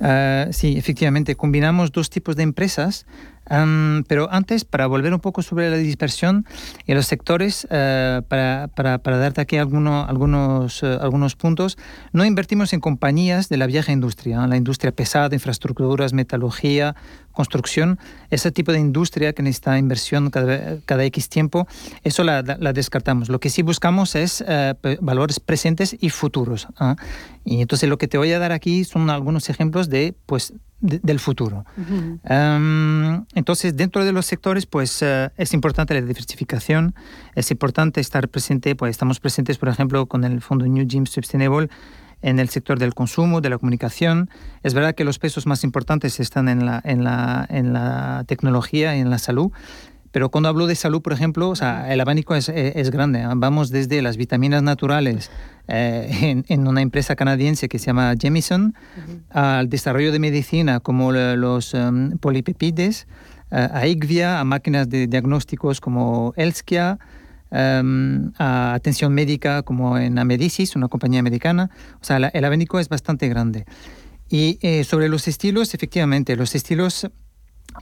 Ah, 0.00 0.48
sí, 0.50 0.76
efectivamente, 0.76 1.36
combinamos 1.36 1.92
dos 1.92 2.10
tipos 2.10 2.36
de 2.36 2.42
empresas 2.42 3.06
pero 4.08 4.28
antes, 4.32 4.64
para 4.64 4.86
volver 4.86 5.12
un 5.12 5.20
poco 5.20 5.42
sobre 5.42 5.70
la 5.70 5.76
dispersión 5.76 6.46
y 6.86 6.94
los 6.94 7.06
sectores, 7.06 7.66
eh, 7.70 8.22
para, 8.28 8.68
para, 8.74 8.98
para, 8.98 9.18
darte 9.18 9.40
aquí 9.40 9.56
alguno, 9.56 10.04
algunos, 10.06 10.82
eh, 10.82 10.98
algunos 11.00 11.36
puntos, 11.36 11.76
no 12.12 12.24
invertimos 12.24 12.72
en 12.72 12.80
compañías 12.80 13.48
de 13.48 13.56
la 13.58 13.66
vieja 13.66 13.92
industria, 13.92 14.46
la 14.46 14.56
industria 14.56 14.92
pesada, 14.92 15.34
infraestructuras, 15.34 16.12
metalurgia, 16.12 16.96
construcción, 17.34 17.98
ese 18.30 18.50
tipo 18.50 18.72
de 18.72 18.78
industria 18.78 19.34
que 19.34 19.42
necesita 19.42 19.78
inversión 19.78 20.30
cada, 20.30 20.80
cada 20.86 21.04
X 21.04 21.28
tiempo, 21.28 21.66
eso 22.02 22.24
la, 22.24 22.42
la, 22.42 22.72
descartamos. 22.72 23.28
Lo 23.28 23.40
que 23.40 23.50
sí 23.50 23.62
buscamos 23.62 24.14
es 24.14 24.42
eh, 24.46 24.74
valores 25.00 25.40
presentes 25.40 25.96
y 26.00 26.08
futuros. 26.08 26.68
¿ah? 26.78 26.96
Y 27.44 27.60
entonces 27.60 27.88
lo 27.88 27.98
que 27.98 28.08
te 28.08 28.16
voy 28.16 28.32
a 28.32 28.38
dar 28.38 28.52
aquí 28.52 28.84
son 28.84 29.10
algunos 29.10 29.50
ejemplos 29.50 29.90
de 29.90 30.14
pues 30.24 30.54
del 30.80 31.18
futuro. 31.18 31.64
entonces, 33.34 33.74
dentro 33.74 34.04
de 34.04 34.12
los 34.12 34.26
sectores, 34.26 34.66
pues 34.66 35.00
eh, 35.00 35.30
es 35.38 35.54
importante 35.54 35.94
la 35.94 36.02
diversificación, 36.02 36.94
es 37.34 37.50
importante 37.50 38.02
estar 38.02 38.28
presente, 38.28 38.74
pues 38.76 38.90
estamos 38.90 39.18
presentes, 39.18 39.56
por 39.56 39.70
ejemplo, 39.70 40.04
con 40.04 40.24
el 40.24 40.42
fondo 40.42 40.66
New 40.66 40.86
Gym 40.86 41.06
Sustainable 41.06 41.70
en 42.24 42.38
el 42.38 42.48
sector 42.48 42.78
del 42.78 42.94
consumo, 42.94 43.42
de 43.42 43.50
la 43.50 43.58
comunicación. 43.58 44.30
Es 44.62 44.72
verdad 44.72 44.94
que 44.94 45.04
los 45.04 45.18
pesos 45.18 45.46
más 45.46 45.62
importantes 45.62 46.20
están 46.20 46.48
en 46.48 46.64
la, 46.64 46.80
en 46.82 47.04
la, 47.04 47.46
en 47.50 47.74
la 47.74 48.24
tecnología 48.26 48.96
y 48.96 49.00
en 49.00 49.10
la 49.10 49.18
salud, 49.18 49.52
pero 50.10 50.30
cuando 50.30 50.48
hablo 50.48 50.66
de 50.66 50.74
salud, 50.74 51.02
por 51.02 51.12
ejemplo, 51.12 51.50
o 51.50 51.56
sea, 51.56 51.92
el 51.92 52.00
abanico 52.00 52.34
es, 52.34 52.48
es, 52.48 52.90
grande. 52.90 53.26
Vamos 53.34 53.70
desde 53.70 54.00
las 54.00 54.16
vitaminas 54.16 54.62
naturales 54.62 55.30
eh, 55.66 56.42
en, 56.48 56.68
una 56.68 56.80
empresa 56.80 57.14
canadiense 57.14 57.68
que 57.68 57.78
se 57.78 57.86
llama 57.86 58.14
Jemison, 58.18 58.74
al 59.30 59.68
desarrollo 59.68 60.12
de 60.12 60.20
medicina 60.20 60.78
como 60.78 61.10
los 61.12 61.74
um, 61.74 62.12
polipepides, 62.18 63.06
uh, 63.50 63.56
a 63.72 63.86
IGVIA, 63.88 64.38
a 64.38 64.44
máquinas 64.44 64.88
de 64.88 65.08
diagnósticos 65.08 65.80
como 65.80 66.32
Elskia, 66.36 67.00
a 67.54 68.74
atención 68.74 69.14
médica 69.14 69.62
como 69.62 69.96
en 69.96 70.18
Amedicis, 70.18 70.76
una 70.76 70.88
compañía 70.88 71.20
americana. 71.20 71.70
O 72.00 72.04
sea, 72.04 72.16
el 72.16 72.44
abanico 72.44 72.78
es 72.80 72.88
bastante 72.88 73.28
grande. 73.28 73.64
Y 74.28 74.58
eh, 74.62 74.84
sobre 74.84 75.08
los 75.08 75.28
estilos, 75.28 75.74
efectivamente, 75.74 76.34
los 76.36 76.54
estilos 76.54 77.08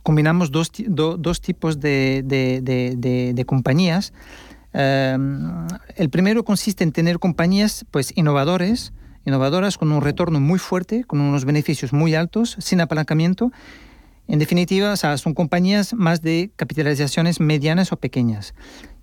combinamos 0.02 0.50
dos, 0.50 0.72
dos 0.86 1.40
tipos 1.40 1.80
de, 1.80 2.22
de, 2.24 3.44
compañías. 3.46 4.12
Em, 4.72 5.66
el 5.96 6.10
primero 6.10 6.44
consiste 6.44 6.82
en 6.82 6.92
tener 6.92 7.18
compañías 7.18 7.84
pues, 7.90 8.12
innovadores, 8.16 8.92
innovadoras 9.24 9.78
con 9.78 9.92
un 9.92 10.00
retorno 10.00 10.40
muy 10.40 10.58
fuerte, 10.58 11.04
con 11.04 11.20
unos 11.20 11.44
beneficios 11.44 11.92
muy 11.92 12.14
altos, 12.14 12.56
sin 12.58 12.80
apalancamiento. 12.80 13.52
En 14.28 14.38
definitiva, 14.38 14.96
son 14.96 15.34
compañías 15.34 15.94
más 15.94 16.22
de 16.22 16.52
capitalizaciones 16.56 17.40
medianas 17.40 17.92
o 17.92 17.96
pequeñas. 17.96 18.54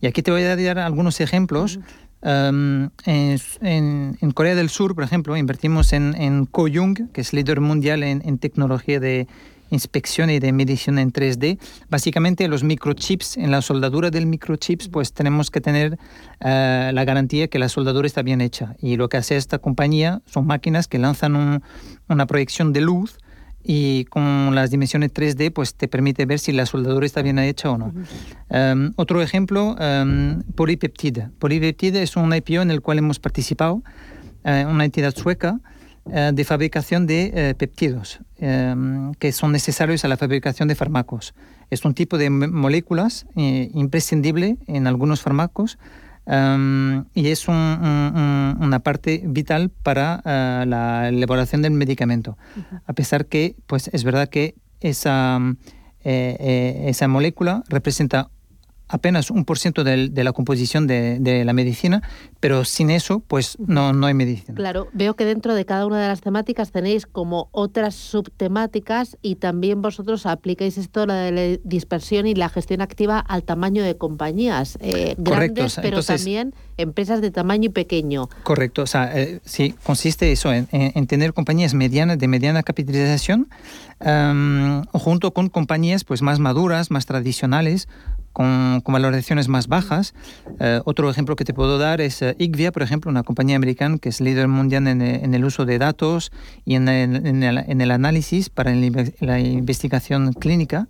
Y 0.02 0.08
aquí 0.08 0.22
te 0.22 0.32
voy 0.32 0.44
a 0.44 0.56
dar 0.56 0.80
algunos 0.80 1.20
ejemplos. 1.22 1.80
Em, 2.22 2.90
en, 3.06 4.18
en, 4.22 4.32
Corea 4.32 4.56
del 4.56 4.70
Sur, 4.70 4.96
por 4.96 5.04
ejemplo, 5.04 5.38
invertimos 5.38 5.94
en, 5.94 6.16
en 6.16 6.46
Koyung, 6.46 7.12
que 7.12 7.22
es 7.22 7.34
líder 7.34 7.62
mundial 7.62 8.04
en, 8.04 8.22
en 8.26 8.38
tecnología 8.38 9.00
de 9.00 9.28
inspección 9.70 10.30
y 10.30 10.40
de 10.40 10.52
medición 10.52 11.00
en 11.00 11.14
3D. 11.14 11.60
Básicamente 11.90 12.48
los 12.48 12.64
microchips, 12.64 13.38
en 13.38 13.52
la 13.52 13.62
soldadura 13.62 14.10
del 14.10 14.26
microchips, 14.26 14.90
pues 14.90 15.14
tenemos 15.14 15.52
que 15.52 15.62
tener 15.62 15.98
eh, 16.40 16.92
la 16.94 17.06
garantía 17.06 17.48
que 17.48 17.60
la 17.60 17.70
soldadura 17.70 18.08
está 18.08 18.22
bien 18.22 18.42
hecha. 18.42 18.76
Y 18.80 18.98
lo 18.98 19.10
que 19.10 19.18
hace 19.18 19.38
esta 19.38 19.60
compañía 19.60 20.22
son 20.26 20.48
máquinas 20.48 20.88
que 20.88 20.98
lanzan 20.98 21.62
una 22.08 22.26
proyección 22.26 22.74
de 22.74 22.82
luz 22.82 23.18
y 23.64 24.06
con 24.06 24.56
las 24.56 24.72
dimensiones 24.72 25.14
3D 25.14 25.52
pues 25.52 25.76
te 25.76 25.88
permite 25.88 26.26
ver 26.26 26.40
si 26.40 26.52
la 26.52 26.66
soldadura 26.66 27.06
está 27.06 27.22
bien 27.22 27.40
hecha 27.40 27.70
o 27.70 27.78
no. 27.78 27.94
Em, 28.50 28.94
otro 28.96 29.22
ejemplo, 29.22 29.76
um, 29.80 30.42
Polipeptide. 30.56 31.30
Polipeptide 31.40 32.02
es 32.02 32.16
un 32.16 32.34
IPO 32.34 32.62
en 32.62 32.72
el 32.72 32.82
cual 32.82 33.00
hemos 33.00 33.20
participado, 33.20 33.84
eh, 34.44 34.66
una 34.68 34.86
entidad 34.86 35.14
sueca 35.16 35.60
eh, 36.12 36.32
de 36.34 36.44
fabricación 36.46 37.06
de 37.06 37.32
eh, 37.34 37.56
peptidos 37.56 38.20
em, 38.38 39.14
que 39.16 39.32
son 39.32 39.52
necesarios 39.52 40.06
a 40.06 40.08
la 40.08 40.18
fabricación 40.18 40.68
de 40.68 40.76
fármacos. 40.76 41.34
Es 41.70 41.86
un 41.86 41.94
tipo 41.94 42.18
de 42.18 42.32
moléculas 42.32 43.28
imprescindible 43.36 44.58
en 44.66 44.88
algunos 44.88 45.22
fármacos 45.22 45.78
em, 46.30 47.04
y 47.14 47.28
es 47.28 47.48
una 47.48 48.80
parte 48.84 49.24
vital 49.26 49.70
para 49.70 50.22
la 50.66 51.10
elaboración 51.10 51.62
del 51.62 51.72
medicamento. 51.72 52.38
A 52.86 52.94
pesar 52.94 53.26
que, 53.26 53.56
pues 53.66 53.90
es 53.92 54.04
verdad 54.04 54.30
que 54.30 54.56
esa, 54.80 55.40
esa 56.04 57.08
molécula 57.08 57.64
representa 57.68 58.30
apenas 58.90 59.30
un 59.30 59.46
por 59.46 59.60
ciento 59.60 59.84
de, 59.84 60.10
la 60.12 60.34
composición 60.34 60.88
de, 60.88 61.44
la 61.46 61.54
medicina, 61.54 62.02
pero 62.40 62.66
sin 62.66 62.90
eso, 62.90 63.20
pues 63.20 63.58
no, 63.60 63.94
no 63.94 64.08
hay 64.08 64.14
medicina. 64.14 64.56
Claro, 64.56 64.88
veo 64.94 65.16
que 65.16 65.26
dentro 65.26 65.54
de 65.54 65.66
cada 65.66 65.86
una 65.86 66.02
de 66.02 66.08
las 66.08 66.22
temáticas 66.22 66.72
tenéis 66.72 67.06
como 67.06 67.50
otras 67.52 67.96
subtemáticas 67.96 69.18
y 69.22 69.36
también 69.36 69.82
vosotros 69.82 70.26
aplicáis 70.26 70.78
esto, 70.78 71.06
la 71.06 71.16
de 71.16 71.32
la 71.32 71.60
dispersión 71.64 72.26
y 72.28 72.34
la 72.34 72.50
gestión 72.50 72.82
activa 72.82 73.20
al 73.20 73.44
tamaño 73.44 73.84
de 73.84 73.96
compañías 73.96 74.78
eh, 74.82 75.16
grandes, 75.18 75.78
pero 75.82 76.02
también 76.04 76.54
empresas 76.78 77.22
de 77.22 77.30
tamaño 77.30 77.72
pequeño. 77.72 78.30
Correcto, 78.44 78.82
o 78.82 78.88
sea, 78.88 79.18
eh, 79.18 79.40
sí, 79.46 79.76
consiste 79.84 80.32
eso, 80.32 80.52
en, 80.52 81.08
tener 81.08 81.34
compañías 81.34 81.76
medianas, 81.76 82.18
de 82.18 82.28
mediana 82.28 82.64
capitalización, 82.64 83.50
em, 84.00 84.84
junto 84.94 85.32
con 85.32 85.50
compañías 85.50 86.04
pues 86.04 86.22
más 86.24 86.40
maduras, 86.40 86.90
más 86.90 87.06
tradicionales, 87.06 87.88
con, 88.34 88.82
valoraciones 88.86 89.48
más 89.48 89.68
bajas. 89.68 90.14
Eh, 90.60 90.82
otro 90.86 91.10
ejemplo 91.10 91.36
que 91.36 91.46
te 91.46 91.54
puedo 91.54 91.78
dar 91.78 92.02
es 92.02 92.22
uh, 92.22 92.34
IGVIA, 92.38 92.72
por 92.72 92.84
ejemplo, 92.84 93.10
una 93.10 93.24
compañía 93.24 93.56
americana 93.56 93.98
que 93.98 94.10
es 94.10 94.22
líder 94.22 94.48
mundial 94.48 94.88
en, 94.88 95.02
el 95.02 95.46
uso 95.46 95.66
de 95.66 95.78
datos 95.78 96.32
y 96.66 96.76
en 96.76 96.88
el, 96.88 97.92
análisis 97.92 98.50
para 98.50 98.74
la 98.74 99.40
investigación 99.40 100.34
clínica. 100.34 100.88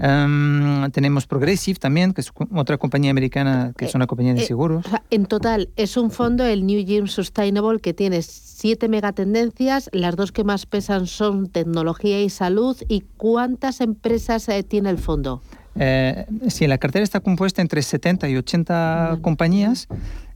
Em, 0.00 0.90
tenemos 0.90 1.26
Progressive 1.26 1.78
también, 1.78 2.14
que 2.14 2.22
es 2.22 2.32
otra 2.54 2.78
compañía 2.78 3.10
americana 3.10 3.72
que 3.76 3.84
es 3.84 3.94
eh, 3.94 3.98
una 3.98 4.06
compañía 4.06 4.32
de 4.32 4.44
seguros. 4.44 4.86
en 5.10 5.26
total, 5.26 5.68
es 5.76 5.96
un 5.96 6.10
fondo, 6.10 6.44
el 6.44 6.66
New 6.66 6.84
Gym 6.84 7.06
Sustainable, 7.08 7.78
que 7.80 7.92
tiene 7.92 8.22
siete 8.22 8.88
megatendencias. 8.88 9.90
Las 9.92 10.16
dos 10.16 10.32
que 10.32 10.44
más 10.44 10.64
pesan 10.66 11.06
son 11.06 11.48
tecnología 11.48 12.22
y 12.22 12.30
salud. 12.30 12.76
¿Y 12.88 13.02
cuántas 13.16 13.80
empresas 13.80 14.48
tiene 14.68 14.90
el 14.90 14.98
fondo? 14.98 15.42
Eh, 15.76 16.26
sí, 16.48 16.66
la 16.66 16.78
cartera 16.78 17.02
está 17.02 17.20
compuesta 17.20 17.62
entre 17.62 17.82
70 17.82 18.28
y 18.28 18.36
80 18.36 19.18
compañías 19.22 19.88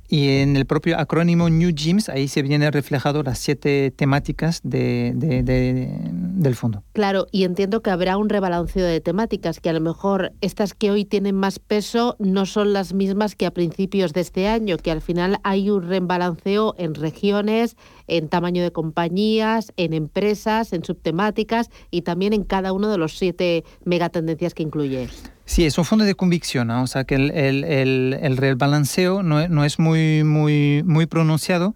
y 0.09 0.39
en 0.39 0.57
el 0.57 0.67
propio 0.67 0.99
acrónimo 0.99 1.49
New 1.49 1.71
Gyms, 1.75 2.09
ahí 2.09 2.29
se 2.29 2.43
vienen 2.43 2.73
reflejado 2.73 3.23
las 3.23 3.39
siete 3.39 3.91
temáticas 3.91 4.61
de, 4.63 5.13
del 5.15 6.55
fondo. 6.55 6.83
Claro, 6.93 7.27
y 7.33 7.45
entiendo 7.45 7.83
que 7.83 7.91
habrá 7.91 8.17
un 8.17 8.29
rebalanceo 8.29 8.87
de 8.87 9.01
temáticas, 9.01 9.61
que 9.61 9.71
a 9.71 9.73
lo 9.73 9.81
mejor 9.81 10.33
estas 10.41 10.75
que 10.75 10.91
hoy 10.91 11.05
tienen 11.05 11.35
más 11.35 11.59
peso 11.59 12.17
no 12.19 12.47
son 12.47 12.73
las 12.73 12.93
mismas 12.95 13.35
que 13.35 13.47
a 13.47 13.51
principios 13.51 14.13
de 14.13 14.21
este 14.21 14.49
año, 14.49 14.77
que 14.77 14.91
al 14.91 15.01
final 15.01 15.39
hay 15.43 15.71
un 15.71 15.83
rebalanceo 15.89 16.75
en 16.79 16.95
regiones, 16.95 17.77
en 18.07 18.29
tamaño 18.29 18.63
de 18.63 18.73
compañías, 18.73 19.73
en 19.77 19.93
empresas, 19.93 20.73
en 20.73 20.85
subtemáticas 20.85 21.71
y 21.91 22.03
también 22.03 22.33
en 22.33 22.45
cada 22.45 22.73
uno 22.73 22.91
de 22.91 22.99
los 22.99 23.19
siete 23.19 23.65
megatendencias 23.85 24.55
que 24.55 24.63
incluye. 24.63 25.09
Sí, 25.47 25.65
es 25.65 25.79
un 25.79 25.85
fondo 25.85 26.05
de 26.05 26.17
convicción, 26.17 26.71
o 26.71 26.87
sea 26.89 27.05
que 27.05 27.15
el, 27.15 27.31
el, 27.31 27.65
el, 27.65 28.19
el 28.21 28.37
rebalanceo 28.37 29.23
no, 29.23 29.47
no, 29.49 29.65
es 29.65 29.79
muy, 29.79 30.25
muy, 30.25 30.83
muy 30.85 31.07
pronunciado, 31.07 31.75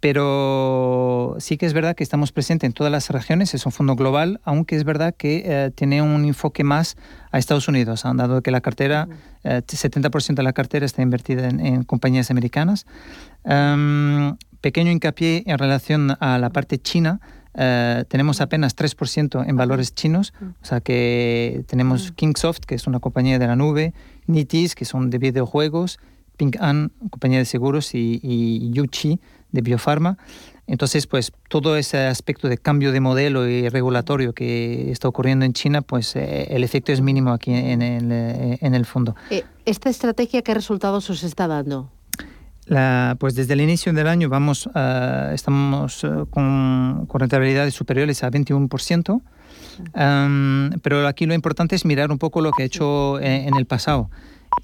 pero 0.00 1.36
sí 1.38 1.56
que 1.56 1.64
es 1.64 1.72
verdad 1.72 1.94
que 1.94 2.02
estamos 2.02 2.32
presentes 2.32 2.66
en 2.66 2.74
todas 2.74 2.92
las 2.92 3.08
regiones, 3.10 3.54
es 3.54 3.64
un 3.66 3.72
fondo 3.72 3.94
global, 3.94 4.40
aunque 4.44 4.74
es 4.74 4.82
verdad 4.82 5.14
que 5.16 5.44
eh, 5.46 5.70
tiene 5.74 6.02
un 6.02 6.24
enfoque 6.24 6.64
más 6.64 6.96
a 7.30 7.38
Estados 7.38 7.68
Unidos, 7.68 8.04
han 8.04 8.16
dado 8.16 8.42
que 8.42 8.50
la 8.50 8.60
cartera, 8.60 9.08
70% 9.44 10.30
eh, 10.30 10.34
de 10.34 10.42
la 10.42 10.52
cartera 10.52 10.84
está 10.84 11.00
invertida 11.00 11.48
en, 11.48 11.84
compañías 11.84 12.30
americanas. 12.30 12.84
Em, 13.44 14.36
pequeño 14.60 14.90
hincapié 14.90 15.44
en 15.46 15.56
relación 15.56 16.16
a 16.20 16.38
la 16.38 16.50
parte 16.50 16.78
china, 16.78 17.20
eh, 17.54 18.04
tenemos 18.08 18.40
apenas 18.40 18.76
3% 18.76 19.44
en 19.46 19.56
valores 19.56 19.94
chinos, 19.94 20.32
o 20.40 20.64
sea 20.64 20.80
que 20.80 21.64
tenemos 21.66 22.12
Kingsoft, 22.12 22.60
que 22.60 22.74
es 22.74 22.86
una 22.86 23.00
compañía 23.00 23.38
de 23.38 23.46
la 23.46 23.56
nube, 23.56 23.94
Nitis, 24.26 24.74
que 24.74 24.84
son 24.84 25.10
de 25.10 25.18
videojuegos, 25.18 25.98
Ping 26.36 26.52
An, 26.60 26.92
compañía 27.10 27.38
de 27.38 27.44
seguros, 27.44 27.94
y, 27.94 28.18
y 28.22 28.70
Yuchi, 28.72 29.20
de 29.52 29.60
biofarma. 29.60 30.18
Entonces, 30.66 31.06
pues 31.06 31.32
todo 31.48 31.76
ese 31.76 31.98
aspecto 31.98 32.48
de 32.48 32.56
cambio 32.56 32.90
de 32.90 33.00
modelo 33.00 33.46
y 33.48 33.68
regulatorio 33.68 34.32
que 34.32 34.90
está 34.90 35.08
ocurriendo 35.08 35.44
en 35.44 35.52
China, 35.52 35.82
pues 35.82 36.16
eh, 36.16 36.46
el 36.50 36.64
efecto 36.64 36.90
es 36.90 37.00
mínimo 37.02 37.32
aquí 37.32 37.52
en 37.52 37.82
el, 37.82 38.10
en 38.60 38.74
el 38.74 38.86
fondo. 38.86 39.14
Eh, 39.30 39.44
¿Esta 39.66 39.90
estrategia 39.90 40.42
qué 40.42 40.54
resultados 40.54 41.08
os 41.10 41.22
está 41.22 41.46
dando? 41.46 41.90
Pues 43.18 43.34
desde 43.34 43.54
el 43.54 43.60
inicio 43.60 43.92
del 43.92 44.08
año 44.08 44.28
vamos, 44.28 44.66
uh, 44.66 45.32
estamos 45.32 46.04
uh, 46.04 46.26
con, 46.30 47.06
con, 47.06 47.20
rentabilidades 47.20 47.74
superiores 47.74 48.24
a 48.24 48.30
21%, 48.30 49.12
um, 49.12 49.20
pero 50.80 51.06
aquí 51.06 51.26
lo 51.26 51.34
importante 51.34 51.76
es 51.76 51.84
mirar 51.84 52.10
un 52.10 52.18
poco 52.18 52.40
lo 52.40 52.50
que 52.52 52.62
ha 52.62 52.66
hecho 52.66 53.20
en, 53.20 53.48
en 53.48 53.56
el 53.56 53.66
pasado. 53.66 54.10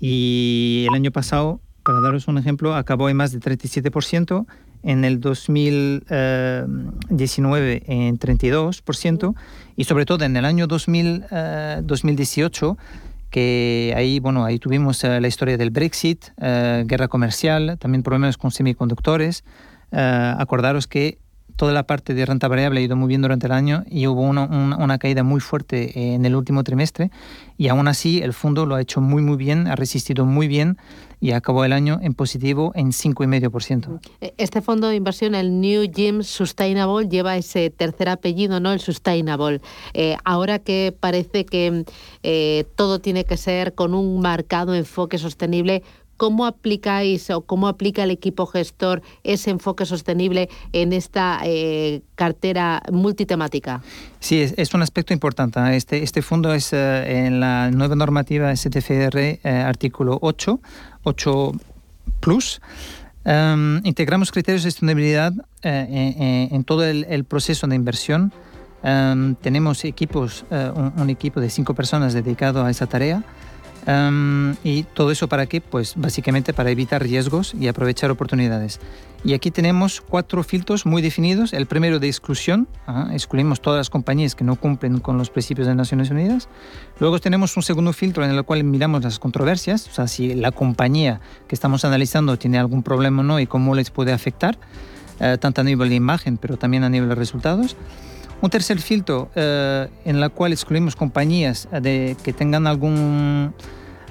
Y 0.01 0.87
el 0.89 0.95
año 0.95 1.11
pasado, 1.11 1.61
para 1.85 2.01
daros 2.01 2.29
un 2.29 2.39
ejemplo, 2.39 2.75
acabó 2.75 3.09
en 3.09 3.17
más 3.17 3.33
de 3.33 3.41
37%, 3.41 4.47
en 4.83 5.05
el 5.05 5.21
2019 5.21 7.83
en 7.87 8.19
32% 8.19 9.35
y 9.77 9.85
sobre 9.85 10.07
todo 10.07 10.25
en 10.25 10.37
el 10.37 10.45
año 10.45 10.67
2000, 10.67 11.25
2018 11.83 12.77
que 13.31 13.95
ahí, 13.97 14.21
bueno, 14.21 14.45
ahí 14.45 14.59
tuvimos 14.59 15.03
eh, 15.05 15.21
la 15.21 15.29
historia 15.29 15.57
del 15.57 15.71
Brexit, 15.71 16.27
eh, 16.41 16.85
guerra 16.87 17.09
comercial, 17.09 17.77
también 17.79 18.03
problemas 18.03 18.37
con 18.37 18.51
semiconductores. 18.51 19.45
Eh, 19.93 20.35
acordaros 20.39 20.87
que 20.87 21.19
toda 21.57 21.73
la 21.73 21.85
parte 21.85 22.15
de 22.15 22.27
renta 22.27 22.49
variable 22.49 22.81
ha 22.81 22.83
ido 22.83 22.97
muy 22.97 23.09
bien 23.09 23.23
durante 23.23 23.47
el 23.47 23.53
año 23.53 23.85
y 23.89 24.07
hubo 24.07 24.23
una, 24.23 24.99
caída 24.99 25.23
muy 25.23 25.41
fuerte 25.41 26.15
en 26.15 26.25
el 26.25 26.35
último 26.35 26.65
trimestre 26.65 27.11
y 27.57 27.69
aún 27.69 27.89
así 27.89 28.21
el 28.23 28.33
fondo 28.33 28.67
lo 28.67 28.75
ha 28.75 28.81
hecho 28.81 29.01
muy 29.01 29.23
muy 29.23 29.37
bien, 29.37 29.67
ha 29.67 29.77
resistido 29.77 30.25
muy 30.25 30.49
bien 30.49 30.77
y 31.21 31.33
acabó 31.33 31.65
el 31.65 31.73
año 31.73 31.99
en 32.03 32.15
positivo 32.15 32.73
en 32.75 32.93
5,5%. 32.93 34.01
Este 34.39 34.63
fondo 34.63 34.89
de 34.89 34.97
inversión, 34.97 35.35
el 35.35 35.61
New 35.61 35.85
Gym 35.93 36.23
Sustainable, 36.23 37.09
lleva 37.09 37.37
ese 37.37 37.69
tercer 37.69 38.09
apellido, 38.09 38.59
¿no? 38.59 38.73
El 38.73 38.81
Sustainable. 38.81 39.61
Eh, 39.93 40.17
ahora 40.25 40.59
que 40.59 40.95
parece 40.99 41.45
que 41.45 41.85
eh, 42.23 42.65
todo 42.75 43.01
tiene 43.01 43.25
que 43.25 43.37
ser 43.37 43.75
con 43.75 43.93
un 43.93 44.21
marcado 44.21 44.75
enfoque 44.75 45.19
sostenible, 45.19 45.83
¿Cómo 46.21 46.45
aplicáis 46.45 47.31
o 47.31 47.41
cómo 47.41 47.67
aplica 47.67 48.03
el 48.03 48.11
equipo 48.11 48.45
gestor 48.45 49.01
ese 49.25 49.49
enfoque 49.49 49.87
sostenible 49.87 50.51
en 50.75 50.93
esta 50.93 51.41
eh, 51.45 52.03
cartera 52.15 52.83
multitemática? 52.93 53.81
Sí, 54.19 54.43
es, 54.55 54.75
un 54.75 54.83
aspecto 54.83 55.15
importante. 55.15 55.59
Este, 55.75 56.03
este 56.03 56.21
fondo 56.21 56.53
es 56.53 56.75
en 56.75 57.41
la 57.41 57.71
nueva 57.71 57.97
normativa 57.97 58.55
STFR, 58.55 59.41
artículo 59.45 60.19
8, 60.21 60.61
8 61.05 61.53
Plus, 62.21 62.61
em, 63.25 63.81
integramos 63.85 64.31
criterios 64.31 64.63
de 64.63 64.71
sostenibilidad 64.71 65.33
eh, 65.63 66.15
eh, 66.21 66.49
en, 66.53 66.65
todo 66.65 66.85
el, 66.85 67.25
proceso 67.25 67.67
de 67.67 67.75
inversión. 67.75 68.33
Em, 68.83 69.35
tenemos 69.37 69.85
equipos, 69.85 70.45
eh, 70.51 70.71
un, 70.97 71.11
equipo 71.11 71.41
de 71.41 71.51
cinco 71.51 71.75
personas 71.75 72.13
dedicado 72.13 72.65
a 72.65 72.71
esa 72.71 72.87
tarea. 72.87 73.25
Em, 73.87 74.57
y 74.63 74.83
todo 74.83 75.11
eso 75.11 75.29
para 75.29 75.47
qué? 75.47 75.61
Pues 75.61 75.95
básicamente 75.97 76.53
para 76.53 76.71
evitar 76.71 77.03
riesgos 77.03 77.55
y 77.55 77.69
aprovechar 77.69 78.11
oportunidades. 78.11 78.81
Y 79.23 79.35
aquí 79.35 79.51
tenemos 79.51 80.01
cuatro 80.01 80.43
filtros 80.43 80.87
muy 80.87 81.03
definidos. 81.03 81.53
El 81.53 81.67
primero 81.67 81.99
de 81.99 82.07
exclusión, 82.07 82.69
excluimos 83.13 83.61
todas 83.61 83.79
las 83.79 83.91
compañías 83.91 84.35
que 84.35 84.45
no 84.45 84.57
cumplen 84.57 84.99
con 84.99 85.19
los 85.19 85.29
principios 85.29 85.67
de 85.67 85.75
Naciones 85.75 86.11
Unidas. 86.11 86.49
Luego 86.99 87.19
tenemos 87.19 87.55
un 87.57 87.63
segundo 87.63 87.93
filtro 87.93 88.25
en 88.25 88.31
el 88.31 88.45
cual 88.45 88.65
miramos 88.65 89.03
las 89.03 89.19
controversias, 89.19 89.89
o 89.89 89.93
sea, 89.93 90.09
si 90.09 90.35
la 90.35 90.53
compañía 90.53 91.21
que 91.49 91.55
estamos 91.55 91.85
analizando 91.85 92.39
tiene 92.39 92.59
algún 92.59 92.83
problema 92.83 93.21
o 93.21 93.25
no 93.25 93.41
y 93.41 93.47
cómo 93.47 93.75
les 93.75 93.91
puede 93.91 94.13
afectar, 94.13 94.59
eh, 95.21 95.37
tanto 95.39 95.61
a 95.61 95.65
nivel 95.65 95.91
de 95.91 95.97
imagen, 95.97 96.39
pero 96.39 96.57
también 96.57 96.85
a 96.85 96.89
nivel 96.89 97.11
de 97.11 97.15
resultados. 97.15 97.77
Un 98.43 98.49
tercer 98.49 98.81
filtro 98.81 99.29
eh, 99.35 99.89
en 100.05 100.17
el 100.17 100.31
cual 100.31 100.53
excluimos 100.53 100.97
compañías 100.97 101.69
que 101.83 102.35
tengan 102.37 102.67
algún, 102.67 103.55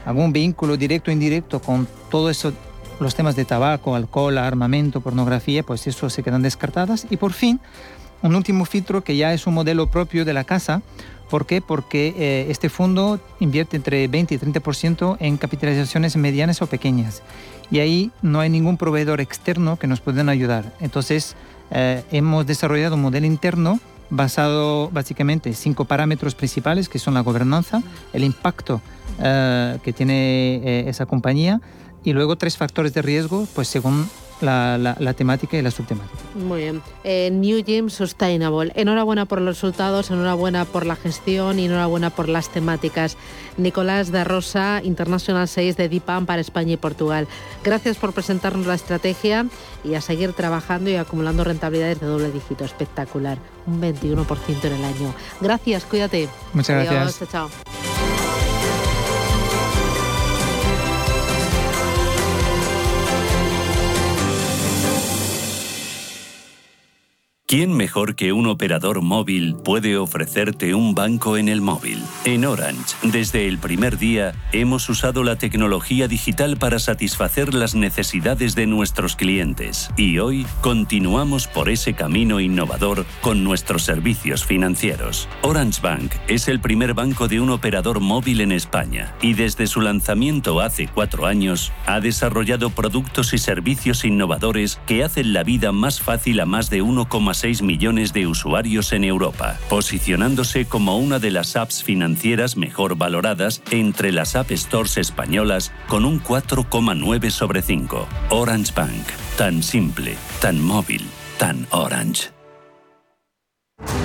algún 0.06 0.32
vínculo 0.32 0.78
directo 0.78 1.10
o 1.10 1.14
indirecto 1.14 1.60
con 1.60 1.88
todo 2.12 2.30
eso 2.30 2.54
los 3.00 3.16
temas 3.16 3.36
de 3.36 3.46
tabaco, 3.46 3.96
alcohol, 3.96 4.38
armamento, 4.38 5.02
pornografía, 5.02 5.64
pues 5.64 5.88
eso 5.88 6.10
se 6.10 6.22
quedan 6.22 6.42
descartadas. 6.42 7.08
Y 7.10 7.18
por 7.18 7.34
fin, 7.34 7.60
un 8.22 8.36
último 8.36 8.66
filtro 8.66 9.04
que 9.04 9.16
ya 9.16 9.34
es 9.34 9.48
un 9.48 9.54
modelo 9.54 9.88
propio 9.88 10.26
de 10.26 10.34
la 10.34 10.44
casa. 10.44 10.82
¿Por 11.30 11.46
qué? 11.46 11.62
Porque 11.62 12.14
eh, 12.18 12.48
este 12.50 12.70
fondo 12.70 13.20
invierte 13.40 13.78
entre 13.78 14.08
20 14.08 14.36
y 14.36 14.38
30% 14.38 15.18
en 15.20 15.38
capitalizaciones 15.38 16.18
medianas 16.18 16.62
o 16.62 16.68
pequeñas. 16.68 17.22
Y 17.72 17.80
ahí 17.80 18.12
no 18.22 18.40
hay 18.40 18.50
ningún 18.50 18.78
proveedor 18.78 19.22
externo 19.22 19.78
que 19.78 19.88
nos 19.88 20.02
pueda 20.02 20.30
ayudar. 20.30 20.74
Entonces, 20.82 21.36
eh, 21.72 22.04
hemos 22.12 22.48
desarrollado 22.48 22.96
un 22.96 23.04
modelo 23.04 23.28
interno 23.28 23.80
basado 24.10 24.90
básicamente 24.90 25.50
en 25.50 25.56
cinco 25.56 25.86
parámetros 25.86 26.36
principales, 26.36 26.90
que 26.90 27.00
son 27.00 27.14
la 27.14 27.22
gobernanza, 27.22 27.82
el 28.14 28.24
impacto 28.24 28.82
eh, 29.22 29.78
que 29.84 29.94
tiene 29.94 30.90
esa 30.90 31.06
compañía, 31.06 31.62
y 32.04 32.14
luego 32.14 32.38
tres 32.38 32.58
factores 32.58 32.94
de 32.94 33.02
riesgo, 33.02 33.48
pues 33.54 33.68
según 33.68 34.10
la, 34.42 34.78
la, 34.78 35.14
temática 35.14 35.58
y 35.58 35.62
la 35.62 35.72
subtemática. 35.72 36.18
Muy 36.36 36.62
bien. 36.62 36.82
Eh, 37.04 37.30
New 37.32 37.64
Gym 37.64 37.90
Sustainable. 37.90 38.72
Enhorabuena 38.76 39.26
por 39.26 39.42
los 39.42 39.56
resultados, 39.56 40.12
enhorabuena 40.12 40.66
por 40.66 40.86
la 40.86 40.96
gestión 40.96 41.60
y 41.60 41.66
enhorabuena 41.66 42.10
por 42.10 42.30
las 42.30 42.50
temáticas. 42.50 43.18
Nicolás 43.58 44.12
da 44.12 44.24
Rosa, 44.24 44.82
International 44.84 45.48
6 45.48 45.78
de 45.78 45.90
DIPAM 45.90 46.26
para 46.26 46.42
España 46.42 46.74
y 46.74 46.78
Portugal. 46.78 47.28
Gracias 47.64 47.98
por 47.98 48.14
presentarnos 48.14 48.68
la 48.68 48.76
estrategia 48.76 49.46
y 49.84 49.96
a 49.96 50.02
seguir 50.02 50.34
trabajando 50.34 50.90
y 50.90 50.96
acumulando 50.96 51.44
rentabilidades 51.44 52.00
de 52.00 52.08
doble 52.08 52.32
dígito. 52.32 52.64
Espectacular. 52.64 53.38
Un 53.68 53.82
21% 53.82 54.66
en 54.66 54.74
el 54.74 54.84
año. 54.84 55.14
Gracias, 55.42 55.86
cuídate. 55.86 56.30
Muchas 56.54 56.86
gracias. 56.86 57.30
Chao. 57.30 57.50
¿Quién 67.50 67.76
mejor 67.76 68.14
que 68.14 68.32
un 68.32 68.46
operador 68.46 69.02
móvil 69.02 69.56
puede 69.56 69.98
ofrecerte 69.98 70.76
un 70.76 70.94
banco 70.94 71.36
en 71.36 71.50
el 71.50 71.62
móvil? 71.62 71.98
En 72.24 72.46
Orange, 72.46 72.96
desde 73.02 73.48
el 73.48 73.58
primer 73.58 73.98
día, 73.98 74.36
hemos 74.52 74.88
usado 74.88 75.24
la 75.24 75.36
tecnología 75.36 76.08
digital 76.08 76.58
para 76.58 76.78
satisfacer 76.78 77.56
las 77.56 77.74
necesidades 77.74 78.54
de 78.54 78.68
nuestros 78.68 79.16
clientes 79.16 79.90
y 79.98 80.20
hoy 80.20 80.46
continuamos 80.62 81.48
por 81.48 81.70
ese 81.70 81.96
camino 81.96 82.40
innovador 82.40 83.08
con 83.20 83.44
nuestros 83.44 83.82
servicios 83.82 84.46
financieros. 84.46 85.28
Orange 85.42 85.82
Bank 85.82 86.12
es 86.28 86.50
el 86.50 86.60
primer 86.60 86.94
banco 86.94 87.28
de 87.28 87.40
un 87.40 87.50
operador 87.50 88.00
móvil 88.00 88.42
en 88.42 88.52
España 88.52 89.16
y 89.24 89.34
desde 89.34 89.66
su 89.66 89.82
lanzamiento 89.82 90.62
hace 90.62 90.88
cuatro 90.88 91.26
años 91.26 91.72
ha 91.88 92.00
desarrollado 92.00 92.70
productos 92.70 93.34
y 93.34 93.40
servicios 93.40 94.06
innovadores 94.06 94.80
que 94.86 95.04
hacen 95.04 95.34
la 95.34 95.42
vida 95.42 95.72
más 95.72 96.00
fácil 96.00 96.42
a 96.42 96.46
más 96.46 96.70
de 96.70 96.84
1,6 96.84 97.39
6 97.40 97.62
millones 97.62 98.12
de 98.12 98.28
usuarios 98.28 98.92
en 98.92 99.06
Europa, 99.06 99.58
posicionándose 99.70 100.66
como 100.66 100.98
una 100.98 101.20
de 101.20 101.32
las 101.32 101.56
apps 101.56 101.84
financieras 101.84 102.58
mejor 102.58 102.98
valoradas 102.98 103.62
entre 103.72 104.12
las 104.12 104.36
App 104.36 104.52
Stores 104.52 104.98
españolas 104.98 105.72
con 105.88 106.04
un 106.04 106.22
4,9 106.22 107.30
sobre 107.30 107.62
5. 107.62 108.08
Orange 108.30 108.74
Bank, 108.76 109.08
tan 109.38 109.64
simple, 109.64 110.16
tan 110.42 110.62
móvil, 110.62 111.08
tan 111.38 111.66
orange. 111.72 112.32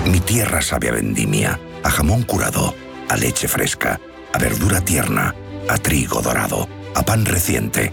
Mi 0.07 0.21
tierra 0.21 0.63
sabe 0.63 0.91
a 0.91 0.93
vendimia, 0.93 1.59
a 1.83 1.91
jamón 1.91 2.23
curado, 2.23 2.75
a 3.09 3.17
leche 3.17 3.49
fresca, 3.49 4.01
a 4.33 4.39
verdura 4.39 4.81
tierna, 4.81 5.35
a 5.69 5.79
trigo 5.79 6.23
dorado, 6.23 6.69
a 6.95 7.03
pan 7.03 7.25
reciente, 7.27 7.93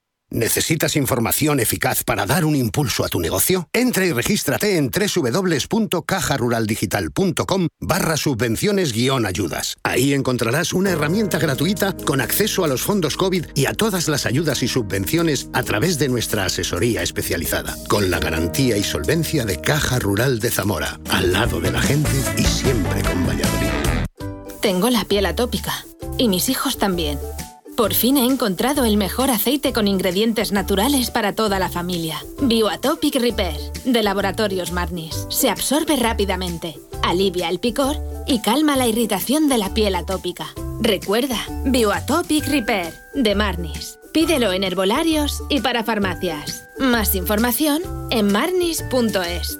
¿Necesitas 0.31 0.95
información 0.95 1.59
eficaz 1.59 2.03
para 2.05 2.25
dar 2.25 2.45
un 2.45 2.55
impulso 2.55 3.03
a 3.03 3.09
tu 3.09 3.19
negocio? 3.19 3.67
Entra 3.73 4.05
y 4.05 4.13
regístrate 4.13 4.77
en 4.77 4.89
www.cajaruraldigital.com 4.89 7.67
barra 7.81 8.15
subvenciones 8.15 8.93
guion 8.93 9.25
ayudas. 9.25 9.75
Ahí 9.83 10.13
encontrarás 10.13 10.71
una 10.71 10.91
herramienta 10.91 11.37
gratuita 11.37 11.97
con 12.05 12.21
acceso 12.21 12.63
a 12.63 12.69
los 12.69 12.81
fondos 12.81 13.17
COVID 13.17 13.47
y 13.55 13.65
a 13.65 13.73
todas 13.73 14.07
las 14.07 14.25
ayudas 14.25 14.63
y 14.63 14.69
subvenciones 14.69 15.49
a 15.51 15.63
través 15.63 15.99
de 15.99 16.07
nuestra 16.07 16.45
asesoría 16.45 17.03
especializada, 17.03 17.75
con 17.89 18.09
la 18.09 18.19
garantía 18.19 18.77
y 18.77 18.85
solvencia 18.85 19.43
de 19.43 19.59
Caja 19.59 19.99
Rural 19.99 20.39
de 20.39 20.49
Zamora, 20.49 20.97
al 21.09 21.33
lado 21.33 21.59
de 21.59 21.71
la 21.71 21.81
gente 21.81 22.09
y 22.37 22.45
siempre 22.45 23.01
con 23.01 23.27
Valladolid. 23.27 23.67
Tengo 24.61 24.89
la 24.89 25.03
piel 25.03 25.25
atópica 25.25 25.85
y 26.17 26.29
mis 26.29 26.47
hijos 26.47 26.77
también. 26.77 27.19
Por 27.75 27.93
fin 27.93 28.17
he 28.17 28.25
encontrado 28.25 28.85
el 28.85 28.97
mejor 28.97 29.29
aceite 29.29 29.73
con 29.73 29.87
ingredientes 29.87 30.51
naturales 30.51 31.09
para 31.09 31.33
toda 31.33 31.57
la 31.57 31.69
familia. 31.69 32.23
Bioatopic 32.41 33.15
Repair, 33.15 33.59
de 33.85 34.03
Laboratorios 34.03 34.71
Marnis. 34.71 35.25
Se 35.29 35.49
absorbe 35.49 35.95
rápidamente, 35.95 36.79
alivia 37.01 37.49
el 37.49 37.59
picor 37.59 37.97
y 38.27 38.41
calma 38.41 38.75
la 38.75 38.87
irritación 38.87 39.49
de 39.49 39.57
la 39.57 39.73
piel 39.73 39.95
atópica. 39.95 40.47
Recuerda, 40.81 41.37
Bioatopic 41.65 42.45
Repair, 42.47 42.93
de 43.13 43.35
Marnis. 43.35 43.97
Pídelo 44.13 44.51
en 44.51 44.63
herbolarios 44.63 45.41
y 45.49 45.61
para 45.61 45.83
farmacias. 45.83 46.67
Más 46.77 47.15
información 47.15 47.81
en 48.11 48.31
marnis.es. 48.31 49.59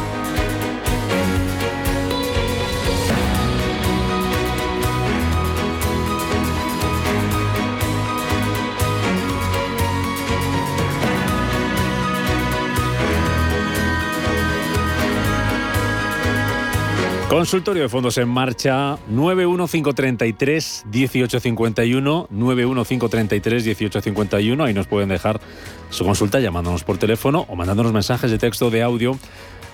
Consultorio 17.31 17.83
de 17.83 17.87
fondos 17.87 18.17
en 18.17 18.27
marcha 18.27 18.97
91533 19.07 20.83
1851 20.91 22.27
91533 22.29 23.67
1851 23.67 24.63
ahí 24.65 24.73
nos 24.73 24.87
pueden 24.87 25.07
dejar 25.07 25.39
su 25.89 26.03
consulta 26.03 26.41
llamándonos 26.41 26.83
por 26.83 26.97
teléfono 26.97 27.45
o 27.47 27.55
mandándonos 27.55 27.93
mensajes 27.93 28.31
de 28.31 28.37
texto 28.37 28.69
de 28.69 28.83
audio 28.83 29.17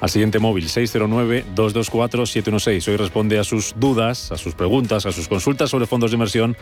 al 0.01 0.09
siguiente 0.11 0.37
móvil 0.37 0.67
609-224-716. 0.67 2.89
Hoy 2.89 2.97
responde 2.97 3.39
a 3.39 3.43
sus 3.43 3.73
dudas, 3.75 4.31
a 4.31 4.37
sus 4.37 4.53
preguntas, 4.53 5.07
a 5.07 5.11
sus 5.11 5.27
consultas 5.27 5.71
sobre 5.71 5.87
fondos 5.87 6.11
de 6.11 6.15
inversión 6.15 6.55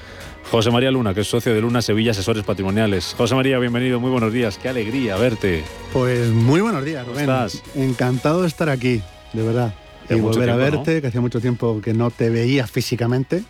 José 0.50 0.72
María 0.72 0.92
Luna, 0.92 1.14
que 1.14 1.20
es 1.20 1.28
socio 1.28 1.54
de 1.54 1.60
Luna 1.60 1.82
Sevilla 1.82 2.12
Asesores 2.12 2.46
Patrimoniales. 2.46 3.16
José 3.18 3.36
María, 3.36 3.60
bienvenido, 3.60 4.00
muy 4.00 4.12
buenos 4.12 4.32
días, 4.32 4.58
qué 4.58 4.70
alegría 4.70 5.18
verte. 5.18 5.66
Pues 5.92 6.30
muy 6.30 6.62
buenos 6.62 6.86
días, 6.86 7.06
¿Cómo 7.06 7.20
estás? 7.20 7.62
Encantado 7.76 8.44
de 8.44 8.48
estar 8.48 8.70
aquí, 8.70 9.02
de 9.34 9.44
verdad 9.44 9.74
y 10.10 10.20
volver 10.20 10.50
a 10.50 10.56
verte, 10.56 11.02
que 11.02 11.08
hacía 11.08 11.22
mucho 11.22 11.42
tiempo 11.42 11.82
que 11.82 11.94
no 11.94 12.12
te 12.12 12.30
veía 12.30 12.68
físicamente. 12.68 13.44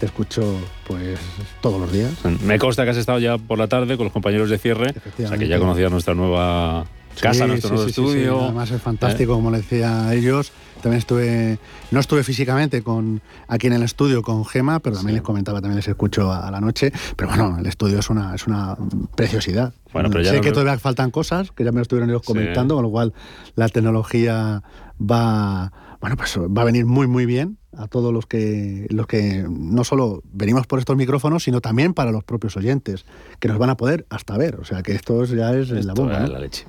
Te 0.00 0.06
escucho 0.06 0.56
pues 0.86 1.18
todos 1.60 1.80
los 1.80 1.92
días. 1.92 2.12
Me 2.44 2.58
consta 2.58 2.84
que 2.84 2.90
has 2.90 2.96
estado 2.96 3.18
ya 3.18 3.36
por 3.36 3.58
la 3.58 3.66
tarde 3.66 3.96
con 3.96 4.04
los 4.04 4.12
compañeros 4.12 4.48
de 4.48 4.58
cierre, 4.58 4.94
o 5.24 5.28
sea 5.28 5.36
que 5.36 5.48
ya 5.48 5.58
conocías 5.58 5.90
nuestra 5.90 6.14
nueva 6.14 6.86
casa, 7.20 7.46
nuestro 7.46 7.70
nuevo 7.70 7.88
estudio. 7.88 8.40
Además 8.40 8.70
es 8.70 8.80
fantástico, 8.80 9.34
como 9.34 9.50
le 9.50 9.58
decía 9.58 10.08
a 10.08 10.14
ellos. 10.14 10.52
También 10.80 10.98
estuve, 10.98 11.58
no 11.90 11.98
estuve 11.98 12.22
físicamente 12.22 12.82
con 12.82 13.20
aquí 13.48 13.66
en 13.66 13.72
el 13.72 13.82
estudio 13.82 14.22
con 14.22 14.44
Gema, 14.44 14.78
pero 14.78 14.96
también 14.96 15.16
les 15.16 15.22
comentaba, 15.22 15.60
también 15.60 15.76
les 15.76 15.88
escucho 15.88 16.32
a, 16.32 16.50
la 16.50 16.60
noche. 16.60 16.92
Pero 17.16 17.30
bueno, 17.30 17.56
el 17.58 17.66
estudio 17.66 17.98
es 17.98 18.08
una, 18.10 18.34
es 18.34 18.46
una 18.46 18.76
preciosidad. 19.16 19.74
Bueno, 19.92 20.08
pero 20.10 20.22
ya 20.22 20.30
sé 20.30 20.40
que 20.40 20.52
todavía 20.52 20.78
faltan 20.78 21.10
cosas, 21.10 21.50
que 21.50 21.64
ya 21.64 21.72
me 21.72 21.76
lo 21.76 21.82
estuvieron 21.82 22.08
ellos 22.10 22.22
comentando, 22.22 22.76
con 22.76 22.84
lo 22.84 22.90
cual 22.90 23.12
la 23.56 23.68
tecnología 23.68 24.62
va, 25.00 25.72
bueno, 26.00 26.16
pues 26.16 26.38
va 26.38 26.62
a 26.62 26.64
venir 26.64 26.86
muy, 26.86 27.06
muy 27.06 27.26
bien 27.26 27.58
a 27.76 27.86
todos 27.86 28.12
los 28.12 28.26
que, 28.26 28.86
los 28.90 29.06
que 29.06 29.44
no 29.48 29.84
solo 29.84 30.22
venimos 30.32 30.66
por 30.66 30.78
estos 30.78 30.96
micrófonos, 30.96 31.44
sino 31.44 31.60
también 31.60 31.92
para 31.92 32.12
los 32.12 32.24
propios 32.24 32.56
oyentes, 32.56 33.04
que 33.40 33.48
nos 33.48 33.58
van 33.58 33.70
a 33.70 33.76
poder 33.76 34.06
hasta 34.08 34.36
ver. 34.38 34.56
O 34.56 34.64
sea 34.64 34.82
que 34.82 34.92
esto 34.92 35.24
ya 35.24 35.52
es 35.52 35.70
la 35.70 35.92
bomba. 35.92 36.26
La 36.26 36.38
leche. 36.38 36.64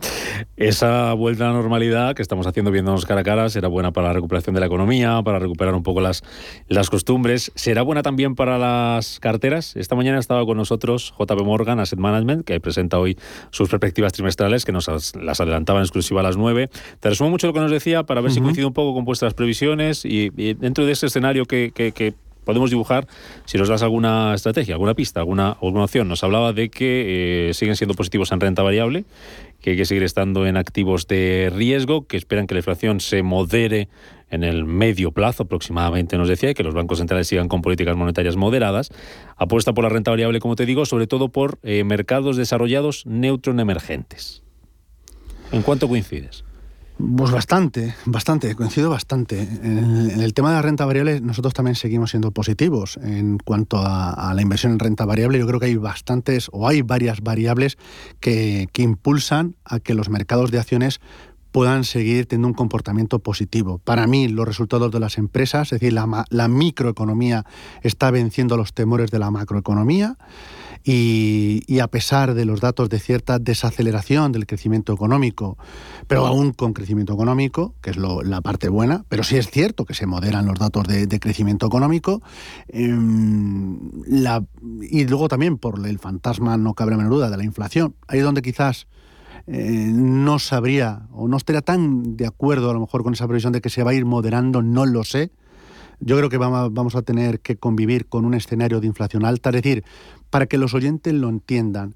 Esa 0.57 1.13
vuelta 1.13 1.45
a 1.45 1.47
la 1.47 1.53
normalidad 1.53 2.15
que 2.15 2.21
estamos 2.21 2.47
haciendo 2.47 2.71
viéndonos 2.71 3.05
cara 3.05 3.21
a 3.21 3.23
cara 3.23 3.49
será 3.49 3.67
buena 3.69 3.91
para 3.91 4.07
la 4.07 4.13
recuperación 4.13 4.53
de 4.53 4.59
la 4.59 4.65
economía, 4.65 5.21
para 5.23 5.39
recuperar 5.39 5.73
un 5.73 5.83
poco 5.83 6.01
las, 6.01 6.23
las 6.67 6.89
costumbres. 6.89 7.51
Será 7.55 7.81
buena 7.81 8.03
también 8.03 8.35
para 8.35 8.57
las 8.57 9.19
carteras. 9.19 9.75
Esta 9.77 9.95
mañana 9.95 10.17
ha 10.17 10.19
estado 10.19 10.45
con 10.45 10.57
nosotros 10.57 11.13
JP 11.17 11.41
Morgan 11.43 11.79
Asset 11.79 11.99
Management, 11.99 12.45
que 12.45 12.59
presenta 12.59 12.99
hoy 12.99 13.17
sus 13.51 13.69
perspectivas 13.69 14.11
trimestrales, 14.13 14.65
que 14.65 14.71
nos 14.73 14.87
las 15.15 15.39
adelantaba 15.39 15.79
en 15.79 15.85
exclusiva 15.85 16.19
a 16.19 16.23
las 16.23 16.35
9. 16.35 16.69
Te 16.99 17.09
resumo 17.09 17.29
mucho 17.29 17.47
lo 17.47 17.53
que 17.53 17.61
nos 17.61 17.71
decía 17.71 18.03
para 18.03 18.21
ver 18.21 18.31
si 18.31 18.41
coincide 18.41 18.65
un 18.65 18.73
poco 18.73 18.93
con 18.93 19.05
vuestras 19.05 19.33
previsiones 19.33 20.03
y, 20.05 20.31
y 20.35 20.53
dentro 20.53 20.85
de 20.85 20.88
ese 20.91 21.07
escenario 21.07 21.45
que, 21.45 22.13
podemos 22.45 22.71
dibujar 22.71 23.05
si 23.45 23.59
nos 23.59 23.69
das 23.69 23.83
alguna 23.83 24.33
estrategia, 24.33 24.73
alguna 24.73 24.95
pista, 24.95 25.19
alguna, 25.19 25.57
alguna 25.61 25.83
opción. 25.83 26.07
Nos 26.07 26.23
hablaba 26.23 26.51
de 26.51 26.69
que 26.69 27.49
eh, 27.49 27.53
siguen 27.53 27.75
siendo 27.75 27.93
positivos 27.93 28.31
en 28.31 28.39
renta 28.39 28.63
variable, 28.63 29.05
que 29.61 29.71
hay 29.71 29.77
que 29.77 29.85
seguir 29.85 30.01
estando 30.01 30.47
en 30.47 30.57
activos 30.57 31.05
de 31.05 31.51
riesgo, 31.55 32.07
que 32.07 32.17
esperan 32.17 32.47
que 32.47 32.55
la 32.55 32.59
inflación 32.59 33.01
se 33.01 33.21
modere 33.21 33.87
en 34.31 34.43
el 34.43 34.65
medio 34.65 35.11
plazo 35.11 35.43
aproximadamente, 35.43 36.17
nos 36.17 36.27
decía, 36.27 36.49
y 36.49 36.53
que 36.53 36.63
los 36.63 36.73
bancos 36.73 36.99
centrales 36.99 37.27
sigan 37.27 37.49
con 37.49 37.61
políticas 37.61 37.95
monetarias 37.95 38.35
moderadas. 38.35 38.89
Apuesta 39.37 39.73
por 39.73 39.83
la 39.83 39.89
renta 39.89 40.09
variable, 40.11 40.39
como 40.39 40.55
te 40.55 40.65
digo, 40.65 40.85
sobre 40.85 41.05
todo 41.05 41.29
por 41.29 41.59
eh, 41.61 41.83
mercados 41.83 42.35
desarrollados 42.35 43.05
neutron 43.05 43.59
emergentes. 43.59 44.41
¿En 45.51 45.61
cuánto 45.61 45.87
coincides? 45.87 46.43
Pues 46.99 47.31
bastante, 47.31 47.95
bastante, 48.05 48.53
coincido 48.55 48.89
bastante. 48.89 49.39
En 49.39 50.19
el, 50.19 50.33
tema 50.33 50.49
de 50.49 50.55
la 50.55 50.61
renta 50.61 50.85
variable, 50.85 51.21
nosotros 51.21 51.53
también 51.53 51.75
seguimos 51.75 52.09
siendo 52.09 52.31
positivos 52.31 52.99
en 53.01 53.37
cuanto 53.37 53.77
a, 53.81 54.33
la 54.35 54.41
inversión 54.41 54.73
en 54.73 54.79
renta 54.79 55.05
variable. 55.05 55.39
Yo 55.39 55.47
creo 55.47 55.61
que 55.61 55.67
hay 55.67 55.77
bastantes 55.77 56.49
o 56.51 56.67
hay 56.67 56.81
varias 56.81 57.21
variables 57.21 57.77
que, 58.19 58.67
impulsan 58.75 59.55
a 59.63 59.79
que 59.79 59.93
los 59.93 60.09
mercados 60.09 60.51
de 60.51 60.59
acciones 60.59 60.99
puedan 61.51 61.83
seguir 61.83 62.25
teniendo 62.27 62.47
un 62.49 62.53
comportamiento 62.53 63.19
positivo. 63.19 63.79
Para 63.79 64.07
mí, 64.07 64.27
los 64.27 64.47
resultados 64.47 64.91
de 64.91 64.99
las 64.99 65.17
empresas, 65.17 65.71
es 65.71 65.79
decir, 65.79 65.93
la, 65.93 66.47
microeconomía 66.47 67.45
está 67.81 68.11
venciendo 68.11 68.57
los 68.57 68.73
temores 68.73 69.11
de 69.11 69.19
la 69.19 69.31
macroeconomía. 69.31 70.17
Y, 70.81 71.79
a 71.81 71.87
pesar 71.87 72.33
de 72.33 72.45
los 72.45 72.61
datos 72.61 72.89
de 72.89 72.99
cierta 72.99 73.37
desaceleración 73.37 74.31
del 74.31 74.47
crecimiento 74.47 74.93
económico, 74.93 75.57
pero 76.07 76.25
aún 76.25 76.53
con 76.53 76.73
crecimiento 76.73 77.13
económico, 77.13 77.75
que 77.81 77.89
es 77.91 77.97
la 77.97 78.41
parte 78.41 78.69
buena, 78.69 79.03
pero 79.09 79.23
sí 79.23 79.35
es 79.35 79.51
cierto 79.51 79.85
que 79.85 79.93
se 79.93 80.05
moderan 80.05 80.45
los 80.45 80.57
datos 80.57 80.87
de, 80.87 81.19
crecimiento 81.19 81.67
económico, 81.67 82.21
em, 82.69 83.77
y 84.81 85.05
luego 85.05 85.27
también 85.27 85.57
por 85.57 85.85
el 85.85 85.99
fantasma, 85.99 86.55
no 86.55 86.73
cabe 86.73 86.95
menor 86.95 87.11
duda, 87.11 87.29
de 87.29 87.37
la 87.37 87.43
inflación, 87.43 87.93
ahí 88.07 88.19
es 88.19 88.25
donde 88.25 88.41
quizás 88.41 88.87
eh, 89.51 89.89
no 89.91 90.37
sabría 90.37 91.07
o 91.11 91.27
no 91.27 91.37
estaría 91.37 91.63
tan 91.63 92.15
de 92.15 92.27
acuerdo 92.27 92.69
a 92.69 92.73
lo 92.73 92.81
mejor 92.81 93.03
con 93.03 93.13
esa 93.13 93.27
previsión 93.27 93.51
de 93.51 93.61
que 93.61 93.71
se 93.71 93.81
va 93.81 93.91
a 93.91 93.93
ir 93.95 94.05
moderando, 94.05 94.61
no 94.61 94.85
lo 94.85 95.03
sé. 95.03 95.31
Yo 95.99 96.17
creo 96.17 96.29
que 96.29 96.37
vamos 96.37 96.95
a 96.95 97.01
tener 97.01 97.39
que 97.39 97.57
convivir 97.57 98.07
con 98.07 98.25
un 98.25 98.35
escenario 98.35 98.79
de 98.79 98.87
inflación 98.87 99.25
alta, 99.25 99.49
es 99.49 99.55
decir, 99.55 99.83
para 100.29 100.45
que 100.45 100.59
los 100.59 100.75
oyentes 100.75 101.13
lo 101.15 101.29
entiendan. 101.29 101.95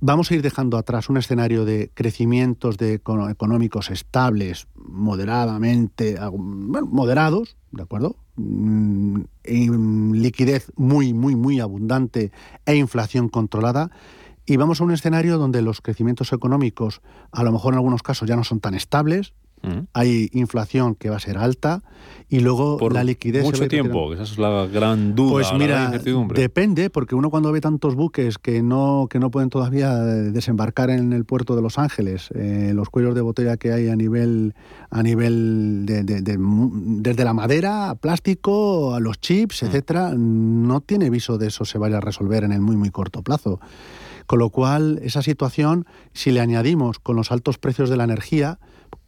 Vamos 0.00 0.30
a 0.30 0.34
ir 0.34 0.42
dejando 0.42 0.76
atrás 0.76 1.08
un 1.08 1.16
escenario 1.16 1.64
de 1.64 1.90
crecimientos 1.94 2.76
de 2.76 2.94
económicos 2.94 3.90
estables, 3.90 4.66
moderadamente, 4.74 6.18
moderados, 6.30 7.56
¿de 7.70 7.82
acuerdo? 7.82 8.16
Mm, 8.34 9.22
liquidez 10.12 10.70
muy, 10.76 11.14
muy, 11.14 11.36
muy 11.36 11.60
abundante 11.60 12.32
e 12.66 12.74
inflación 12.74 13.28
controlada. 13.28 13.90
Y 14.46 14.56
vamos 14.56 14.80
a 14.80 14.84
un 14.84 14.92
escenario 14.92 15.38
donde 15.38 15.60
los 15.60 15.80
crecimientos 15.80 16.32
económicos, 16.32 17.02
a 17.32 17.42
lo 17.42 17.52
mejor 17.52 17.74
en 17.74 17.78
algunos 17.78 18.02
casos, 18.02 18.28
ya 18.28 18.36
no 18.36 18.44
son 18.44 18.60
tan 18.60 18.74
estables, 18.74 19.34
hay 19.92 20.28
inflación 20.32 20.94
que 20.94 21.10
va 21.10 21.16
a 21.16 21.20
ser 21.20 21.38
alta 21.38 21.82
y 22.28 22.40
luego 22.40 22.78
la 22.88 23.02
liquidez. 23.02 23.42
Mucho 23.42 23.66
tiempo, 23.66 24.12
esa 24.12 24.22
es 24.22 24.38
la 24.38 24.66
gran 24.66 25.14
duda. 25.14 25.32
Pues 25.32 25.52
mira, 25.54 25.90
depende, 26.34 26.90
porque 26.90 27.14
uno 27.14 27.30
cuando 27.30 27.50
ve 27.52 27.60
tantos 27.60 27.94
buques 27.94 28.38
que 28.38 28.62
no, 28.62 29.08
que 29.10 29.18
no 29.18 29.30
pueden 29.30 29.50
todavía 29.50 29.96
desembarcar 29.96 30.90
en 30.90 31.12
el 31.12 31.24
puerto 31.24 31.56
de 31.56 31.62
Los 31.62 31.78
Ángeles, 31.78 32.28
eh, 32.34 32.72
los 32.74 32.90
cuellos 32.90 33.14
de 33.14 33.22
botella 33.22 33.56
que 33.56 33.72
hay 33.72 33.88
a 33.88 33.96
nivel, 33.96 34.54
a 34.90 35.02
nivel 35.02 35.84
de, 35.84 36.04
desde 36.04 37.24
la 37.24 37.34
madera, 37.34 37.90
a 37.90 37.94
plástico, 37.96 38.94
a 38.94 39.00
los 39.00 39.20
chips, 39.20 39.62
mm. 39.62 39.66
etcétera, 39.66 40.14
no 40.16 40.80
tiene 40.80 41.10
viso 41.10 41.38
de 41.38 41.48
eso 41.48 41.64
se 41.64 41.78
vaya 41.78 41.98
a 41.98 42.00
resolver 42.00 42.44
en 42.44 42.52
el 42.52 42.60
muy, 42.60 42.76
muy 42.76 42.90
corto 42.90 43.22
plazo. 43.22 43.58
Con 44.26 44.38
lo 44.38 44.50
cual, 44.50 45.00
esa 45.02 45.22
situación, 45.22 45.86
si 46.12 46.30
le 46.30 46.40
añadimos 46.40 46.98
con 46.98 47.16
los 47.16 47.30
altos 47.30 47.58
precios 47.58 47.90
de 47.90 47.96
la 47.96 48.04
energía, 48.04 48.58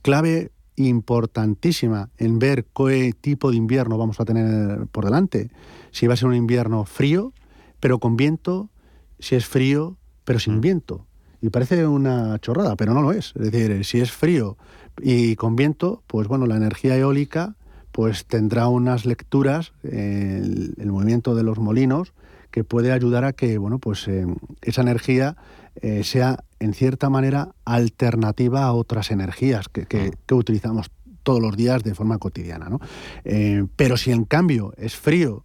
clave 0.02 0.52
importantísima 0.76 2.10
en 2.18 2.38
ver 2.38 2.66
qué 2.66 3.12
tipo 3.20 3.50
de 3.50 3.56
invierno 3.56 3.98
vamos 3.98 4.20
a 4.20 4.24
tener 4.24 4.86
por 4.86 5.04
delante. 5.04 5.50
Si 5.90 6.06
va 6.06 6.14
a 6.14 6.16
ser 6.16 6.28
un 6.28 6.34
invierno 6.34 6.84
frío, 6.84 7.32
pero 7.80 7.98
con 7.98 8.16
viento, 8.16 8.70
si 9.18 9.34
es 9.34 9.46
frío, 9.46 9.96
pero 10.24 10.38
sin 10.38 10.58
mm. 10.58 10.60
viento. 10.60 11.06
Y 11.40 11.50
parece 11.50 11.86
una 11.86 12.38
chorrada, 12.40 12.76
pero 12.76 12.94
no 12.94 13.02
lo 13.02 13.12
es. 13.12 13.32
Es 13.36 13.50
decir, 13.50 13.84
si 13.84 14.00
es 14.00 14.10
frío 14.10 14.56
y 15.00 15.36
con 15.36 15.56
viento, 15.56 16.02
pues 16.06 16.28
bueno, 16.28 16.46
la 16.46 16.56
energía 16.56 16.96
eólica 16.96 17.56
pues 17.92 18.26
tendrá 18.26 18.68
unas 18.68 19.06
lecturas, 19.06 19.72
el, 19.82 20.74
movimiento 20.86 21.34
de 21.34 21.42
los 21.42 21.58
molinos, 21.58 22.12
que 22.58 22.64
puede 22.64 22.90
ayudar 22.90 23.24
a 23.24 23.32
que 23.32 23.56
bueno, 23.56 23.78
pues, 23.78 24.08
eh, 24.08 24.26
esa 24.62 24.82
energía 24.82 25.36
eh, 25.80 26.02
sea 26.02 26.42
en 26.58 26.74
cierta 26.74 27.08
manera 27.08 27.54
alternativa 27.64 28.64
a 28.64 28.72
otras 28.72 29.12
energías 29.12 29.68
que, 29.68 29.86
que, 29.86 30.34
utilizamos 30.34 30.90
todos 31.22 31.40
los 31.40 31.56
días 31.56 31.84
de 31.84 31.94
forma 31.94 32.18
cotidiana. 32.18 32.68
¿no? 32.68 32.80
Eh, 33.24 33.64
pero 33.76 33.96
si 33.96 34.10
en 34.10 34.24
cambio 34.24 34.72
es 34.76 34.96
frío 34.96 35.44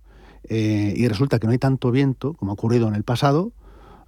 y 0.49 1.07
resulta 1.07 1.39
que 1.39 1.47
no 1.47 1.53
hay 1.53 1.57
tanto 1.57 1.89
viento 1.89 2.33
como 2.33 2.51
ha 2.51 2.53
ocurrido 2.55 2.87
en 2.87 2.95
el 2.95 3.03
pasado, 3.03 3.53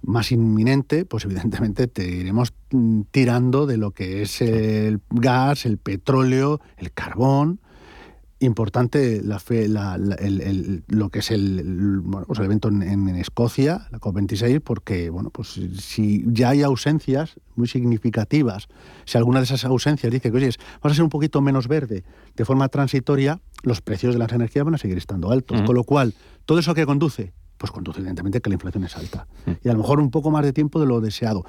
más 0.02 0.32
inminente, 0.32 1.06
pues 1.06 1.24
evidentemente 1.24 1.86
te 1.86 2.06
iremos 2.06 2.52
mm, 2.70 3.02
tirando 3.10 3.66
de 3.66 3.78
lo 3.78 3.92
que 3.92 4.22
es 4.22 4.42
el 4.42 5.00
gas, 5.10 5.64
el 5.64 5.78
petróleo, 5.78 6.60
el 6.76 6.92
carbón, 6.92 7.60
importante 8.40 9.22
la 9.22 9.38
fe, 9.38 9.68
lo 9.68 11.08
que 11.08 11.20
es 11.20 11.30
el, 11.30 12.02
pues 12.26 12.38
el 12.38 12.44
evento 12.44 12.68
en, 12.68 13.08
Escocia, 13.16 13.88
la 13.90 13.98
COP26, 13.98 14.60
porque 14.60 15.08
bueno, 15.10 15.30
pues 15.30 15.58
si 15.78 16.24
ya 16.26 16.50
hay 16.50 16.62
ausencias 16.62 17.36
muy 17.54 17.66
significativas, 17.66 18.68
si 19.06 19.16
alguna 19.16 19.40
de 19.40 19.44
esas 19.44 19.64
ausencias 19.64 20.12
dice 20.12 20.30
que 20.30 20.36
oye, 20.36 20.50
vamos 20.82 20.92
a 20.92 20.94
ser 20.94 21.04
un 21.04 21.10
poquito 21.10 21.40
menos 21.40 21.66
verde 21.66 22.04
de 22.34 22.44
forma 22.44 22.68
transitoria, 22.68 23.40
los 23.62 23.80
precios 23.80 24.14
de 24.14 24.18
las 24.18 24.32
energías 24.32 24.64
van 24.64 24.74
a 24.74 24.78
seguir 24.78 24.98
estando 24.98 25.30
altos. 25.30 25.62
Con 25.62 25.74
lo 25.74 25.84
cual, 25.84 26.14
todo 26.44 26.58
eso 26.58 26.74
que 26.74 26.84
conduce, 26.84 27.32
pues 27.56 27.72
conduce 27.72 28.00
evidentemente 28.00 28.40
que 28.40 28.50
la 28.50 28.54
inflación 28.54 28.84
es 28.84 28.96
alta. 28.96 29.26
Y 29.64 29.68
a 29.68 29.72
lo 29.72 29.78
mejor 29.78 30.00
un 30.00 30.10
poco 30.10 30.30
más 30.30 30.44
de 30.44 30.52
tiempo 30.52 30.78
de 30.78 30.86
lo 30.86 31.00
deseado. 31.00 31.44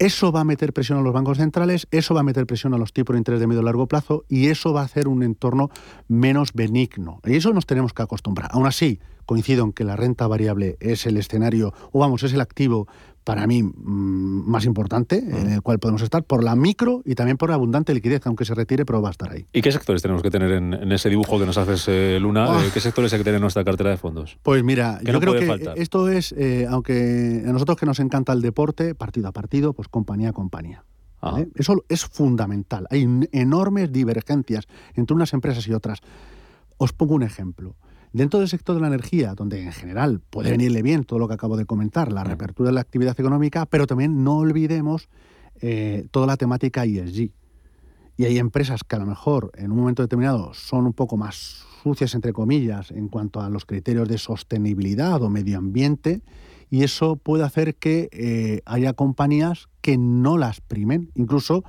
Eso 0.00 0.32
va 0.32 0.40
a 0.40 0.44
meter 0.44 0.72
presión 0.72 0.96
a 0.96 1.02
los 1.02 1.12
bancos 1.12 1.36
centrales, 1.36 1.86
eso 1.90 2.14
va 2.14 2.20
a 2.20 2.22
meter 2.22 2.46
presión 2.46 2.72
a 2.72 2.78
los 2.78 2.94
tipos 2.94 3.12
de 3.12 3.18
interés 3.18 3.38
de 3.38 3.46
medio 3.46 3.60
y 3.60 3.64
largo 3.66 3.86
plazo 3.86 4.24
y 4.30 4.46
eso 4.46 4.72
va 4.72 4.80
a 4.80 4.84
hacer 4.84 5.06
un 5.08 5.22
entorno 5.22 5.68
menos 6.08 6.54
benigno. 6.54 7.20
Y 7.22 7.36
eso 7.36 7.52
nos 7.52 7.66
tenemos 7.66 7.92
que 7.92 8.00
acostumbrar. 8.00 8.48
Aún 8.54 8.66
así, 8.66 8.98
coincido 9.26 9.62
en 9.62 9.74
que 9.74 9.84
la 9.84 9.96
renta 9.96 10.26
variable 10.26 10.78
es 10.80 11.04
el 11.04 11.18
escenario, 11.18 11.74
o 11.92 11.98
vamos, 11.98 12.22
es 12.22 12.32
el 12.32 12.40
activo 12.40 12.88
para 13.24 13.46
mí 13.46 13.62
mm, 13.62 14.50
más 14.50 14.64
importante 14.64 15.18
en 15.18 15.50
el 15.50 15.62
cual 15.62 15.78
podemos 15.78 16.02
estar 16.02 16.24
por 16.24 16.42
la 16.42 16.56
micro 16.56 17.02
y 17.04 17.14
también 17.14 17.36
por 17.36 17.50
la 17.50 17.56
abundante 17.56 17.92
liquidez, 17.94 18.26
aunque 18.26 18.44
se 18.44 18.54
retire, 18.54 18.84
pero 18.84 19.02
va 19.02 19.08
a 19.08 19.12
estar 19.12 19.30
ahí. 19.32 19.46
¿Y 19.52 19.62
qué 19.62 19.72
sectores 19.72 20.02
tenemos 20.02 20.22
que 20.22 20.30
tener 20.30 20.52
en, 20.52 20.92
ese 20.92 21.08
dibujo 21.08 21.38
que 21.38 21.46
nos 21.46 21.58
haces, 21.58 21.84
eh, 21.88 22.18
Luna? 22.20 22.46
Ah. 22.48 22.64
Eh, 22.64 22.70
¿Qué 22.72 22.80
sectores 22.80 23.12
hay 23.12 23.20
que 23.20 23.24
tener 23.24 23.36
en 23.36 23.42
nuestra 23.42 23.64
cartera 23.64 23.90
de 23.90 23.96
fondos? 23.96 24.38
Pues 24.42 24.64
mira, 24.64 25.00
yo 25.02 25.20
creo 25.20 25.34
que 25.34 25.72
esto 25.76 26.08
es, 26.08 26.32
eh, 26.32 26.66
aunque 26.68 27.42
a 27.46 27.52
nosotros 27.52 27.78
que 27.78 27.86
nos 27.86 28.00
encanta 28.00 28.32
el 28.32 28.40
deporte, 28.40 28.94
partido 28.94 29.28
a 29.28 29.32
partido, 29.32 29.72
pues 29.72 29.88
compañía 29.88 30.30
a 30.30 30.32
compañía. 30.32 30.84
Ah. 31.22 31.42
Eso 31.54 31.84
es 31.88 32.06
fundamental. 32.06 32.86
Hay 32.90 33.06
enormes 33.32 33.92
divergencias 33.92 34.66
entre 34.94 35.14
unas 35.14 35.32
empresas 35.34 35.66
y 35.68 35.74
otras. 35.74 36.00
Os 36.78 36.92
pongo 36.94 37.14
un 37.14 37.22
ejemplo. 37.22 37.76
Dentro 38.12 38.40
del 38.40 38.48
sector 38.48 38.74
de 38.74 38.80
la 38.80 38.88
energía, 38.88 39.34
donde 39.34 39.62
en 39.62 39.72
general 39.72 40.20
puede 40.30 40.50
venirle 40.50 40.82
bien 40.82 41.04
todo 41.04 41.20
lo 41.20 41.28
que 41.28 41.34
acabo 41.34 41.56
de 41.56 41.64
comentar, 41.64 42.10
la 42.10 42.24
reapertura 42.24 42.70
de 42.70 42.74
la 42.74 42.80
actividad 42.80 43.18
económica, 43.18 43.66
pero 43.66 43.86
también 43.86 44.24
no 44.24 44.38
olvidemos 44.38 45.08
eh, 45.60 46.06
toda 46.10 46.26
la 46.26 46.36
temática 46.36 46.84
ESG. 46.84 47.30
Y 48.16 48.24
hay 48.24 48.38
empresas 48.38 48.82
que 48.82 48.96
a 48.96 48.98
lo 48.98 49.06
mejor 49.06 49.52
en 49.54 49.70
un 49.70 49.78
momento 49.78 50.02
determinado 50.02 50.52
son 50.54 50.86
un 50.86 50.92
poco 50.92 51.16
más 51.16 51.64
sucias, 51.82 52.14
entre 52.14 52.32
comillas, 52.32 52.90
en 52.90 53.08
cuanto 53.08 53.40
a 53.40 53.48
los 53.48 53.64
criterios 53.64 54.08
de 54.08 54.18
sostenibilidad 54.18 55.22
o 55.22 55.30
medio 55.30 55.58
ambiente, 55.58 56.20
y 56.68 56.82
eso 56.82 57.16
puede 57.16 57.44
hacer 57.44 57.76
que 57.76 58.08
eh, 58.12 58.60
haya 58.66 58.92
compañías 58.92 59.68
que 59.80 59.98
no 59.98 60.36
las 60.36 60.60
primen, 60.60 61.10
incluso 61.14 61.64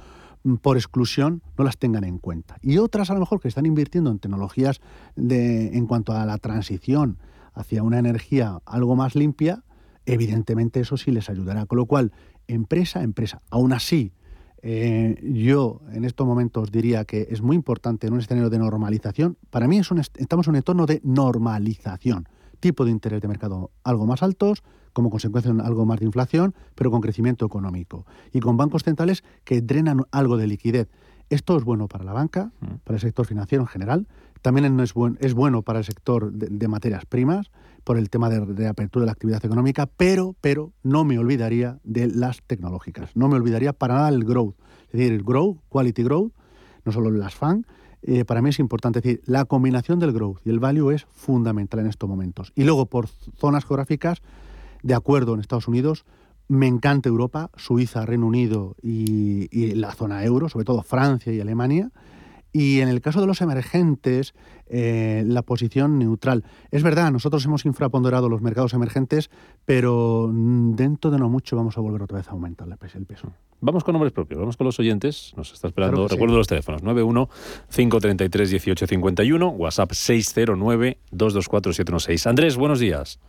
por 0.62 0.78
exclusión 0.78 1.42
no 1.58 1.64
las 1.64 1.78
tengan 1.78 2.04
en 2.04 2.18
cuenta. 2.18 2.58
Y 2.62 2.78
otras 2.78 3.10
a 3.10 3.14
lo 3.14 3.20
mejor 3.20 3.40
que 3.40 3.48
están 3.48 3.66
invirtiendo 3.66 4.12
en 4.12 4.20
tecnologías 4.20 4.82
de, 5.16 5.78
en 5.78 5.88
cuanto 5.88 6.14
a 6.14 6.26
la 6.26 6.38
transición 6.38 7.18
hacia 7.54 7.84
una 7.84 8.00
energía 8.00 8.60
algo 8.66 8.96
más 8.96 9.16
limpia, 9.16 9.64
evidentemente 10.06 10.80
eso 10.80 10.98
sí 10.98 11.12
les 11.12 11.30
ayudará. 11.30 11.66
Con 11.66 11.78
lo 11.78 11.86
cual, 11.86 12.12
empresa, 12.48 13.04
empresa. 13.04 13.42
Aún 13.50 13.74
así, 13.74 14.14
eh, 14.64 15.20
yo 15.24 15.82
en 15.92 16.06
estos 16.06 16.28
momentos 16.28 16.72
diría 16.72 17.06
que 17.06 17.28
es 17.30 17.42
muy 17.42 17.56
importante 17.56 18.08
en 18.08 18.14
un 18.14 18.20
escenario 18.20 18.50
de 18.50 18.60
normalización. 18.60 19.38
Para 19.50 19.68
mí 19.68 19.80
es 19.80 19.90
estamos 20.18 20.48
en 20.48 20.52
un 20.52 20.56
entorno 20.58 20.86
de 20.86 21.02
normalización. 21.04 22.28
Tipo 22.62 22.86
de 22.86 22.92
interés 22.92 23.22
de 23.22 23.28
mercado 23.28 23.72
algo 23.84 24.06
más 24.06 24.24
altos, 24.24 24.64
como 24.94 25.10
consecuencia 25.10 25.52
de 25.52 25.62
algo 25.62 25.86
más 25.86 26.00
de 26.00 26.06
inflación, 26.06 26.56
pero 26.76 26.92
con 26.92 27.02
crecimiento 27.02 27.46
económico. 27.46 28.06
Y 28.32 28.40
con 28.40 28.56
bancos 28.56 28.84
centrales 28.84 29.24
que 29.44 29.62
drenan 29.62 30.06
algo 30.12 30.38
de 30.38 30.48
liquidez. 30.48 30.88
Esto 31.30 31.58
es 31.58 31.64
bueno 31.64 31.88
para 31.88 32.04
la 32.04 32.14
banca, 32.14 32.52
mm. 32.60 32.84
para 32.84 32.96
el 32.96 33.02
sector 33.02 33.26
financiero 33.26 33.64
en 33.64 33.68
general. 33.68 34.08
También 34.42 34.80
es, 34.80 34.94
es 35.20 35.34
bueno 35.34 35.62
para 35.62 35.80
el 35.80 35.86
sector 35.86 36.32
de, 36.32 36.68
materias 36.68 37.06
primas, 37.06 37.52
por 37.84 37.98
el 37.98 38.10
tema 38.10 38.30
de, 38.30 38.46
de, 38.46 38.68
apertura 38.68 39.04
de 39.04 39.06
la 39.08 39.12
actividad 39.14 39.44
económica, 39.46 39.86
pero, 39.86 40.36
pero 40.42 40.72
no 40.84 41.04
me 41.04 41.18
olvidaría 41.20 41.80
de 41.84 42.08
las 42.08 42.42
tecnológicas. 42.42 43.16
No 43.16 43.28
me 43.28 43.36
olvidaría 43.36 43.74
para 43.74 43.96
nada 43.96 44.10
el 44.10 44.24
growth. 44.24 44.56
Es 44.88 44.94
decir, 44.94 45.14
el 45.14 45.24
growth, 45.24 45.58
quality 45.70 46.04
growth, 46.04 46.32
no 46.86 46.92
solo 46.92 47.12
las 47.12 47.36
FAN, 47.36 47.66
eh, 48.04 48.26
para 48.26 48.42
mí 48.42 48.50
es 48.50 48.60
importante. 48.60 49.00
Es 49.00 49.04
decir, 49.04 49.22
la 49.26 49.46
combinación 49.46 50.00
del 50.00 50.12
growth 50.12 50.40
y 50.46 50.50
el 50.50 50.60
value 50.60 50.92
es 50.92 51.06
fundamental 51.06 51.82
en 51.82 51.88
estos 51.88 52.10
momentos. 52.10 52.52
Y 52.56 52.64
luego, 52.64 52.86
por 52.86 53.08
zonas 53.38 53.66
geográficas, 53.66 54.22
de 54.84 54.94
acuerdo 54.94 55.34
en 55.34 55.40
Estados 55.40 55.68
Unidos. 55.68 56.06
Me 56.48 56.68
encanta 56.68 57.08
Europa, 57.08 57.50
Suiza, 57.56 58.06
Reino 58.06 58.28
Unido 58.28 58.76
y, 58.82 59.74
la 59.76 59.94
zona 59.94 60.24
euro, 60.26 60.50
sobre 60.50 60.66
todo 60.66 60.84
Francia 60.84 61.32
y 61.32 61.40
Alemania. 61.40 61.92
Y 62.54 62.82
en 62.82 62.90
el 62.90 63.02
caso 63.02 63.22
de 63.22 63.28
los 63.28 63.42
emergentes, 63.42 64.34
eh, 64.68 65.24
la 65.26 65.42
posición 65.42 66.00
neutral. 66.00 66.44
Es 66.72 66.84
verdad, 66.84 67.12
nosotros 67.12 67.46
hemos 67.46 67.66
infraponderado 67.66 68.30
los 68.30 68.42
mercados 68.42 68.74
emergentes, 68.74 69.30
pero 69.66 70.30
dentro 70.32 71.12
de 71.12 71.20
no 71.20 71.30
mucho 71.30 71.56
vamos 71.56 71.78
a 71.78 71.82
volver 71.82 72.02
otra 72.02 72.18
vez 72.18 72.28
a 72.28 72.32
aumentar 72.32 72.68
el 72.68 73.06
peso. 73.06 73.34
Vamos 73.62 73.84
con 73.84 73.94
nombres 73.94 74.12
propios, 74.12 74.40
vamos 74.40 74.58
con 74.58 74.66
los 74.66 74.80
oyentes. 74.80 75.34
Nos 75.38 75.54
está 75.54 75.68
esperando, 75.68 76.08
recuerdo 76.08 76.38
los 76.38 76.48
teléfonos, 76.48 76.84
91 76.84 77.30
533 77.70 78.52
1851, 78.52 79.48
WhatsApp 79.50 79.92
609 79.92 80.98
224 81.12 81.74
716. 81.74 82.28
Andrés, 82.28 82.58
buenos 82.58 82.80
días. 82.80 83.20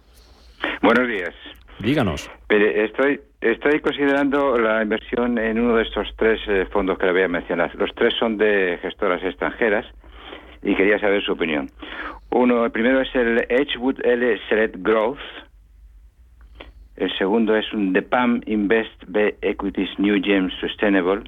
Buenos 0.83 1.09
días. 1.09 1.35
Díganos. 1.81 2.31
estoy, 2.49 3.21
estoy 3.43 3.81
considerando 3.81 4.57
la 4.57 4.83
inversión 4.83 5.37
en 5.37 5.59
uno 5.59 5.77
de 5.77 5.83
estos 5.83 6.09
tres 6.17 6.41
eh, 6.47 6.67
fondos 6.71 6.97
que 6.99 7.07
le 7.07 7.13
voy 7.13 7.23
a 7.23 7.29
mencionar. 7.29 7.75
Los 7.75 7.93
tres 7.95 8.15
son 8.19 8.39
de 8.39 8.79
gestoras 8.81 9.23
extranjeras 9.23 9.85
y 10.63 10.75
quería 10.75 10.99
saber 10.99 11.23
su 11.23 11.33
opinión. 11.33 11.69
Uno, 12.31 12.65
el 12.65 12.71
primero 12.71 13.01
es 13.01 13.15
el 13.15 13.45
Edgewood 13.49 14.05
L 14.05 14.41
Select 14.49 14.77
Growth. 14.79 15.19
El 16.97 17.13
segundo 17.19 17.57
es 17.57 17.71
un 17.73 17.93
DEPAM 17.93 18.43
Invest 18.47 19.05
B 19.09 19.37
Equities 19.43 19.99
New 19.99 20.23
Gems 20.23 20.55
Sustainable. 20.61 21.25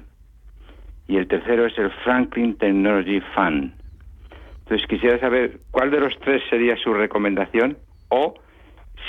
Y 1.07 1.17
el 1.17 1.27
tercero 1.27 1.65
es 1.65 1.77
el 1.77 1.91
Franklin 2.03 2.57
Technology 2.57 3.21
Fund. 3.35 3.73
Entonces 4.63 4.87
quisiera 4.87 5.19
saber 5.19 5.59
cuál 5.69 5.91
de 5.91 5.99
los 5.99 6.17
tres 6.21 6.41
sería 6.49 6.75
su 6.77 6.93
recomendación 6.93 7.77
o 8.09 8.33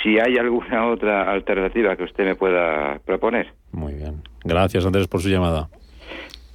si 0.01 0.19
hay 0.19 0.37
alguna 0.37 0.87
otra 0.87 1.31
alternativa 1.31 1.95
que 1.95 2.03
usted 2.03 2.25
me 2.25 2.35
pueda 2.35 2.99
proponer. 3.05 3.53
Muy 3.71 3.93
bien. 3.93 4.21
Gracias, 4.43 4.85
Andrés, 4.85 5.07
por 5.07 5.21
su 5.21 5.29
llamada. 5.29 5.69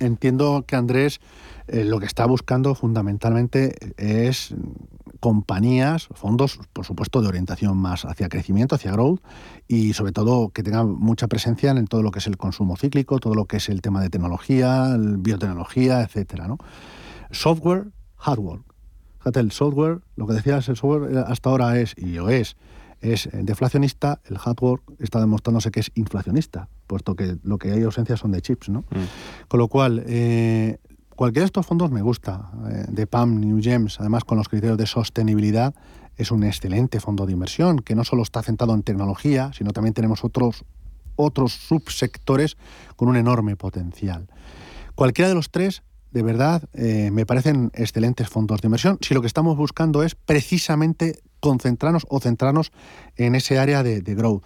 Entiendo 0.00 0.64
que 0.66 0.76
Andrés 0.76 1.20
eh, 1.68 1.84
lo 1.84 2.00
que 2.00 2.06
está 2.06 2.26
buscando 2.26 2.74
fundamentalmente 2.74 3.74
es 3.96 4.54
compañías, 5.20 6.08
fondos, 6.14 6.58
por 6.72 6.84
supuesto, 6.84 7.22
de 7.22 7.28
orientación 7.28 7.76
más 7.76 8.04
hacia 8.04 8.28
crecimiento, 8.28 8.74
hacia 8.74 8.90
growth, 8.90 9.20
y 9.68 9.92
sobre 9.92 10.10
todo 10.10 10.48
que 10.48 10.64
tengan 10.64 10.90
mucha 10.90 11.28
presencia 11.28 11.70
en 11.70 11.86
todo 11.86 12.02
lo 12.02 12.10
que 12.10 12.18
es 12.18 12.26
el 12.26 12.36
consumo 12.36 12.76
cíclico, 12.76 13.20
todo 13.20 13.36
lo 13.36 13.44
que 13.44 13.58
es 13.58 13.68
el 13.68 13.82
tema 13.82 14.02
de 14.02 14.10
tecnología, 14.10 14.96
biotecnología, 14.98 16.02
etcétera, 16.02 16.48
¿no? 16.48 16.58
Software, 17.30 17.84
hardware. 18.16 18.62
Fíjate, 19.18 19.38
el 19.38 19.52
software, 19.52 20.00
lo 20.16 20.26
que 20.26 20.34
decías, 20.34 20.68
el 20.68 20.76
software 20.76 21.12
eh, 21.12 21.24
hasta 21.24 21.50
ahora 21.50 21.78
es, 21.78 21.94
y 21.96 22.14
lo 22.14 22.28
es, 22.28 22.56
es 23.02 23.28
deflacionista, 23.32 24.20
el 24.24 24.38
hardware 24.38 24.80
está 24.98 25.20
demostrándose 25.20 25.70
que 25.70 25.80
es 25.80 25.90
inflacionista, 25.94 26.68
puesto 26.86 27.14
que 27.14 27.36
lo 27.42 27.58
que 27.58 27.72
hay 27.72 27.82
ausencia 27.82 28.16
son 28.16 28.32
de 28.32 28.40
chips, 28.40 28.68
¿no? 28.68 28.80
Mm. 28.80 29.48
Con 29.48 29.60
lo 29.60 29.68
cual, 29.68 30.04
eh, 30.06 30.78
cualquiera 31.16 31.42
de 31.42 31.46
estos 31.46 31.66
fondos 31.66 31.90
me 31.90 32.00
gusta, 32.02 32.50
eh, 32.70 32.86
de 32.88 33.06
PAM, 33.06 33.40
New 33.40 33.60
Gems, 33.60 34.00
además 34.00 34.24
con 34.24 34.38
los 34.38 34.48
criterios 34.48 34.78
de 34.78 34.86
sostenibilidad, 34.86 35.74
es 36.16 36.30
un 36.30 36.44
excelente 36.44 37.00
fondo 37.00 37.26
de 37.26 37.32
inversión 37.32 37.78
que 37.78 37.94
no 37.94 38.04
solo 38.04 38.22
está 38.22 38.42
centrado 38.42 38.74
en 38.74 38.82
tecnología, 38.82 39.50
sino 39.54 39.72
también 39.72 39.94
tenemos 39.94 40.24
otros, 40.24 40.64
otros 41.16 41.52
subsectores 41.52 42.56
con 42.96 43.08
un 43.08 43.16
enorme 43.16 43.56
potencial. 43.56 44.28
Cualquiera 44.94 45.28
de 45.28 45.34
los 45.34 45.50
tres 45.50 45.82
de 46.12 46.22
verdad, 46.22 46.62
eh, 46.74 47.10
me 47.10 47.24
parecen 47.24 47.70
excelentes 47.74 48.28
fondos 48.28 48.60
de 48.60 48.66
inversión 48.68 48.98
si 49.00 49.14
lo 49.14 49.22
que 49.22 49.26
estamos 49.26 49.56
buscando 49.56 50.02
es 50.02 50.14
precisamente 50.14 51.22
concentrarnos 51.42 52.06
o 52.08 52.20
centrarnos 52.20 52.70
en 53.16 53.34
ese 53.34 53.58
área 53.58 53.82
de, 53.82 54.00
growth. 54.00 54.44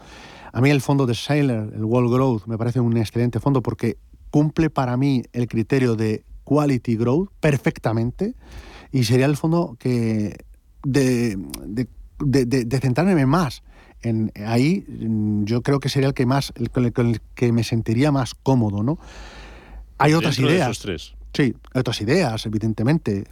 A 0.52 0.62
mí 0.62 0.70
el 0.70 0.80
fondo 0.80 1.04
de 1.04 1.14
Sailor, 1.14 1.70
el 1.74 1.84
World 1.84 2.10
Growth, 2.10 2.46
me 2.46 2.56
parece 2.56 2.80
un 2.80 2.96
excelente 2.96 3.38
fondo 3.38 3.62
porque 3.62 3.98
cumple 4.30 4.70
para 4.70 4.96
mí 4.96 5.22
el 5.34 5.46
criterio 5.46 5.94
de 5.94 6.24
quality 6.44 6.96
growth 6.96 7.28
perfectamente. 7.38 8.34
Y 8.90 9.04
sería 9.04 9.26
el 9.26 9.36
fondo 9.36 9.76
que 9.78 10.38
de, 10.82 11.36
de, 12.18 12.80
centrarme 12.80 13.26
más 13.26 13.62
en 14.00 14.32
ahí, 14.46 14.86
yo 15.44 15.62
creo 15.62 15.80
que 15.80 15.90
sería 15.90 16.08
el 16.08 16.14
que 16.14 16.24
más, 16.24 16.54
el, 16.56 16.70
con 16.70 17.08
el 17.08 17.20
que 17.34 17.52
me 17.52 17.62
sentiría 17.62 18.10
más 18.10 18.34
cómodo, 18.34 18.82
¿no? 18.82 18.98
Hay 19.98 20.14
otras 20.14 20.38
ideas. 20.38 21.15
Sí, 21.36 21.54
otras 21.74 22.00
ideas, 22.00 22.46
evidentemente. 22.46 23.24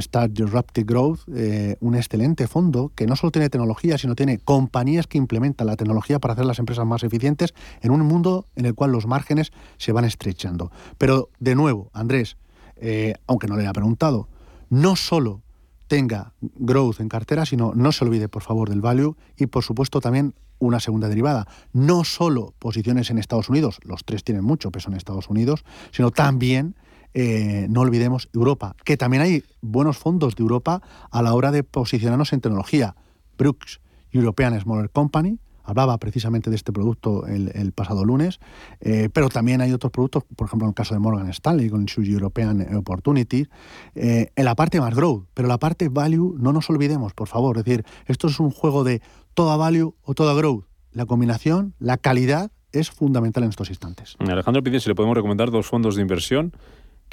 Start 0.00 0.32
Disruptive 0.32 0.86
Growth, 0.86 1.20
eh, 1.34 1.76
un 1.80 1.94
excelente 1.94 2.46
fondo 2.46 2.90
que 2.94 3.06
no 3.06 3.16
solo 3.16 3.32
tiene 3.32 3.50
tecnología, 3.50 3.98
sino 3.98 4.14
tiene 4.14 4.38
compañías 4.38 5.06
que 5.06 5.18
implementan 5.18 5.66
la 5.66 5.76
tecnología 5.76 6.18
para 6.20 6.32
hacer 6.32 6.46
las 6.46 6.58
empresas 6.58 6.86
más 6.86 7.02
eficientes 7.02 7.52
en 7.82 7.90
un 7.90 8.00
mundo 8.00 8.46
en 8.56 8.64
el 8.64 8.74
cual 8.74 8.92
los 8.92 9.06
márgenes 9.06 9.52
se 9.76 9.92
van 9.92 10.06
estrechando. 10.06 10.72
Pero, 10.96 11.28
de 11.38 11.54
nuevo, 11.54 11.90
Andrés, 11.92 12.38
eh, 12.76 13.12
aunque 13.26 13.46
no 13.46 13.56
le 13.56 13.64
haya 13.64 13.74
preguntado, 13.74 14.26
no 14.70 14.96
solo 14.96 15.42
tenga 15.86 16.32
growth 16.40 17.00
en 17.00 17.10
cartera, 17.10 17.44
sino 17.44 17.74
no 17.74 17.92
se 17.92 18.06
olvide, 18.06 18.30
por 18.30 18.42
favor, 18.42 18.70
del 18.70 18.80
value 18.80 19.18
y, 19.36 19.48
por 19.48 19.64
supuesto, 19.64 20.00
también 20.00 20.32
una 20.60 20.80
segunda 20.80 21.10
derivada. 21.10 21.46
No 21.74 22.04
solo 22.04 22.54
posiciones 22.58 23.10
en 23.10 23.18
Estados 23.18 23.50
Unidos, 23.50 23.80
los 23.82 24.02
tres 24.06 24.24
tienen 24.24 24.44
mucho 24.44 24.70
peso 24.70 24.88
en 24.88 24.96
Estados 24.96 25.28
Unidos, 25.28 25.62
sino 25.90 26.10
también 26.10 26.74
eh, 27.14 27.66
no 27.70 27.80
olvidemos 27.80 28.28
Europa, 28.34 28.76
que 28.84 28.96
también 28.96 29.22
hay 29.22 29.44
buenos 29.62 29.96
fondos 29.96 30.34
de 30.36 30.42
Europa 30.42 30.82
a 31.10 31.22
la 31.22 31.34
hora 31.34 31.52
de 31.52 31.62
posicionarnos 31.62 32.32
en 32.32 32.40
tecnología. 32.40 32.96
Brooks 33.38 33.80
European 34.10 34.58
Smaller 34.60 34.90
Company, 34.90 35.38
hablaba 35.64 35.98
precisamente 35.98 36.50
de 36.50 36.56
este 36.56 36.72
producto 36.72 37.26
el, 37.26 37.72
pasado 37.72 38.04
lunes, 38.04 38.38
eh, 38.80 39.08
pero 39.12 39.28
también 39.28 39.60
hay 39.60 39.72
otros 39.72 39.90
productos, 39.90 40.24
por 40.36 40.46
ejemplo 40.46 40.66
en 40.66 40.70
el 40.70 40.74
caso 40.74 40.94
de 40.94 41.00
Morgan 41.00 41.28
Stanley 41.30 41.70
con 41.70 41.88
su 41.88 42.02
European 42.02 42.76
Opportunity, 42.76 43.46
eh, 43.94 44.30
en 44.36 44.44
la 44.44 44.54
parte 44.54 44.80
más 44.80 44.94
growth, 44.94 45.26
pero 45.34 45.48
la 45.48 45.58
parte 45.58 45.88
value 45.88 46.36
no 46.38 46.52
nos 46.52 46.68
olvidemos, 46.70 47.14
por 47.14 47.28
favor, 47.28 47.58
es 47.58 47.64
decir, 47.64 47.84
esto 48.06 48.28
es 48.28 48.38
un 48.38 48.50
juego 48.50 48.84
de 48.84 49.00
toda 49.32 49.56
value 49.56 49.94
o 50.02 50.14
toda 50.14 50.34
growth. 50.34 50.66
La 50.92 51.06
combinación, 51.06 51.74
la 51.78 51.96
calidad 51.96 52.52
es 52.70 52.90
fundamental 52.90 53.44
en 53.44 53.50
estos 53.50 53.70
instantes. 53.70 54.16
Alejandro 54.18 54.62
pide 54.62 54.80
si 54.80 54.88
le 54.88 54.94
podemos 54.94 55.16
recomendar 55.16 55.50
dos 55.50 55.66
fondos 55.66 55.96
de 55.96 56.02
inversión 56.02 56.52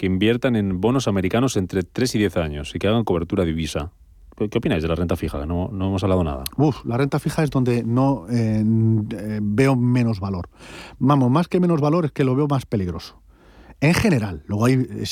que 0.01 0.07
inviertan 0.07 0.55
en 0.55 0.81
bonos 0.81 1.07
americanos 1.07 1.55
entre 1.57 1.83
3 1.83 2.15
y 2.15 2.17
10 2.17 2.37
años 2.37 2.73
y 2.73 2.79
que 2.79 2.87
hagan 2.87 3.03
cobertura 3.03 3.45
divisa. 3.45 3.91
¿Qué, 4.35 4.49
qué 4.49 4.57
opináis 4.57 4.81
de 4.81 4.89
la 4.89 4.95
renta 4.95 5.15
fija? 5.15 5.45
No, 5.45 5.69
no 5.71 5.89
hemos 5.89 6.01
hablado 6.01 6.23
nada. 6.23 6.43
Uf, 6.57 6.83
la 6.85 6.97
renta 6.97 7.19
fija 7.19 7.43
es 7.43 7.51
donde 7.51 7.83
no 7.83 8.25
eh, 8.27 8.63
eh, 8.65 9.39
veo 9.43 9.75
menos 9.75 10.19
valor. 10.19 10.49
Vamos, 10.97 11.29
más 11.29 11.47
que 11.47 11.59
menos 11.59 11.81
valor 11.81 12.05
es 12.05 12.11
que 12.13 12.23
lo 12.23 12.35
veo 12.35 12.47
más 12.47 12.65
peligroso. 12.65 13.21
En 13.79 13.93
general, 13.93 14.41
luego 14.47 14.65
hay, 14.65 14.73
eh, 14.73 15.05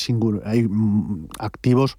hay 0.44 0.64
mm, 0.64 1.28
activos 1.38 1.96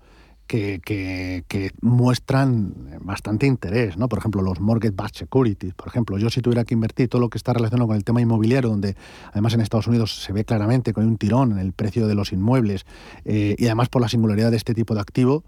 que, 0.52 1.72
muestran 1.82 2.74
bastante 3.02 3.48
interés, 3.48 3.98
¿no? 3.98 4.10
Por 4.10 4.20
ejemplo, 4.20 4.42
los 4.42 4.60
mortgage 4.60 4.94
backed 4.96 5.16
securities. 5.16 5.74
Por 5.74 5.88
ejemplo, 5.88 6.18
yo 6.18 6.30
si 6.30 6.42
tuviera 6.42 6.66
que 6.66 6.74
invertir 6.74 7.08
todo 7.08 7.22
lo 7.22 7.30
que 7.30 7.38
está 7.38 7.54
relacionado 7.54 7.88
con 7.88 7.96
el 7.96 8.04
tema 8.04 8.22
inmobiliario, 8.22 8.70
donde 8.70 8.96
además 9.32 9.54
en 9.54 9.62
Estados 9.62 9.88
Unidos 9.88 10.24
se 10.24 10.34
ve 10.34 10.44
claramente 10.44 10.94
con 10.94 11.06
un 11.06 11.18
tirón 11.18 11.54
en 11.54 11.60
el 11.60 11.72
precio 11.72 12.08
de 12.08 12.16
los 12.16 12.34
inmuebles 12.34 12.86
eh, 13.24 13.56
y 13.58 13.66
además 13.66 13.90
por 13.90 14.02
la 14.02 14.10
singularidad 14.10 14.52
de 14.52 14.58
este 14.58 14.74
tipo 14.74 14.94
de 14.94 15.02
activo, 15.02 15.44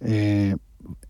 eh, 0.00 0.56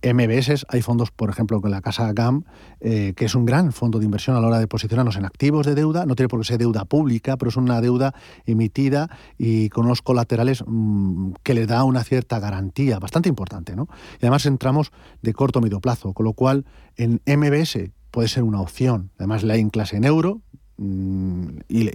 MBS, 0.02 0.66
hay 0.68 0.82
fondos, 0.82 1.10
por 1.10 1.30
ejemplo, 1.30 1.60
con 1.60 1.70
la 1.70 1.80
casa 1.80 2.12
GAM, 2.12 2.44
eh, 2.80 3.14
que 3.16 3.24
es 3.24 3.34
un 3.34 3.44
gran 3.44 3.72
fondo 3.72 3.98
de 3.98 4.04
inversión 4.04 4.36
a 4.36 4.40
la 4.40 4.46
hora 4.46 4.58
de 4.58 4.66
posicionarnos 4.66 5.16
en 5.16 5.24
activos 5.24 5.66
de 5.66 5.74
deuda. 5.74 6.06
No 6.06 6.14
tiene 6.14 6.28
por 6.28 6.40
qué 6.40 6.46
ser 6.46 6.58
deuda 6.58 6.84
pública, 6.84 7.36
pero 7.36 7.50
es 7.50 7.56
una 7.56 7.80
deuda 7.80 8.14
emitida 8.46 9.10
y 9.36 9.68
con 9.68 9.86
unos 9.86 10.02
colaterales 10.02 10.64
mm, 10.66 11.32
que 11.42 11.54
le 11.54 11.66
da 11.66 11.84
una 11.84 12.04
cierta 12.04 12.38
garantía, 12.38 12.98
bastante 12.98 13.28
importante. 13.28 13.74
¿no? 13.76 13.88
Y 14.14 14.26
además 14.26 14.46
entramos 14.46 14.92
de 15.22 15.32
corto 15.32 15.58
o 15.58 15.62
medio 15.62 15.80
plazo, 15.80 16.12
con 16.12 16.24
lo 16.24 16.32
cual 16.32 16.64
en 16.96 17.20
MBS 17.26 17.90
puede 18.10 18.28
ser 18.28 18.42
una 18.42 18.60
opción. 18.60 19.10
Además, 19.18 19.42
la 19.42 19.56
en 19.56 19.70
clase 19.70 19.96
en 19.96 20.04
euro, 20.04 20.40
Y, 20.78 21.90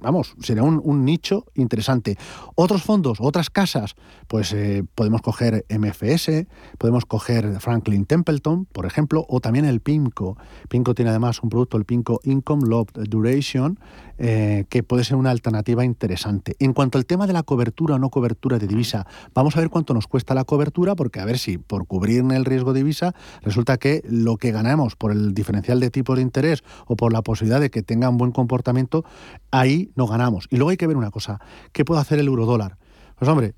vamos, 0.00 0.34
será 0.40 0.62
un, 0.62 1.04
nicho 1.04 1.44
interesante. 1.54 2.16
Otros 2.54 2.82
fondos, 2.82 3.18
otras 3.20 3.50
casas, 3.50 3.96
pues 4.28 4.52
eh, 4.54 4.84
podemos 4.94 5.20
coger 5.20 5.66
MFS, 5.68 6.46
podemos 6.78 7.04
coger 7.04 7.60
Franklin 7.60 8.06
Templeton, 8.06 8.64
por 8.66 8.86
ejemplo, 8.86 9.26
o 9.28 9.40
también 9.40 9.66
el 9.66 9.80
PIMCO. 9.80 10.38
PIMCO 10.68 10.94
tiene 10.94 11.10
además 11.10 11.42
un 11.42 11.50
producto, 11.50 11.76
el 11.76 11.84
PIMCO 11.84 12.20
Income 12.24 12.66
Love 12.66 12.92
Duration, 12.94 13.78
eh, 14.24 14.66
que 14.68 14.84
puede 14.84 15.02
ser 15.02 15.16
una 15.16 15.32
alternativa 15.32 15.84
interesante. 15.84 16.54
En 16.60 16.74
cuanto 16.74 16.96
al 16.96 17.06
tema 17.06 17.26
de 17.26 17.32
la 17.32 17.42
cobertura 17.42 17.96
o 17.96 17.98
no 17.98 18.08
cobertura 18.08 18.60
de 18.60 18.68
divisa, 18.68 19.04
vamos 19.34 19.56
a 19.56 19.58
ver 19.58 19.68
cuánto 19.68 19.94
nos 19.94 20.06
cuesta 20.06 20.32
la 20.32 20.44
cobertura, 20.44 20.94
porque 20.94 21.18
a 21.18 21.24
ver 21.24 21.38
si 21.38 21.58
por 21.58 21.88
cubrir 21.88 22.22
el 22.30 22.44
riesgo 22.44 22.72
de 22.72 22.78
divisa 22.78 23.16
resulta 23.40 23.78
que 23.78 24.00
lo 24.08 24.36
que 24.36 24.52
ganamos 24.52 24.94
por 24.94 25.10
el 25.10 25.34
diferencial 25.34 25.80
de 25.80 25.90
tipos 25.90 26.14
de 26.14 26.22
interés 26.22 26.62
o 26.86 26.94
por 26.94 27.12
la 27.12 27.22
posibilidad 27.22 27.60
de 27.60 27.70
que 27.70 27.82
tenga 27.82 28.08
un 28.08 28.16
buen 28.16 28.30
comportamiento, 28.30 29.04
ahí 29.50 29.90
no 29.96 30.06
ganamos. 30.06 30.46
Y 30.50 30.56
luego 30.56 30.70
hay 30.70 30.76
que 30.76 30.86
ver 30.86 30.96
una 30.96 31.10
cosa, 31.10 31.40
¿qué 31.72 31.84
puede 31.84 32.00
hacer 32.00 32.20
el 32.20 32.28
eurodólar? 32.28 32.78
Pues 33.18 33.28
hombre, 33.28 33.54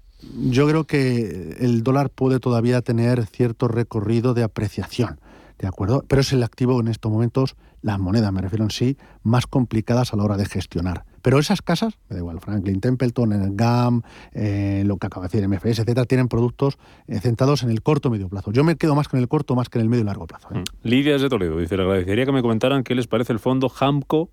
yo 0.48 0.66
creo 0.66 0.84
que 0.84 1.58
el 1.60 1.82
dólar 1.82 2.08
puede 2.08 2.40
todavía 2.40 2.80
tener 2.80 3.26
cierto 3.26 3.68
recorrido 3.68 4.32
de 4.32 4.42
apreciación. 4.42 5.20
¿De 5.58 5.68
acuerdo? 5.68 6.04
Pero 6.08 6.20
es 6.20 6.32
el 6.32 6.42
activo 6.42 6.80
en 6.80 6.88
estos 6.88 7.10
momentos, 7.10 7.56
las 7.80 7.98
monedas, 7.98 8.32
me 8.32 8.40
refiero 8.40 8.64
en 8.64 8.70
sí, 8.70 8.96
más 9.22 9.46
complicadas 9.46 10.12
a 10.12 10.16
la 10.16 10.24
hora 10.24 10.36
de 10.36 10.46
gestionar. 10.46 11.04
Pero 11.22 11.38
esas 11.38 11.62
casas, 11.62 11.94
me 12.08 12.16
da 12.16 12.20
igual, 12.20 12.40
Franklin 12.40 12.80
Templeton, 12.80 13.32
el 13.32 13.54
GAM, 13.54 14.02
eh, 14.32 14.82
lo 14.84 14.96
que 14.98 15.06
acaba 15.06 15.26
de 15.26 15.40
decir 15.40 15.48
MFS, 15.48 15.82
etcétera, 15.82 16.04
tienen 16.04 16.28
productos 16.28 16.76
eh, 17.06 17.20
centrados 17.20 17.62
en 17.62 17.70
el 17.70 17.82
corto 17.82 18.10
medio 18.10 18.28
plazo. 18.28 18.52
Yo 18.52 18.64
me 18.64 18.76
quedo 18.76 18.94
más 18.94 19.08
con 19.08 19.20
el 19.20 19.28
corto, 19.28 19.54
más 19.54 19.68
que 19.68 19.78
en 19.78 19.84
el 19.84 19.88
medio 19.88 20.02
y 20.02 20.06
largo 20.06 20.26
plazo. 20.26 20.48
¿eh? 20.52 20.58
Mm. 20.58 20.88
Lidia 20.88 21.16
es 21.16 21.22
de 21.22 21.28
Toledo 21.28 21.58
dice: 21.58 21.76
Le 21.76 21.84
agradecería 21.84 22.26
que 22.26 22.32
me 22.32 22.42
comentaran 22.42 22.82
qué 22.82 22.94
les 22.94 23.06
parece 23.06 23.32
el 23.32 23.38
fondo 23.38 23.70
HAMCO 23.74 24.28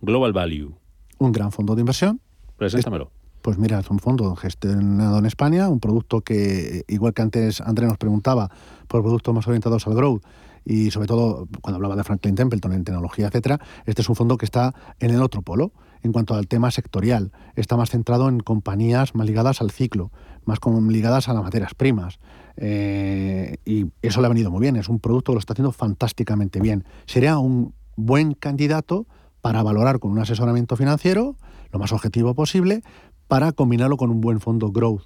Global 0.00 0.32
Value. 0.32 0.74
Un 1.18 1.32
gran 1.32 1.52
fondo 1.52 1.74
de 1.74 1.80
inversión. 1.80 2.20
Preséntamelo. 2.56 3.10
Pues 3.42 3.58
mira, 3.58 3.78
es 3.78 3.88
un 3.90 4.00
fondo 4.00 4.34
gestionado 4.34 5.18
en 5.18 5.26
España, 5.26 5.68
un 5.68 5.78
producto 5.78 6.20
que, 6.20 6.84
igual 6.88 7.14
que 7.14 7.22
antes 7.22 7.60
André 7.60 7.86
nos 7.86 7.96
preguntaba, 7.96 8.50
por 8.88 9.02
productos 9.02 9.34
más 9.34 9.46
orientados 9.46 9.86
al 9.86 9.94
growth, 9.94 10.22
y 10.66 10.90
sobre 10.90 11.06
todo 11.06 11.46
cuando 11.62 11.76
hablaba 11.76 11.94
de 11.94 12.02
Franklin 12.02 12.34
Templeton 12.34 12.72
en 12.72 12.84
tecnología, 12.84 13.28
etcétera, 13.28 13.60
este 13.86 14.02
es 14.02 14.08
un 14.08 14.16
fondo 14.16 14.36
que 14.36 14.44
está 14.44 14.74
en 14.98 15.10
el 15.10 15.22
otro 15.22 15.40
polo. 15.40 15.72
En 16.02 16.12
cuanto 16.12 16.34
al 16.34 16.46
tema 16.46 16.70
sectorial, 16.70 17.32
está 17.54 17.76
más 17.76 17.90
centrado 17.90 18.28
en 18.28 18.40
compañías 18.40 19.14
más 19.14 19.26
ligadas 19.26 19.60
al 19.60 19.70
ciclo, 19.70 20.10
más 20.44 20.58
ligadas 20.88 21.28
a 21.28 21.34
las 21.34 21.42
materias 21.42 21.74
primas. 21.74 22.18
Eh, 22.56 23.56
y 23.64 23.86
eso 24.02 24.20
le 24.20 24.26
ha 24.26 24.28
venido 24.28 24.50
muy 24.50 24.60
bien, 24.60 24.76
es 24.76 24.88
un 24.88 24.98
producto 24.98 25.32
que 25.32 25.34
lo 25.36 25.40
está 25.40 25.52
haciendo 25.52 25.72
fantásticamente 25.72 26.60
bien. 26.60 26.84
Sería 27.06 27.38
un 27.38 27.72
buen 27.96 28.34
candidato 28.34 29.06
para 29.40 29.62
valorar 29.62 30.00
con 30.00 30.10
un 30.10 30.18
asesoramiento 30.18 30.76
financiero, 30.76 31.36
lo 31.72 31.78
más 31.78 31.92
objetivo 31.92 32.34
posible, 32.34 32.82
para 33.28 33.52
combinarlo 33.52 33.96
con 33.96 34.10
un 34.10 34.20
buen 34.20 34.40
fondo 34.40 34.70
growth. 34.70 35.04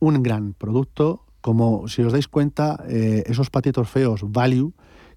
Un 0.00 0.22
gran 0.22 0.54
producto, 0.54 1.24
como 1.40 1.88
si 1.88 2.02
os 2.02 2.12
dais 2.12 2.28
cuenta, 2.28 2.82
eh, 2.88 3.24
esos 3.26 3.50
patitos 3.50 3.88
feos, 3.88 4.20
value, 4.24 4.72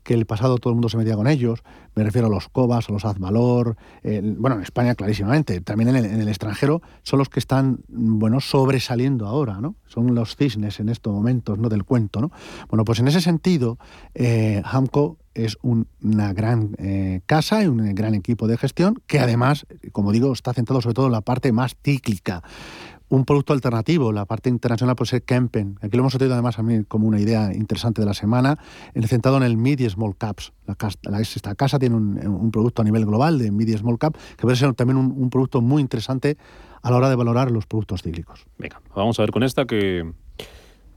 que 0.05 0.13
el 0.13 0.25
pasado 0.25 0.59
todo 0.59 0.69
el 0.69 0.75
mundo 0.75 0.87
se 0.87 0.97
metía 0.97 1.15
con 1.15 1.27
ellos. 1.27 1.63
Me 1.95 2.03
refiero 2.03 2.27
a 2.27 2.29
los 2.29 2.47
COBAS, 2.47 2.89
a 2.89 2.93
los 2.93 3.05
Azvalor, 3.05 3.75
bueno, 4.03 4.57
en 4.57 4.61
España 4.61 4.93
clarísimamente, 4.95 5.59
también 5.61 5.95
en 5.95 6.21
el, 6.21 6.27
extranjero, 6.29 6.81
son 7.03 7.19
los 7.19 7.27
que 7.27 7.39
están, 7.39 7.79
bueno, 7.87 8.39
sobresaliendo 8.39 9.25
ahora, 9.25 9.59
¿no? 9.59 9.75
Son 9.87 10.13
los 10.13 10.35
cisnes 10.35 10.79
en 10.79 10.89
estos 10.89 11.11
momentos, 11.11 11.57
¿no? 11.57 11.69
Del 11.69 11.85
cuento, 11.85 12.21
¿no? 12.21 12.31
Bueno, 12.69 12.85
pues 12.85 12.99
en 12.99 13.07
ese 13.07 13.19
sentido, 13.19 13.79
eh, 14.13 14.61
Hamco 14.63 15.17
es 15.33 15.57
una 15.63 16.33
gran 16.33 16.75
eh, 16.77 17.21
casa 17.25 17.63
y 17.63 17.67
un 17.67 17.95
gran 17.95 18.13
equipo 18.13 18.47
de 18.47 18.57
gestión 18.57 19.01
que 19.07 19.19
además, 19.19 19.65
como 19.91 20.11
digo, 20.11 20.31
está 20.31 20.53
centrado 20.53 20.81
sobre 20.81 20.93
todo 20.93 21.07
en 21.07 21.11
la 21.11 21.21
parte 21.21 21.51
más 21.51 21.75
cíclica 21.83 22.43
un 23.15 23.25
producto 23.25 23.53
alternativo. 23.53 24.11
La 24.11 24.25
parte 24.25 24.49
internacional 24.49 24.95
puede 24.95 25.09
ser 25.09 25.23
Kempen. 25.23 25.77
Aquí 25.81 25.95
lo 25.95 26.01
hemos 26.01 26.13
traído 26.13 26.33
además 26.33 26.59
a 26.59 26.63
mí 26.63 26.83
como 26.83 27.07
una 27.07 27.19
idea 27.19 27.53
interesante 27.53 28.01
de 28.01 28.07
la 28.07 28.13
semana, 28.13 28.59
centrado 29.07 29.37
en 29.37 29.43
el 29.43 29.57
mid 29.57 29.79
y 29.79 29.89
small 29.89 30.15
caps. 30.17 30.53
La, 30.65 31.21
esta 31.21 31.55
casa 31.55 31.79
tiene 31.79 31.95
un, 31.95 32.51
producto 32.51 32.81
a 32.81 32.85
nivel 32.85 33.05
global 33.05 33.39
de 33.39 33.51
mid 33.51 33.67
y 33.67 33.77
small 33.77 33.97
cap, 33.97 34.15
que 34.35 34.41
puede 34.41 34.55
ser 34.55 34.73
también 34.73 34.97
un, 34.97 35.29
producto 35.29 35.61
muy 35.61 35.81
interesante 35.81 36.37
a 36.81 36.91
la 36.91 36.97
hora 36.97 37.09
de 37.09 37.15
valorar 37.15 37.51
los 37.51 37.65
productos 37.65 38.01
cíclicos. 38.03 38.45
Venga, 38.57 38.81
vamos 38.95 39.17
a 39.19 39.23
ver 39.23 39.31
con 39.31 39.43
esta 39.43 39.65
que 39.65 40.11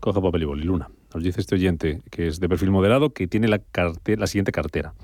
coge 0.01 0.21
papel 0.21 0.43
y 0.43 0.45
boli. 0.45 0.65
Luna, 0.65 0.91
nos 1.15 1.23
dice 1.23 1.41
este 1.41 1.55
oyente 1.55 2.03
que 2.11 2.27
es 2.27 2.41
de 2.41 2.49
perfil 2.49 2.71
moderado, 2.71 3.11
que 3.11 3.27
tiene 3.27 3.49
la, 3.49 3.61
la 4.05 4.27
siguiente 4.27 4.53
cartera. 4.53 4.95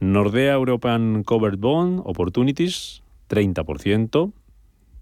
Nordea 0.00 0.54
European 0.54 1.22
Covered 1.22 1.58
Bond 1.58 2.02
Opportunities, 2.04 3.02
30%. 3.30 4.32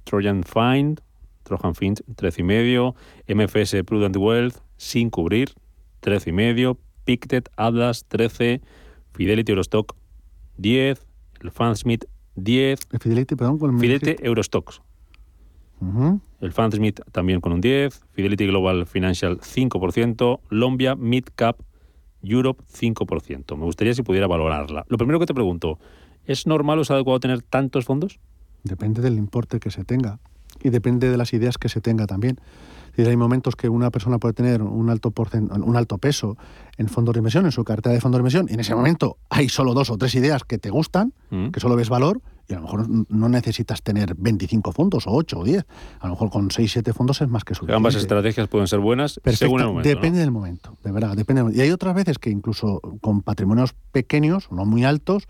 Trojan 0.05 0.45
Find, 0.45 1.01
Trojan 1.45 1.75
Finch 1.75 2.03
13,5, 2.17 2.95
MFS 3.29 3.85
Prudent 3.85 4.17
Wealth 4.17 4.57
sin 4.77 5.11
cubrir 5.11 5.51
13,5, 6.03 6.77
Pictet 7.05 7.49
Atlas 7.57 8.05
13, 8.09 8.61
Fidelity 9.13 9.53
Eurostock 9.53 9.95
10, 10.57 11.07
el 11.43 11.51
Fansmith 11.51 12.05
10. 12.37 12.81
Fidelity, 13.01 13.37
perdón, 13.37 13.79
Fidelity 13.79 14.17
Eurostocks. 14.23 14.83
el 16.41 16.53
Smith 16.73 17.01
también 17.13 17.41
con 17.41 17.53
un 17.53 17.61
10, 17.61 18.01
Fidelity 18.13 18.47
Global 18.47 18.87
Financial 18.87 19.39
5%, 19.39 20.41
Lombia 20.51 20.95
Mid 20.97 21.25
Cap 21.35 21.61
Europe 22.23 22.63
5%. 22.73 23.57
Me 23.57 23.65
gustaría 23.65 23.95
si 23.95 24.03
pudiera 24.03 24.27
valorarla. 24.27 24.85
Lo 24.89 24.97
primero 24.97 25.21
que 25.21 25.27
te 25.27 25.35
pregunto, 25.35 25.79
¿es 26.25 26.47
normal 26.47 26.79
o 26.79 26.83
es 26.83 26.91
adecuado 26.91 27.21
tener 27.21 27.43
tantos 27.43 27.85
fondos? 27.85 28.19
Depende 28.63 29.03
del 29.03 29.19
importe 29.19 29.61
que 29.61 29.71
se 29.71 29.85
tenga 29.85 30.21
y 30.63 30.71
depende 30.71 31.11
de 31.11 31.17
las 31.17 31.33
ideas 31.33 31.59
que 31.59 31.69
se 31.69 31.81
tenga 31.81 32.07
también. 32.07 32.41
hay 32.97 33.17
momentos 33.17 33.57
que 33.57 33.69
una 33.69 33.91
persona 33.91 34.19
puede 34.19 34.35
tener 34.35 34.63
un 34.63 34.89
alto, 34.91 35.13
un 35.51 35.77
alto 35.77 35.99
peso 35.99 36.37
en 36.77 36.89
fondos 36.89 37.15
de 37.15 37.19
inversión, 37.19 37.45
en 37.45 37.53
su 37.53 37.65
cartera 37.65 37.95
de 37.95 38.01
fondos 38.01 38.19
de 38.19 38.21
inversión, 38.21 38.47
y 38.49 38.55
en 38.55 38.61
ese 38.61 38.75
momento 38.75 39.19
hay 39.31 39.49
solo 39.49 39.75
dos 39.75 39.91
o 39.91 39.99
tres 39.99 40.15
ideas 40.15 40.45
que 40.45 40.59
te 40.59 40.71
gustan, 40.71 41.13
mm. 41.31 41.49
que 41.49 41.61
solo 41.61 41.77
ves 41.77 41.89
valor, 41.89 42.21
y 42.49 42.53
a 42.53 42.57
lo 42.57 42.63
mejor 42.63 42.87
no 43.09 43.29
necesitas 43.29 43.83
tener 43.83 44.15
25 44.17 44.73
fondos 44.73 45.07
o 45.07 45.13
8 45.13 45.39
o 45.39 45.45
10. 45.45 45.65
A 46.01 46.07
lo 46.07 46.13
mejor 46.13 46.31
con 46.31 46.51
6, 46.51 46.71
7 46.71 46.93
fondos 46.93 47.21
es 47.23 47.29
más 47.29 47.45
que 47.45 47.55
suficiente. 47.55 47.77
Ambas 47.77 47.95
estrategias 47.95 48.49
pueden 48.49 48.69
ser 48.69 48.81
buenas 48.81 49.21
según 49.33 49.61
el 49.61 49.67
momento. 49.69 49.89
Depende 49.89 50.19
del 50.19 50.31
momento, 50.31 50.77
de 50.85 50.93
verdad. 50.93 51.17
Depende 51.17 51.45
Y 51.55 51.61
hay 51.61 51.71
otras 51.71 51.95
veces 51.95 52.19
que 52.19 52.31
incluso 52.31 52.81
con 53.01 53.23
patrimonios 53.23 53.75
pequeños, 53.93 54.51
no 54.51 54.67
muy 54.67 54.85
altos, 54.85 55.25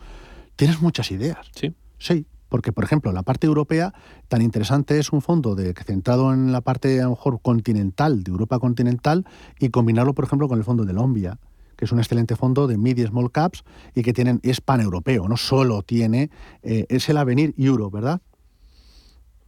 tienes 0.56 0.82
muchas 0.82 1.10
ideas. 1.12 1.50
Sí. 1.54 1.74
Sí. 1.98 2.26
Porque, 2.54 2.70
por 2.70 2.84
ejemplo, 2.84 3.10
la 3.10 3.24
parte 3.24 3.48
europea, 3.48 3.92
tan 4.28 4.40
interesante 4.40 5.00
es 5.00 5.10
un 5.10 5.22
fondo 5.22 5.56
de, 5.56 5.74
centrado 5.74 6.32
en 6.32 6.52
la 6.52 6.60
parte, 6.60 7.00
a 7.00 7.06
lo 7.06 7.10
mejor, 7.10 7.40
continental, 7.42 8.22
de 8.22 8.30
Europa 8.30 8.60
continental, 8.60 9.26
y 9.58 9.70
combinarlo, 9.70 10.14
por 10.14 10.24
ejemplo, 10.24 10.46
con 10.46 10.58
el 10.58 10.62
fondo 10.62 10.84
de 10.84 10.92
Lombia 10.92 11.40
que 11.74 11.84
es 11.84 11.90
un 11.90 11.98
excelente 11.98 12.36
fondo 12.36 12.68
de 12.68 12.78
mid 12.78 12.96
y 12.96 13.04
small 13.04 13.32
caps 13.32 13.64
y 13.96 14.02
que 14.02 14.12
tienen, 14.12 14.38
es 14.44 14.60
pan-europeo, 14.60 15.26
no 15.26 15.36
solo 15.36 15.82
tiene, 15.82 16.30
eh, 16.62 16.86
es 16.88 17.08
el 17.08 17.16
Avenir 17.16 17.52
Euro, 17.58 17.90
¿verdad? 17.90 18.22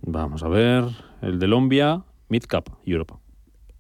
Vamos 0.03 0.43
a 0.43 0.49
ver, 0.49 0.87
el 1.23 1.39
de 1.39 1.47
Lombia, 1.47 2.03
mid 2.29 2.43
cap, 2.43 2.69
Europe. 2.85 3.15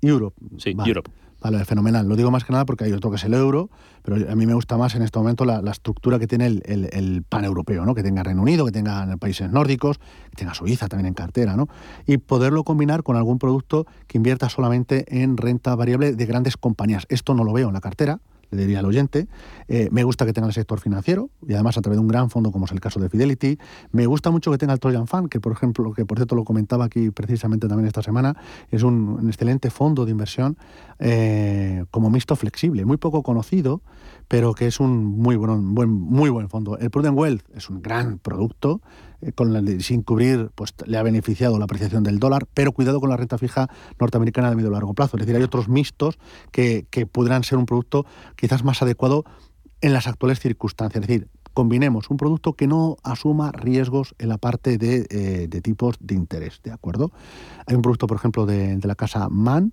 Europe. 0.02 0.36
Sí, 0.58 0.76
Europe. 0.86 1.10
Vale, 1.40 1.64
fenomenal. 1.64 2.08
Lo 2.08 2.16
digo 2.16 2.30
más 2.30 2.44
que 2.44 2.52
nada 2.52 2.64
porque 2.64 2.84
hay 2.84 2.92
otro 2.92 3.10
que 3.10 3.16
es 3.16 3.24
el 3.24 3.34
euro, 3.34 3.68
pero 4.02 4.30
a 4.30 4.34
mí 4.34 4.46
me 4.46 4.54
gusta 4.54 4.76
más 4.76 4.94
en 4.94 5.02
este 5.02 5.18
momento 5.18 5.44
la, 5.44 5.60
estructura 5.70 6.18
que 6.18 6.26
tiene 6.26 6.46
el, 6.46 6.62
el, 6.64 7.22
pan-europeo, 7.28 7.84
¿no? 7.84 7.94
Que 7.94 8.02
tenga 8.02 8.22
Reino 8.22 8.42
Unido, 8.42 8.64
que 8.64 8.72
tenga 8.72 9.16
países 9.18 9.50
nórdicos, 9.50 9.98
que 10.30 10.36
tenga 10.36 10.54
Suiza 10.54 10.88
también 10.88 11.08
en 11.08 11.14
cartera, 11.14 11.56
¿no? 11.56 11.68
Y 12.06 12.18
poderlo 12.18 12.64
combinar 12.64 13.02
con 13.02 13.16
algún 13.16 13.38
producto 13.38 13.86
que 14.06 14.16
invierta 14.18 14.48
solamente 14.48 15.04
en 15.22 15.36
renta 15.36 15.74
variable 15.74 16.14
de 16.14 16.26
grandes 16.26 16.56
compañías. 16.56 17.06
Esto 17.10 17.34
no 17.34 17.44
lo 17.44 17.52
veo 17.52 17.68
en 17.68 17.74
la 17.74 17.80
cartera, 17.80 18.20
le 18.50 18.62
diría 18.62 18.80
al 18.80 18.86
oyente. 18.86 19.28
Eh, 19.68 19.88
me 19.90 20.04
gusta 20.04 20.26
que 20.26 20.32
tenga 20.32 20.46
el 20.46 20.54
sector 20.54 20.80
financiero 20.80 21.30
y 21.46 21.54
además 21.54 21.76
a 21.78 21.82
través 21.82 21.96
de 21.96 22.00
un 22.02 22.08
gran 22.08 22.30
fondo 22.30 22.52
como 22.52 22.66
es 22.66 22.72
el 22.72 22.80
caso 22.80 23.00
de 23.00 23.08
Fidelity. 23.08 23.58
Me 23.92 24.06
gusta 24.06 24.30
mucho 24.30 24.50
que 24.50 24.58
tenga 24.58 24.72
el 24.72 24.80
Trojan 24.80 25.06
Fund, 25.06 25.28
que 25.28 25.40
por 25.40 25.52
ejemplo, 25.52 25.92
que 25.92 26.04
por 26.04 26.18
cierto 26.18 26.34
lo 26.34 26.44
comentaba 26.44 26.84
aquí 26.84 27.10
precisamente 27.10 27.68
también 27.68 27.86
esta 27.86 28.02
semana, 28.02 28.36
es 28.70 28.82
un, 28.82 29.26
excelente 29.26 29.70
fondo 29.70 30.04
de 30.04 30.10
inversión 30.10 30.56
eh, 30.98 31.84
como 31.90 32.10
mixto 32.10 32.36
flexible, 32.36 32.84
muy 32.84 32.96
poco 32.96 33.22
conocido, 33.22 33.82
pero 34.28 34.54
que 34.54 34.66
es 34.66 34.80
un 34.80 35.04
muy 35.04 35.36
buen, 35.36 35.74
buen, 35.74 35.90
muy 35.90 36.30
buen 36.30 36.48
fondo. 36.48 36.78
El 36.78 36.90
Prudent 36.90 37.18
Wealth 37.18 37.44
es 37.54 37.70
un 37.70 37.82
gran 37.82 38.18
producto, 38.18 38.80
eh, 39.26 39.80
sin 39.80 40.02
cubrir, 40.02 40.50
pues 40.54 40.74
le 40.86 40.96
ha 40.96 41.02
beneficiado 41.02 41.58
la 41.58 41.64
apreciación 41.64 42.02
del 42.02 42.18
dólar, 42.18 42.46
pero 42.54 42.72
cuidado 42.72 43.00
con 43.00 43.10
la 43.10 43.16
renta 43.16 43.38
fija 43.38 43.68
norteamericana 43.98 44.50
de 44.50 44.56
medio 44.56 44.70
largo 44.70 44.94
plazo. 44.94 45.16
Es 45.16 45.20
decir, 45.20 45.36
hay 45.36 45.42
otros 45.42 45.68
mixtos 45.68 46.18
que, 46.52 46.86
que 46.90 47.06
podrán 47.06 47.44
ser 47.44 47.58
un 47.58 47.66
producto 47.66 48.06
quizás 48.36 48.64
más 48.64 48.82
adecuado 48.82 49.24
en 49.80 49.92
las 49.92 50.06
actuales 50.06 50.40
circunstancias. 50.40 51.02
Es 51.02 51.08
decir, 51.08 51.28
combinemos 51.56 52.10
un 52.10 52.18
producto 52.18 52.52
que 52.52 52.66
no 52.66 52.98
asuma 53.02 53.50
riesgos 53.50 54.14
en 54.18 54.28
la 54.28 54.36
parte 54.36 54.76
de, 54.76 55.06
eh, 55.08 55.60
tipos 55.62 55.96
de 56.00 56.14
interés, 56.14 56.60
¿de 56.62 56.70
acuerdo? 56.70 57.12
Hay 57.66 57.74
un 57.74 57.80
producto, 57.80 58.06
por 58.06 58.18
ejemplo, 58.18 58.44
de, 58.44 58.78
la 58.82 58.94
casa 58.94 59.30
MAN, 59.30 59.72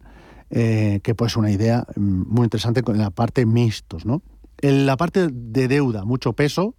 eh, 0.49 1.01
que 1.03 1.13
pues 1.13 1.35
una 1.35 1.51
idea 1.51 1.85
mm, 1.97 2.23
muy 2.29 2.45
interesante 2.45 2.81
en 2.87 2.97
la 2.99 3.09
parte 3.09 3.45
mixtos, 3.45 4.05
¿no? 4.05 4.21
En 4.61 4.85
la 4.85 4.95
parte 4.95 5.27
de 5.27 5.67
deuda, 5.67 6.05
mucho 6.05 6.31
peso. 6.31 6.73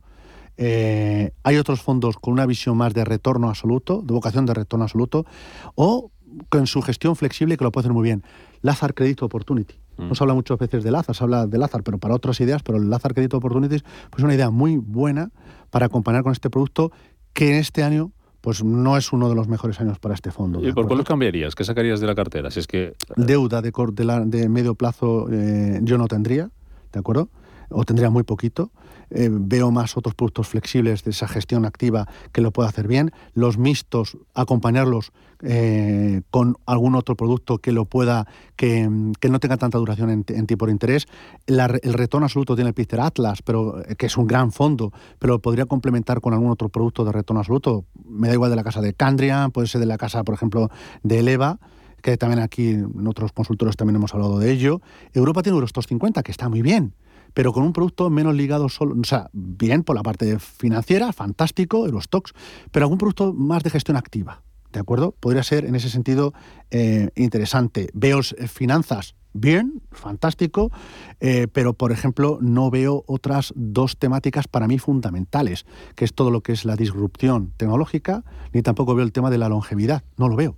Eh, 0.57 1.32
hay 1.42 1.57
otros 1.57 1.82
fondos 1.82 2.16
con 2.16 2.32
una 2.32 2.46
visión 2.46 2.76
más 2.76 2.94
de 2.94 3.05
retorno 3.05 3.48
absoluto, 3.48 4.02
de 4.02 4.14
vocación 4.14 4.46
de 4.46 4.55
retorno 4.55 4.84
absoluto, 4.84 5.26
o 5.74 6.11
con 6.48 6.66
su 6.66 6.82
gestión 6.82 7.16
flexible 7.16 7.57
que 7.57 7.64
lo 7.64 7.72
puede 7.72 7.84
hacer 7.84 7.92
muy 7.92 8.02
bien. 8.05 8.22
Lazar 8.62 8.94
Credit 8.94 9.22
Opportunity. 9.22 9.74
Mm. 9.96 10.09
No 10.09 10.14
se 10.14 10.24
habla 10.24 10.34
muchas 10.34 10.59
veces 10.59 10.82
de 10.82 10.90
Lazar, 10.90 11.14
se 11.14 11.24
habla 11.24 11.46
de 11.46 11.59
Lazar, 11.59 11.82
pero 11.82 11.98
para 11.98 12.14
otras 12.14 12.40
ideas, 12.40 12.62
pero 12.62 12.78
el 12.78 12.90
Lazar 12.90 13.14
Credit 13.14 13.34
Opportunities 13.34 13.82
pues 14.11 14.18
es 14.18 14.24
una 14.24 14.34
idea 14.34 14.50
muy 14.50 14.76
buena 14.76 15.30
para 15.70 15.86
acompañar 15.86 16.22
con 16.22 16.32
este 16.32 16.50
producto 16.50 16.92
que 17.32 17.50
en 17.50 17.57
este 17.57 17.82
año 17.82 18.12
pues 18.40 18.62
no 18.62 18.98
es 18.98 19.12
uno 19.12 19.30
de 19.30 19.34
los 19.34 19.48
mejores 19.48 19.80
años 19.80 19.98
para 19.98 20.14
este 20.14 20.30
fondo. 20.30 20.66
¿Y 20.66 20.72
por 20.72 20.86
qué 20.86 20.94
lo 20.94 21.05
cambiarías? 21.05 21.55
¿Qué 21.55 21.64
sacarías 21.64 22.00
de 22.00 22.07
la 22.07 22.14
cartera? 22.14 22.50
Si 22.50 22.61
es 22.61 22.66
que... 22.66 22.94
Deuda 23.16 23.62
de, 23.62 23.72
de, 23.72 24.24
de 24.26 24.48
medio 24.50 24.74
plazo 24.74 25.28
eh, 25.32 25.80
yo 25.82 25.96
no 25.96 26.09
tendría, 26.09 26.50
¿de 26.92 27.00
acuerdo? 27.00 27.30
o 27.70 27.84
tendría 27.84 28.11
muy 28.11 28.22
poquito. 28.22 28.70
Eh, 29.11 29.28
veo 29.30 29.70
más 29.70 29.96
otros 29.96 30.14
productos 30.14 30.48
flexibles 30.48 31.05
de 31.05 31.11
esa 31.11 31.28
gestión 31.28 31.64
activa 31.64 32.09
que 32.32 32.40
lo 32.40 32.52
pueda 32.52 32.68
hacer 32.68 32.88
bien. 32.88 33.12
Los 33.34 33.59
mixtos, 33.59 34.16
acompañarlos 34.34 35.12
eh, 35.42 36.22
con 36.30 36.57
algún 36.64 36.94
otro 36.94 37.16
producto 37.16 37.59
que 37.59 37.72
lo 37.72 37.84
pueda, 37.84 38.26
que, 38.57 38.88
no 38.88 39.40
tenga 39.40 39.57
tanta 39.57 39.78
duración 39.78 40.24
en, 40.26 40.46
tipo 40.46 40.66
de 40.66 40.72
interés. 40.72 41.07
el 41.46 41.92
retorno 41.92 42.26
absoluto 42.26 42.55
tiene 42.55 42.68
el 42.68 42.74
Pister 42.74 43.00
Atlas, 43.00 43.42
pero 43.42 43.82
eh, 43.84 43.96
que 43.96 44.07
es 44.07 44.16
un 44.16 44.26
gran 44.26 44.52
fondo, 44.52 44.92
pero 45.18 45.38
podría 45.40 45.66
complementar 45.66 46.20
con 46.20 46.32
algún 46.32 46.50
otro 46.50 46.68
producto 46.70 47.05
de 47.05 47.12
retorno 47.12 47.40
absoluto. 47.40 47.84
Me 48.09 48.28
da 48.28 48.34
igual 48.34 48.50
de 48.50 48.57
la 48.57 48.64
casa 48.64 48.80
de 48.80 48.94
Candria, 48.94 49.48
puede 49.52 49.66
ser 49.66 49.80
de 49.80 49.86
la 49.86 49.98
casa, 49.98 50.24
por 50.24 50.34
ejemplo, 50.34 50.70
de 51.02 51.18
Eleva 51.18 51.59
que 52.05 52.18
también 52.18 52.40
aquí 52.40 52.68
en 52.68 53.07
otros 53.07 53.32
consultores 53.32 53.76
también 53.76 53.96
hemos 53.96 54.12
hablado 54.12 54.38
de 54.38 54.52
ello. 54.52 54.82
Europa 55.14 55.42
tiene 55.42 55.57
Eurostos 55.57 55.86
50, 55.86 56.22
que 56.22 56.32
está 56.32 56.50
muy 56.50 56.61
bien, 56.61 56.92
pero 57.35 57.53
con 57.53 57.64
un 57.64 57.72
producto 57.72 58.09
menos 58.09 58.35
ligado 58.35 58.68
solo, 58.68 58.97
o 58.99 59.05
sea, 59.05 59.28
bien 59.32 59.82
por 59.82 59.97
la 59.97 60.03
parte 60.03 60.39
financiera, 60.39 61.12
fantástico, 61.12 61.87
los 61.89 62.05
stocks, 62.05 62.32
pero 62.70 62.85
algún 62.85 62.99
producto 62.99 63.35
más 63.35 63.62
de 63.62 63.70
gestión 63.70 63.97
activa. 63.97 64.41
¿De 64.72 64.80
acuerdo? 64.80 65.12
Podría 65.20 65.45
ser 65.45 65.66
en 65.66 65.76
ese 65.76 65.89
sentido 65.89 66.35
eh, 66.72 67.11
interesante. 67.14 67.91
Veo 67.95 68.18
eh, 68.20 68.49
finanzas 68.49 69.14
bien, 69.32 69.82
fantástico, 69.93 70.72
eh, 71.20 71.47
pero 71.53 71.74
por 71.74 71.93
ejemplo 71.93 72.39
no 72.41 72.70
veo 72.70 73.05
otras 73.07 73.53
dos 73.57 73.97
temáticas 73.99 74.49
para 74.49 74.66
mí 74.66 74.78
fundamentales, 74.78 75.64
que 75.95 76.05
es 76.05 76.12
todo 76.12 76.32
lo 76.32 76.41
que 76.41 76.53
es 76.53 76.64
la 76.64 76.74
disrupción 76.74 77.53
tecnológica, 77.57 78.24
ni 78.53 78.62
tampoco 78.62 78.95
veo 78.97 79.05
el 79.05 79.12
tema 79.12 79.30
de 79.30 79.39
la 79.39 79.49
longevidad, 79.49 80.03
no 80.16 80.28
lo 80.28 80.37
veo. 80.37 80.57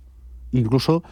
Incluso 0.51 1.03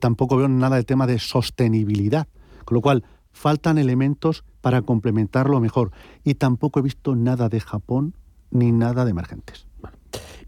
tampoco 0.00 0.36
veo 0.36 0.48
nada 0.48 0.76
del 0.76 0.86
tema 0.86 1.06
de 1.06 1.18
sostenibilidad, 1.18 2.28
con 2.64 2.76
lo 2.76 2.80
cual 2.80 3.04
faltan 3.34 3.76
elementos 3.76 4.44
para 4.62 4.80
complementarlo 4.80 5.60
mejor. 5.60 5.90
Y 6.24 6.34
tampoco 6.34 6.80
he 6.80 6.82
visto 6.82 7.14
nada 7.14 7.50
de 7.50 7.60
Japón 7.60 8.14
ni 8.50 8.72
nada 8.72 9.04
de 9.04 9.10
emergentes. 9.10 9.66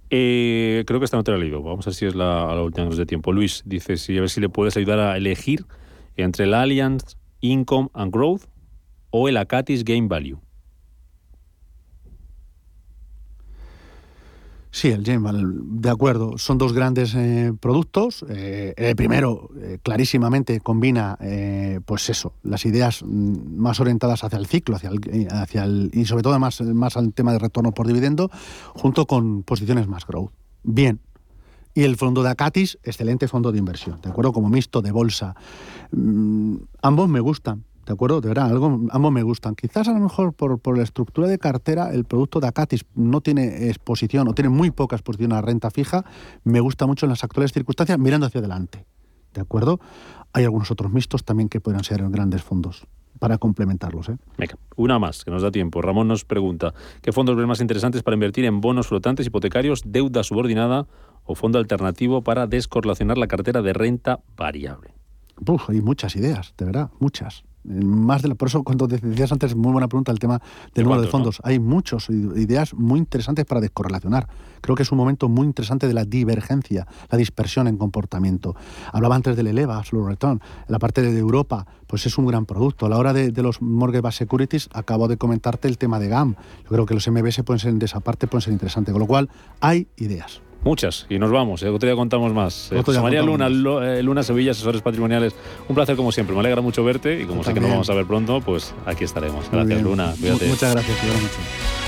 Eh, 0.09 0.85
creo 0.87 1.01
que 1.01 1.05
esta 1.05 1.17
no 1.17 1.25
te 1.25 1.33
la 1.33 1.37
he 1.37 1.41
leído. 1.41 1.63
Vamos 1.63 1.87
a 1.87 1.91
ver 1.91 1.95
si 1.95 2.07
es 2.07 2.15
la, 2.15 2.55
la 2.55 2.63
última 2.63 2.89
de 2.89 3.05
tiempo. 3.05 3.33
Luis 3.33 3.63
dice 3.67 3.97
si 3.99 4.17
a 4.17 4.21
ver 4.21 4.31
si 4.31 4.41
le 4.41 4.49
puedes 4.49 4.77
ayudar 4.77 5.01
a 5.01 5.17
elegir 5.17 5.67
entre 6.17 6.45
el 6.45 6.55
Alliance 6.55 7.17
Income 7.41 7.91
and 7.93 8.13
Growth 8.13 8.45
o 9.11 9.29
el 9.29 9.37
Acatis 9.37 9.85
Game 9.85 10.07
Value. 10.09 10.39
Sí, 14.71 14.89
el 14.89 15.05
Gemal, 15.05 15.81
de 15.81 15.91
acuerdo. 15.91 16.37
Son 16.39 16.59
dos 16.59 16.73
grandes 16.73 17.15
eh, 17.15 17.53
productos. 17.59 18.25
Eh, 18.29 18.75
el 18.77 18.95
primero, 18.97 19.49
eh, 19.59 19.79
clarísimamente, 19.83 20.61
combina, 20.61 21.19
pues 21.85 22.11
eso, 22.11 22.35
las 22.43 22.65
ideas 22.67 23.03
mm, 23.03 23.57
más 23.57 23.81
orientadas 23.81 24.23
hacia 24.25 24.39
el 24.39 24.47
ciclo, 24.47 24.77
hacia 24.77 24.91
el, 24.91 25.29
hacia 25.31 25.65
el, 25.65 25.91
y 25.95 26.05
sobre 26.05 26.23
todo 26.23 26.39
más, 26.39 26.61
más 26.61 26.97
al 26.97 27.13
tema 27.15 27.33
de 27.33 27.39
retorno 27.39 27.73
por 27.73 27.87
dividendo, 27.87 28.31
junto 28.75 29.07
con 29.07 29.43
posiciones 29.43 29.89
más 29.89 30.07
growth. 30.07 30.33
Bien. 30.63 31.01
Y 31.75 31.83
el 31.85 31.97
fondo 31.97 32.23
de 32.23 32.31
Acatis, 32.31 32.79
excelente 32.85 33.29
fondo 33.29 33.53
de 33.53 33.59
inversión, 33.59 34.01
¿de 34.01 34.09
acuerdo? 34.09 34.33
Como 34.33 34.49
mixto 34.49 34.81
de 34.83 34.93
bolsa. 34.93 35.37
Mm, 35.93 36.57
ambos 36.83 37.09
me 37.09 37.21
gustan. 37.21 37.65
¿De 37.87 37.93
acuerdo? 37.93 38.21
De 38.21 38.29
verdad, 38.29 38.47
algo, 38.51 38.81
ambos 38.91 39.13
me 39.13 39.23
gustan. 39.23 39.55
Quizás 39.55 39.87
a 39.87 39.93
lo 39.93 40.01
mejor 40.01 40.33
por, 40.33 40.59
por, 40.59 40.77
la 40.77 40.83
estructura 40.83 41.29
de 41.29 41.39
cartera, 41.39 41.95
el 41.95 42.05
producto 42.05 42.41
de 42.41 42.49
Acatis 42.49 42.85
no 42.97 43.21
tiene 43.21 43.69
exposición 43.69 44.27
o 44.27 44.35
tiene 44.35 44.49
muy 44.49 44.73
poca 44.73 44.97
exposición 44.97 45.33
a 45.33 45.41
renta 45.41 45.71
fija. 45.71 46.05
Me 46.43 46.59
gusta 46.59 46.87
mucho 46.87 47.07
en 47.07 47.11
las 47.11 47.23
actuales 47.23 47.53
circunstancias 47.53 47.97
mirando 47.97 48.27
hacia 48.27 48.41
adelante. 48.41 48.85
¿De 49.33 49.41
acuerdo? 49.41 49.79
Hay 50.33 50.43
algunos 50.43 50.73
otros 50.73 50.93
mixtos 50.93 51.25
también 51.25 51.49
que 51.49 51.61
pueden 51.61 51.85
ser 51.85 52.03
grandes 52.11 52.43
fondos 52.43 52.89
para 53.21 53.39
complementarlos. 53.39 54.09
¿eh? 54.09 54.17
Venga, 54.37 54.59
una 54.75 54.99
más, 54.99 55.25
que 55.25 55.31
nos 55.31 55.43
da 55.43 55.53
tiempo. 55.53 55.81
Ramón 55.81 56.09
nos 56.09 56.25
pregunta, 56.25 56.75
¿qué 57.03 57.13
fondos 57.13 57.37
ven 57.37 57.47
más 57.47 57.61
interesantes 57.61 58.03
para 58.03 58.15
invertir 58.15 58.47
en 58.47 58.61
bonos 58.61 58.89
flotantes 58.89 59.27
hipotecarios, 59.29 59.83
deuda 59.87 60.25
subordinada 60.25 60.89
o 61.25 61.37
fondo 61.37 61.61
alternativo 61.61 62.23
para 62.23 62.49
descorrelacionar 62.49 63.17
la 63.17 63.29
cartera 63.29 63.63
de 63.63 63.73
renta 63.73 64.21
variable? 64.37 64.93
Uf, 65.47 65.71
hay 65.71 65.81
muchas 65.81 66.17
ideas, 66.17 66.53
de 66.59 66.65
verdad, 66.65 66.91
muchas 66.99 67.45
Más 67.67 68.23
de, 68.23 68.35
por 68.35 68.49
eso, 68.49 68.63
cuando 68.63 68.87
decías 68.87 69.33
antes, 69.33 69.57
muy 69.57 69.73
buena 69.73 69.89
pregunta 69.89 70.13
el 70.13 70.19
tema 70.19 70.41
del 70.75 70.85
número 70.85 71.03
de 71.03 71.09
fondos. 71.09 71.41
Hay 71.43 71.59
muchas 71.59 72.09
ideas 72.09 72.75
muy 72.75 72.99
interesantes 72.99 73.45
para 73.45 73.61
descorrelacionar. 73.61 74.29
Creo 74.61 74.77
que 74.77 74.83
es 74.83 74.93
un 74.93 74.99
momento 74.99 75.29
muy 75.29 75.47
interesante 75.47 75.89
de 75.89 75.95
la 75.95 76.05
divergencia, 76.05 76.87
la 77.11 77.19
dispersión 77.19 77.69
en 77.69 77.77
comportamiento. 77.77 78.55
Hablaba 78.93 79.17
antes 79.17 79.37
del 79.37 79.49
Eleva, 79.49 79.83
Slow 79.85 80.07
Return. 80.07 80.41
La 80.69 80.79
parte 80.79 81.03
de 81.03 81.19
Europa, 81.19 81.67
pues 81.87 82.07
es 82.07 82.19
un 82.19 82.27
gran 82.27 82.47
producto. 82.47 82.87
A 82.87 82.89
la 82.89 82.99
hora 82.99 83.13
de, 83.13 83.31
los 83.43 83.61
mortgage 83.63 84.01
Base 84.01 84.19
securities, 84.19 84.69
acabo 84.73 85.09
de 85.09 85.17
comentarte 85.17 85.69
el 85.69 85.79
tema 85.79 85.99
de 85.99 86.09
GAM. 86.09 86.37
Yo 86.65 86.69
creo 86.69 86.87
que 86.87 86.95
los 86.95 87.09
MBS 87.09 87.43
pueden 87.43 87.61
ser, 87.61 87.75
de 87.75 87.87
esa 87.87 88.01
parte 88.01 88.27
pueden 88.27 88.43
ser 88.43 88.53
interesantes. 88.53 88.93
Con 88.93 89.01
lo 89.01 89.07
cual, 89.07 89.29
hay 89.61 89.89
ideas. 89.97 90.41
Muchas, 90.67 91.07
y 91.09 91.21
nos 91.21 91.31
vamos. 91.31 91.63
¿eh? 91.63 91.69
Otro 91.69 91.87
día 91.87 91.95
contamos 91.95 92.33
más. 92.33 92.73
Eh, 92.73 92.83
María 93.01 93.23
Luna, 93.23 93.47
eh, 93.47 94.03
Luna 94.03 94.25
Sevilla, 94.25 94.51
asesores 94.51 94.83
patrimoniales. 94.83 95.33
Un 95.69 95.77
placer 95.77 95.95
como 95.95 96.11
siempre. 96.11 96.35
Me 96.35 96.41
alegra 96.41 96.61
mucho 96.61 96.83
verte 96.83 97.23
y 97.23 97.25
como 97.25 97.45
sé 97.45 97.55
que 97.55 97.61
nos 97.61 97.71
vamos 97.71 97.89
a 97.89 97.95
ver 97.95 98.05
pronto, 98.05 98.41
pues 98.41 98.75
aquí 98.85 99.05
estaremos. 99.05 99.49
Gracias, 99.49 99.81
Luna. 99.81 100.13
Muchas 100.19 100.73
gracias, 100.73 101.05
mucho. 101.05 101.86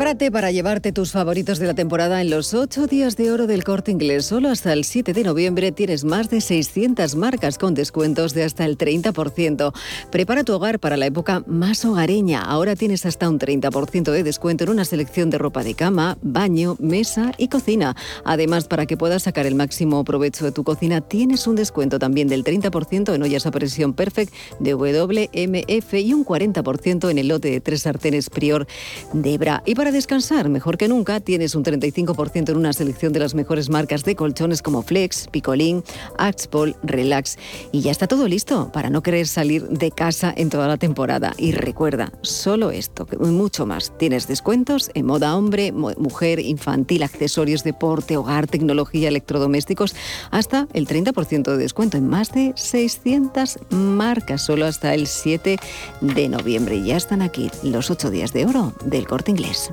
Prepárate 0.00 0.30
para 0.30 0.50
llevarte 0.50 0.92
tus 0.92 1.12
favoritos 1.12 1.58
de 1.58 1.66
la 1.66 1.74
temporada 1.74 2.22
en 2.22 2.30
los 2.30 2.54
8 2.54 2.86
días 2.86 3.18
de 3.18 3.30
oro 3.30 3.46
del 3.46 3.64
corte 3.64 3.90
inglés. 3.90 4.24
Solo 4.24 4.48
hasta 4.48 4.72
el 4.72 4.84
7 4.84 5.12
de 5.12 5.24
noviembre 5.24 5.72
tienes 5.72 6.04
más 6.04 6.30
de 6.30 6.40
600 6.40 7.16
marcas 7.16 7.58
con 7.58 7.74
descuentos 7.74 8.32
de 8.32 8.44
hasta 8.44 8.64
el 8.64 8.78
30%. 8.78 9.74
Prepara 10.10 10.42
tu 10.42 10.54
hogar 10.54 10.78
para 10.78 10.96
la 10.96 11.04
época 11.04 11.44
más 11.46 11.84
hogareña. 11.84 12.40
Ahora 12.40 12.76
tienes 12.76 13.04
hasta 13.04 13.28
un 13.28 13.38
30% 13.38 14.10
de 14.10 14.22
descuento 14.22 14.64
en 14.64 14.70
una 14.70 14.86
selección 14.86 15.28
de 15.28 15.36
ropa 15.36 15.62
de 15.62 15.74
cama, 15.74 16.16
baño, 16.22 16.76
mesa 16.78 17.32
y 17.36 17.48
cocina. 17.48 17.94
Además, 18.24 18.68
para 18.68 18.86
que 18.86 18.96
puedas 18.96 19.24
sacar 19.24 19.44
el 19.44 19.54
máximo 19.54 20.02
provecho 20.04 20.46
de 20.46 20.52
tu 20.52 20.64
cocina, 20.64 21.02
tienes 21.02 21.46
un 21.46 21.56
descuento 21.56 21.98
también 21.98 22.26
del 22.26 22.42
30% 22.42 23.14
en 23.14 23.22
ollas 23.22 23.44
a 23.44 23.50
presión 23.50 23.92
Perfect 23.92 24.32
de 24.60 24.72
WMF 24.72 25.92
y 25.92 26.14
un 26.14 26.24
40% 26.24 27.10
en 27.10 27.18
el 27.18 27.28
lote 27.28 27.50
de 27.50 27.60
tres 27.60 27.82
sartenes 27.82 28.30
Prior 28.30 28.66
de 29.12 29.34
Ebra 29.34 29.62
para 29.80 29.89
descansar, 29.92 30.48
mejor 30.48 30.76
que 30.76 30.88
nunca, 30.88 31.20
tienes 31.20 31.54
un 31.54 31.64
35% 31.64 32.50
en 32.50 32.56
una 32.56 32.72
selección 32.72 33.12
de 33.12 33.20
las 33.20 33.34
mejores 33.34 33.68
marcas 33.68 34.04
de 34.04 34.16
colchones 34.16 34.62
como 34.62 34.82
Flex, 34.82 35.28
Picolín, 35.30 35.82
Axpol, 36.18 36.76
Relax. 36.82 37.38
Y 37.72 37.80
ya 37.80 37.90
está 37.90 38.06
todo 38.06 38.28
listo 38.28 38.70
para 38.72 38.90
no 38.90 39.02
querer 39.02 39.26
salir 39.26 39.68
de 39.68 39.90
casa 39.90 40.32
en 40.36 40.50
toda 40.50 40.68
la 40.68 40.76
temporada. 40.76 41.34
Y 41.38 41.52
recuerda, 41.52 42.12
solo 42.22 42.70
esto, 42.70 43.06
mucho 43.18 43.66
más. 43.66 43.92
Tienes 43.98 44.26
descuentos 44.26 44.90
en 44.94 45.06
moda 45.06 45.36
hombre, 45.36 45.72
mujer, 45.72 46.40
infantil, 46.40 47.02
accesorios, 47.02 47.64
deporte, 47.64 48.16
hogar, 48.16 48.46
tecnología, 48.46 49.08
electrodomésticos, 49.08 49.94
hasta 50.30 50.68
el 50.72 50.86
30% 50.86 51.50
de 51.50 51.56
descuento 51.56 51.96
en 51.96 52.08
más 52.08 52.32
de 52.32 52.52
600 52.56 53.58
marcas, 53.70 54.42
solo 54.42 54.66
hasta 54.66 54.94
el 54.94 55.06
7 55.06 55.58
de 56.00 56.28
noviembre. 56.28 56.82
Ya 56.82 56.96
están 56.96 57.22
aquí 57.22 57.50
los 57.62 57.90
8 57.90 58.10
días 58.10 58.32
de 58.32 58.46
oro 58.46 58.72
del 58.84 59.06
corte 59.06 59.30
inglés. 59.30 59.72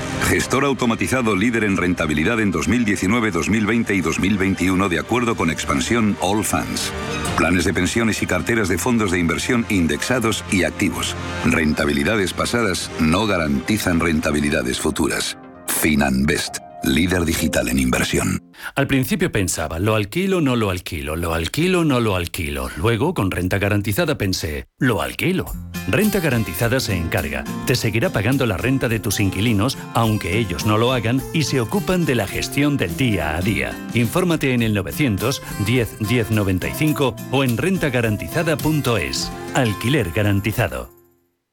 Gestor 0.23 0.65
automatizado 0.65 1.35
líder 1.35 1.63
en 1.63 1.77
rentabilidad 1.77 2.39
en 2.39 2.51
2019, 2.51 3.31
2020 3.31 3.95
y 3.95 4.01
2021 4.01 4.89
de 4.89 4.99
acuerdo 4.99 5.35
con 5.35 5.49
expansión 5.49 6.15
All 6.21 6.43
Funds. 6.43 6.91
Planes 7.37 7.65
de 7.65 7.73
pensiones 7.73 8.21
y 8.21 8.25
carteras 8.25 8.69
de 8.69 8.77
fondos 8.77 9.11
de 9.11 9.19
inversión 9.19 9.65
indexados 9.69 10.43
y 10.51 10.63
activos. 10.63 11.15
Rentabilidades 11.45 12.33
pasadas 12.33 12.89
no 12.99 13.27
garantizan 13.27 13.99
rentabilidades 13.99 14.79
futuras. 14.79 15.37
FinanBest 15.67 16.59
líder 16.83 17.25
digital 17.25 17.69
en 17.69 17.79
inversión. 17.79 18.41
Al 18.75 18.87
principio 18.87 19.31
pensaba, 19.31 19.79
lo 19.79 19.95
alquilo, 19.95 20.41
no 20.41 20.55
lo 20.55 20.69
alquilo, 20.69 21.15
lo 21.15 21.33
alquilo, 21.33 21.83
no 21.83 21.99
lo 21.99 22.15
alquilo. 22.15 22.69
Luego, 22.77 23.13
con 23.13 23.31
renta 23.31 23.59
garantizada, 23.59 24.17
pensé, 24.17 24.67
lo 24.77 25.01
alquilo. 25.01 25.45
Renta 25.87 26.19
garantizada 26.19 26.79
se 26.79 26.95
encarga, 26.95 27.43
te 27.65 27.75
seguirá 27.75 28.09
pagando 28.09 28.45
la 28.45 28.57
renta 28.57 28.87
de 28.87 28.99
tus 28.99 29.19
inquilinos, 29.19 29.77
aunque 29.93 30.37
ellos 30.37 30.65
no 30.65 30.77
lo 30.77 30.93
hagan, 30.93 31.21
y 31.33 31.43
se 31.43 31.59
ocupan 31.59 32.05
de 32.05 32.15
la 32.15 32.27
gestión 32.27 32.77
del 32.77 32.95
día 32.95 33.35
a 33.35 33.41
día. 33.41 33.71
Infórmate 33.93 34.53
en 34.53 34.61
el 34.61 34.73
900 34.73 35.41
10 35.65 35.99
10 35.99 36.31
95 36.31 37.15
o 37.31 37.43
en 37.43 37.57
rentagarantizada.es. 37.57 39.31
Alquiler 39.53 40.11
garantizado. 40.11 41.00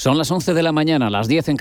Son 0.00 0.16
las 0.16 0.30
11 0.30 0.54
de 0.54 0.62
la 0.62 0.72
mañana, 0.72 1.10
las 1.10 1.28
10 1.28 1.48
en 1.48 1.56
Canadá. 1.56 1.58